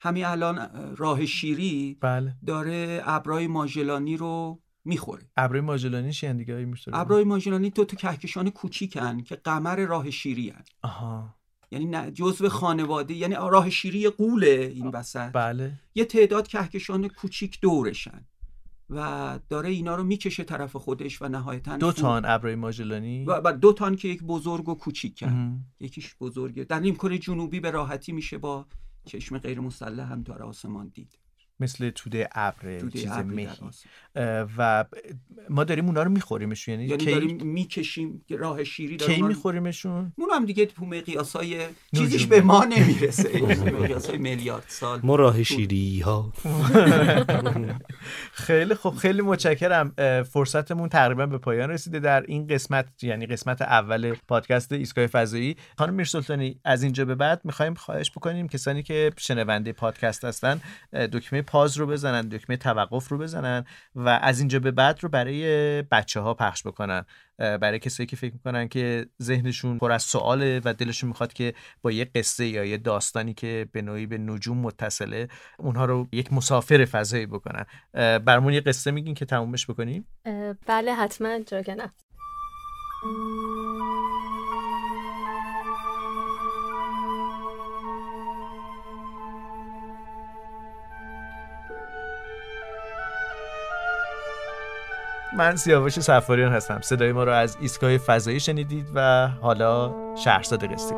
همین 0.00 0.24
الان 0.24 0.58
اه، 0.58 0.68
راه 0.96 1.26
شیری 1.26 1.98
بله. 2.00 2.34
داره 2.46 3.02
ابرای 3.04 3.46
ماژلانی 3.46 4.16
رو 4.16 4.58
می‌خوره. 4.84 5.22
ابرای 5.36 5.60
ماژلانی 5.60 6.12
چی 6.12 6.32
دیگه؟ 6.32 6.54
میشتره 6.54 6.98
ابرای 6.98 7.24
ماژلانی 7.24 7.70
دو 7.70 7.84
تا 7.84 7.96
کهکشان 7.96 8.50
کوچیکن 8.50 9.22
که 9.22 9.36
قمر 9.36 9.76
راه 9.86 10.10
شیری 10.10 10.50
هن. 10.50 10.64
آها. 10.82 11.34
یعنی 11.70 12.10
جزو 12.10 12.48
خانواده 12.48 13.14
یعنی 13.14 13.34
راه 13.34 13.70
شیری 13.70 14.08
قوله 14.08 14.72
این 14.74 14.86
وسط. 14.86 15.32
بله. 15.32 15.72
یه 15.94 16.04
تعداد 16.04 16.48
کهکشان 16.48 17.08
کوچیک 17.08 17.60
دورشن 17.60 18.24
و 18.90 19.38
داره 19.48 19.68
اینا 19.68 19.94
رو 19.94 20.04
می‌کشه 20.04 20.44
طرف 20.44 20.76
خودش 20.76 21.22
و 21.22 21.28
نهایتا 21.28 21.76
دو 21.76 21.92
تان 21.92 22.24
ابرای 22.24 22.54
ماژلانی 22.54 23.24
و 23.24 23.52
دو 23.52 23.72
تان 23.72 23.96
که 23.96 24.08
یک 24.08 24.22
بزرگ 24.22 24.68
و 24.68 24.74
کوچیک 24.74 25.14
کرد. 25.14 25.58
یکیش 25.80 26.14
بزرگه 26.20 26.64
در 26.64 26.80
نیمکره 26.80 27.18
جنوبی 27.18 27.60
به 27.60 27.70
راحتی 27.70 28.12
میشه 28.12 28.38
با 28.38 28.66
چشم 29.04 29.38
غیر 29.38 29.60
مسلح 29.60 30.12
هم 30.12 30.22
داره 30.22 30.44
آسمان 30.44 30.88
دید. 30.88 31.18
مثل 31.60 31.90
توده 31.90 32.28
ابر 32.32 32.88
چیز 32.88 33.10
مهی. 33.10 33.48
و 34.58 34.84
ما 35.50 35.64
داریم 35.64 35.86
اونا 35.86 36.02
رو 36.02 36.10
میخوریمشون 36.10 36.74
یعنی, 36.74 36.86
یعنی 36.86 37.04
کی 37.04 37.10
داریم 37.10 37.46
می‌کشیم 37.46 38.24
راه 38.30 38.64
شیری 38.64 38.96
داره 38.96 39.14
کی 39.14 39.22
میخوریمشون؟ 39.22 40.12
اون 40.16 40.30
هم 40.32 40.44
دیگه 40.44 40.66
تو 40.66 40.86
مقیاس 40.86 41.36
های 41.36 41.54
نجومی. 41.56 41.70
چیزیش 41.96 42.26
به 42.26 42.40
ما 42.40 42.64
نمی‌رسه. 42.64 43.42
مقیاس 43.80 44.06
های 44.06 44.18
میلیارد 44.18 44.64
سال. 44.68 45.00
ما 45.02 45.16
راه 45.16 45.42
شیری 45.42 46.00
ها 46.00 46.32
خیلی 48.32 48.74
خب 48.74 48.90
خیلی 48.90 49.22
متشکرم. 49.22 49.94
فرصتمون 50.22 50.88
تقریبا 50.88 51.26
به 51.26 51.38
پایان 51.38 51.70
رسیده. 51.70 52.00
در 52.00 52.22
این 52.22 52.46
قسمت 52.46 53.04
یعنی 53.04 53.26
قسمت 53.26 53.62
اول 53.62 54.14
پادکست 54.28 54.72
ایستگاه 54.72 55.06
فضایی 55.06 55.56
خانم 55.78 55.94
میرسلطانی 55.94 56.60
از 56.64 56.82
اینجا 56.82 57.04
به 57.04 57.14
بعد 57.14 57.40
می‌خوایم 57.44 57.74
خواهش 57.74 58.10
بکنیم 58.10 58.48
کسانی 58.48 58.82
که 58.82 59.12
شنونده 59.16 59.72
پادکست 59.72 60.24
هستن 60.24 60.60
دکمه 60.92 61.42
پاز 61.42 61.76
رو 61.76 61.86
بزنن 61.86 62.28
دکمه 62.28 62.56
توقف 62.56 63.08
رو 63.08 63.18
بزنن 63.18 63.64
و 64.06 64.08
از 64.22 64.38
اینجا 64.38 64.58
به 64.58 64.70
بعد 64.70 64.98
رو 65.02 65.08
برای 65.08 65.82
بچه 65.82 66.20
ها 66.20 66.34
پخش 66.34 66.62
بکنن. 66.66 67.04
برای 67.38 67.78
کسایی 67.78 68.06
که 68.06 68.16
فکر 68.16 68.32
می‌کنن 68.32 68.68
که 68.68 69.06
ذهنشون 69.22 69.78
پر 69.78 69.92
از 69.92 70.02
سواله 70.02 70.60
و 70.64 70.74
دلشون 70.74 71.08
می‌خواد 71.08 71.32
که 71.32 71.54
با 71.82 71.90
یه 71.90 72.04
قصه 72.04 72.46
یا 72.46 72.64
یه 72.64 72.76
داستانی 72.76 73.34
که 73.34 73.68
به 73.72 73.82
نوعی 73.82 74.06
به 74.06 74.18
نجوم 74.18 74.58
متصله 74.58 75.28
اونها 75.58 75.84
رو 75.84 76.08
یک 76.12 76.32
مسافر 76.32 76.84
فضایی 76.84 77.26
بکنن. 77.26 77.64
اه، 77.94 78.18
برامون 78.18 78.52
یه 78.52 78.60
قصه 78.60 78.90
میگین 78.90 79.14
که 79.14 79.24
تمومش 79.24 79.66
بکنیم. 79.66 80.06
بله 80.66 80.94
حتما 80.94 81.40
چرا 81.40 81.62
من 95.40 95.56
سیاوش 95.56 96.00
سفاریان 96.00 96.52
هستم 96.52 96.80
صدای 96.80 97.12
ما 97.12 97.24
رو 97.24 97.32
از 97.32 97.56
ایستگاه 97.60 97.98
فضایی 97.98 98.40
شنیدید 98.40 98.86
و 98.94 99.28
حالا 99.28 99.94
شهرزاد 100.16 100.72
قصه 100.72 100.94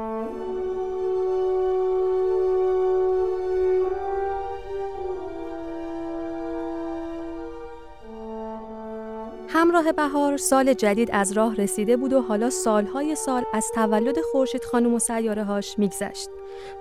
همراه 9.49 9.93
بهار 9.93 10.37
سال 10.37 10.75
جدید 10.75 11.11
از 11.13 11.33
راه 11.33 11.57
رسیده 11.57 11.97
بود 11.97 12.13
و 12.13 12.21
حالا 12.21 12.51
سالهای 12.51 13.15
سال 13.15 13.45
از 13.55 13.67
تولد 13.75 14.17
خورشید 14.33 14.65
خانم 14.65 14.95
و 14.95 14.99
سیاره 14.99 15.45
هاش 15.45 15.79
میگذشت. 15.79 16.29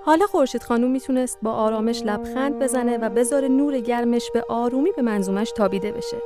حالا 0.04 0.26
خورشید 0.26 0.62
خانم 0.62 0.90
می‌تونست 0.90 1.38
با 1.42 1.52
آرامش 1.52 2.02
لبخند 2.04 2.58
بزنه 2.58 2.98
و 2.98 3.08
بذاره 3.08 3.48
نور 3.48 3.80
گرمش 3.80 4.30
به 4.34 4.44
آرومی 4.48 4.90
به 4.96 5.02
منظومش 5.02 5.52
تابیده 5.56 5.92
بشه. 5.92 6.16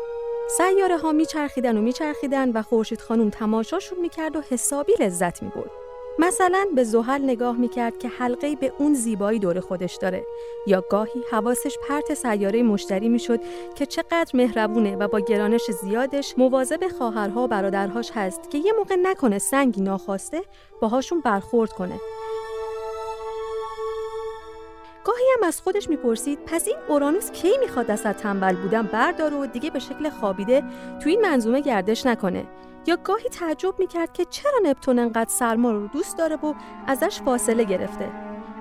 سیاره 0.49 0.99
ها 0.99 1.13
میچرخیدن 1.13 1.77
و 1.77 1.81
میچرخیدن 1.81 2.53
و 2.53 2.63
خورشید 2.63 3.01
خانم 3.01 3.31
تماشاشون 3.31 4.01
می‌کرد 4.01 4.37
و 4.37 4.41
حسابی 4.51 4.93
لذت 5.01 5.43
می‌برد. 5.43 5.71
مثلا 6.19 6.67
به 6.75 6.85
زحل 6.85 7.25
نگاه 7.25 7.57
می‌کرد 7.57 7.99
که 7.99 8.09
حلقه 8.09 8.57
به 8.57 8.73
اون 8.79 8.95
زیبایی 8.95 9.39
دور 9.39 9.61
خودش 9.61 9.97
داره 9.97 10.27
یا 10.67 10.85
گاهی 10.91 11.23
حواسش 11.31 11.79
پرت 11.89 12.15
سیاره 12.15 12.63
مشتری 12.63 13.09
می‌شد 13.09 13.41
که 13.75 13.87
چقدر 13.87 14.31
مهربونه 14.35 14.97
و 14.97 15.09
با 15.09 15.21
گرانش 15.21 15.71
زیادش 15.71 16.35
مواظب 16.39 16.89
خواهرها 16.99 17.45
و 17.45 17.49
برادرهاش 17.49 18.11
هست 18.15 18.51
که 18.51 18.59
یه 18.59 18.73
موقع 18.73 18.97
نکنه 18.97 19.39
سنگی 19.39 19.81
ناخواسته 19.81 20.43
باهاشون 20.81 21.21
برخورد 21.21 21.73
کنه 21.73 22.01
گاهی 25.07 25.25
هم 25.39 25.49
از 25.49 25.61
خودش 25.61 25.89
می‌پرسید 25.89 26.39
پس 26.47 26.67
این 26.67 26.77
اورانوس 26.89 27.31
کی 27.31 27.49
می‌خواد 27.61 27.91
از 27.91 28.03
تنبل 28.03 28.57
بودن 28.57 28.83
برداره 28.83 29.37
و 29.37 29.47
دیگه 29.47 29.71
به 29.71 29.79
شکل 29.79 30.11
خوابیده 30.11 30.63
تو 31.03 31.09
این 31.09 31.21
منظومه 31.21 31.61
گردش 31.61 32.07
نکنه؟ 32.07 32.47
یا 32.87 32.97
گاهی 33.05 33.29
تعجب 33.29 33.75
می‌کرد 33.79 34.13
که 34.13 34.25
چرا 34.25 34.59
نپتون 34.65 34.99
انقدر 34.99 35.31
سرما 35.31 35.73
رو 35.73 35.89
دوست 35.89 36.19
داره 36.19 36.37
و 36.37 36.55
ازش 36.87 37.21
فاصله 37.25 37.65
گرفته؟ 37.65 38.09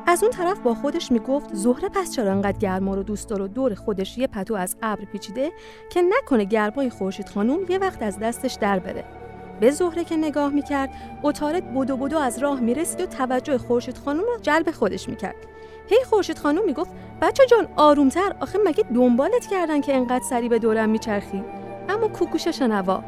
از 0.08 0.24
اون 0.24 0.32
طرف 0.32 0.60
با 0.60 0.74
خودش 0.74 1.12
می‌گفت 1.12 1.54
زهره 1.54 1.90
پس 1.90 2.12
چرا 2.12 2.32
انقدر 2.32 2.58
گرما 2.58 2.96
رو 2.96 3.04
دوست 3.04 3.30
داره 3.30 3.44
و 3.44 3.48
دور 3.48 3.76
خودش 3.76 4.18
یه 4.18 4.28
پتو 4.28 4.56
از 4.56 4.76
ابر 4.82 5.06
پیچیده 5.06 5.52
که 5.90 6.02
نکنه 6.02 6.44
گرمای 6.44 6.90
خورشید 6.90 7.30
خانوم 7.30 7.60
یه 7.70 7.78
وقت 7.78 8.04
از 8.04 8.20
دستش 8.20 8.54
در 8.54 8.80
بره. 8.80 9.04
به 9.60 9.72
زهره 9.72 10.04
که 10.04 10.16
نگاه 10.18 10.50
می‌کرد 10.50 10.90
اتارت 11.24 11.64
بدو 11.64 11.98
بدو 11.98 12.18
از 12.18 12.40
راه 12.40 12.60
می‌رسید 12.60 13.02
و 13.02 13.06
توجه 13.06 13.58
خورشید 13.58 13.98
خانوم 13.98 14.24
رو 14.24 14.38
جلب 14.42 14.72
خودش 14.72 15.10
می‌کرد. 15.10 15.36
هی 15.88 16.04
خورشید 16.10 16.38
خانوم 16.40 16.66
می‌گفت 16.66 16.92
بچه 17.22 17.46
جان 17.46 17.68
آرومتر. 17.76 18.36
آخه 18.40 18.60
مگه 18.66 18.84
دنبالت 18.96 19.48
کردن 19.48 19.82
که 19.82 19.96
انقدر 19.96 20.24
سری 20.24 20.50
به 20.50 20.60
دورم 20.60 20.90
میچرخی؟ 20.90 21.44
اما 21.90 22.08
کوکوش 22.08 22.48
شنوا. 22.48 23.04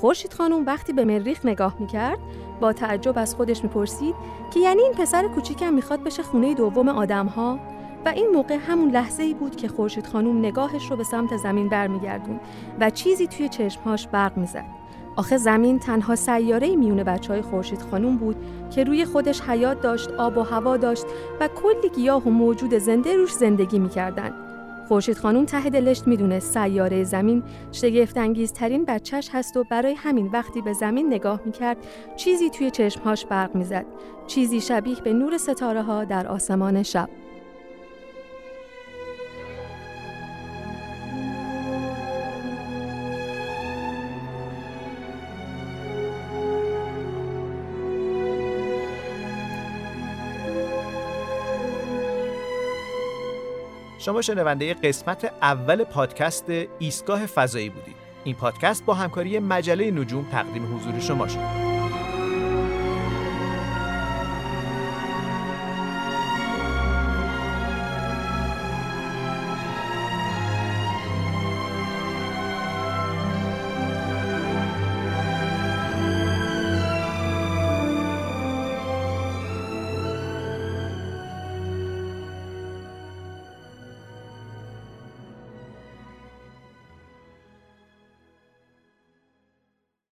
خورشید 0.00 0.32
خانم 0.32 0.66
وقتی 0.66 0.92
به 0.92 1.04
مریخ 1.04 1.46
نگاه 1.46 1.76
می‌کرد 1.78 2.18
با 2.60 2.72
تعجب 2.72 3.18
از 3.18 3.34
خودش 3.34 3.62
می‌پرسید 3.62 4.14
که 4.54 4.60
یعنی 4.60 4.82
این 4.82 4.92
پسر 4.92 5.28
کوچیکم 5.28 5.74
می‌خواد 5.74 6.02
بشه 6.02 6.22
خونه 6.22 6.54
دوم 6.54 6.88
آدمها؟ 6.88 7.58
و 8.04 8.08
این 8.08 8.30
موقع 8.34 8.56
همون 8.56 8.90
لحظه 8.90 9.22
ای 9.22 9.34
بود 9.34 9.56
که 9.56 9.68
خورشید 9.68 10.06
خانم 10.06 10.38
نگاهش 10.38 10.90
رو 10.90 10.96
به 10.96 11.04
سمت 11.04 11.36
زمین 11.36 11.68
برمیگردون 11.68 12.40
و 12.80 12.90
چیزی 12.90 13.26
توی 13.26 13.48
چشمهاش 13.48 14.08
برق 14.08 14.36
می‌زد. 14.36 14.64
آخه 15.16 15.36
زمین 15.36 15.78
تنها 15.78 16.16
سیاره 16.16 16.76
میونه 16.76 17.04
بچه 17.04 17.32
های 17.32 17.42
خورشید 17.42 17.82
خانوم 17.82 18.16
بود 18.16 18.36
که 18.70 18.84
روی 18.84 19.04
خودش 19.04 19.40
حیات 19.40 19.80
داشت، 19.80 20.10
آب 20.10 20.38
و 20.38 20.42
هوا 20.42 20.76
داشت 20.76 21.04
و 21.40 21.48
کلی 21.48 21.88
گیاه 21.96 22.24
و 22.24 22.30
موجود 22.30 22.74
زنده 22.74 23.16
روش 23.16 23.32
زندگی 23.32 23.78
می‌کردن. 23.78 24.32
خورشید 24.88 25.18
خانوم 25.18 25.44
ته 25.44 25.70
دلش 25.70 26.02
می‌دونه 26.06 26.38
سیاره 26.38 27.04
زمین 27.04 27.42
شگفت 27.72 28.14
ترین 28.54 28.84
بچهش 28.84 29.30
هست 29.32 29.56
و 29.56 29.64
برای 29.70 29.94
همین 29.94 30.30
وقتی 30.32 30.62
به 30.62 30.72
زمین 30.72 31.06
نگاه 31.06 31.40
می‌کرد 31.44 31.76
چیزی 32.16 32.50
توی 32.50 32.70
چشمهاش 32.70 33.26
برق 33.26 33.54
می‌زد. 33.54 33.86
چیزی 34.26 34.60
شبیه 34.60 35.00
به 35.04 35.12
نور 35.12 35.38
ستاره 35.38 35.82
ها 35.82 36.04
در 36.04 36.26
آسمان 36.26 36.82
شب. 36.82 37.08
شما 54.06 54.22
شنونده 54.22 54.74
قسمت 54.74 55.32
اول 55.42 55.84
پادکست 55.84 56.44
ایستگاه 56.78 57.26
فضایی 57.26 57.68
بودید. 57.68 57.96
این 58.24 58.34
پادکست 58.34 58.84
با 58.84 58.94
همکاری 58.94 59.38
مجله 59.38 59.90
نجوم 59.90 60.26
تقدیم 60.32 60.76
حضور 60.76 61.00
شما 61.00 61.28
شد. 61.28 61.65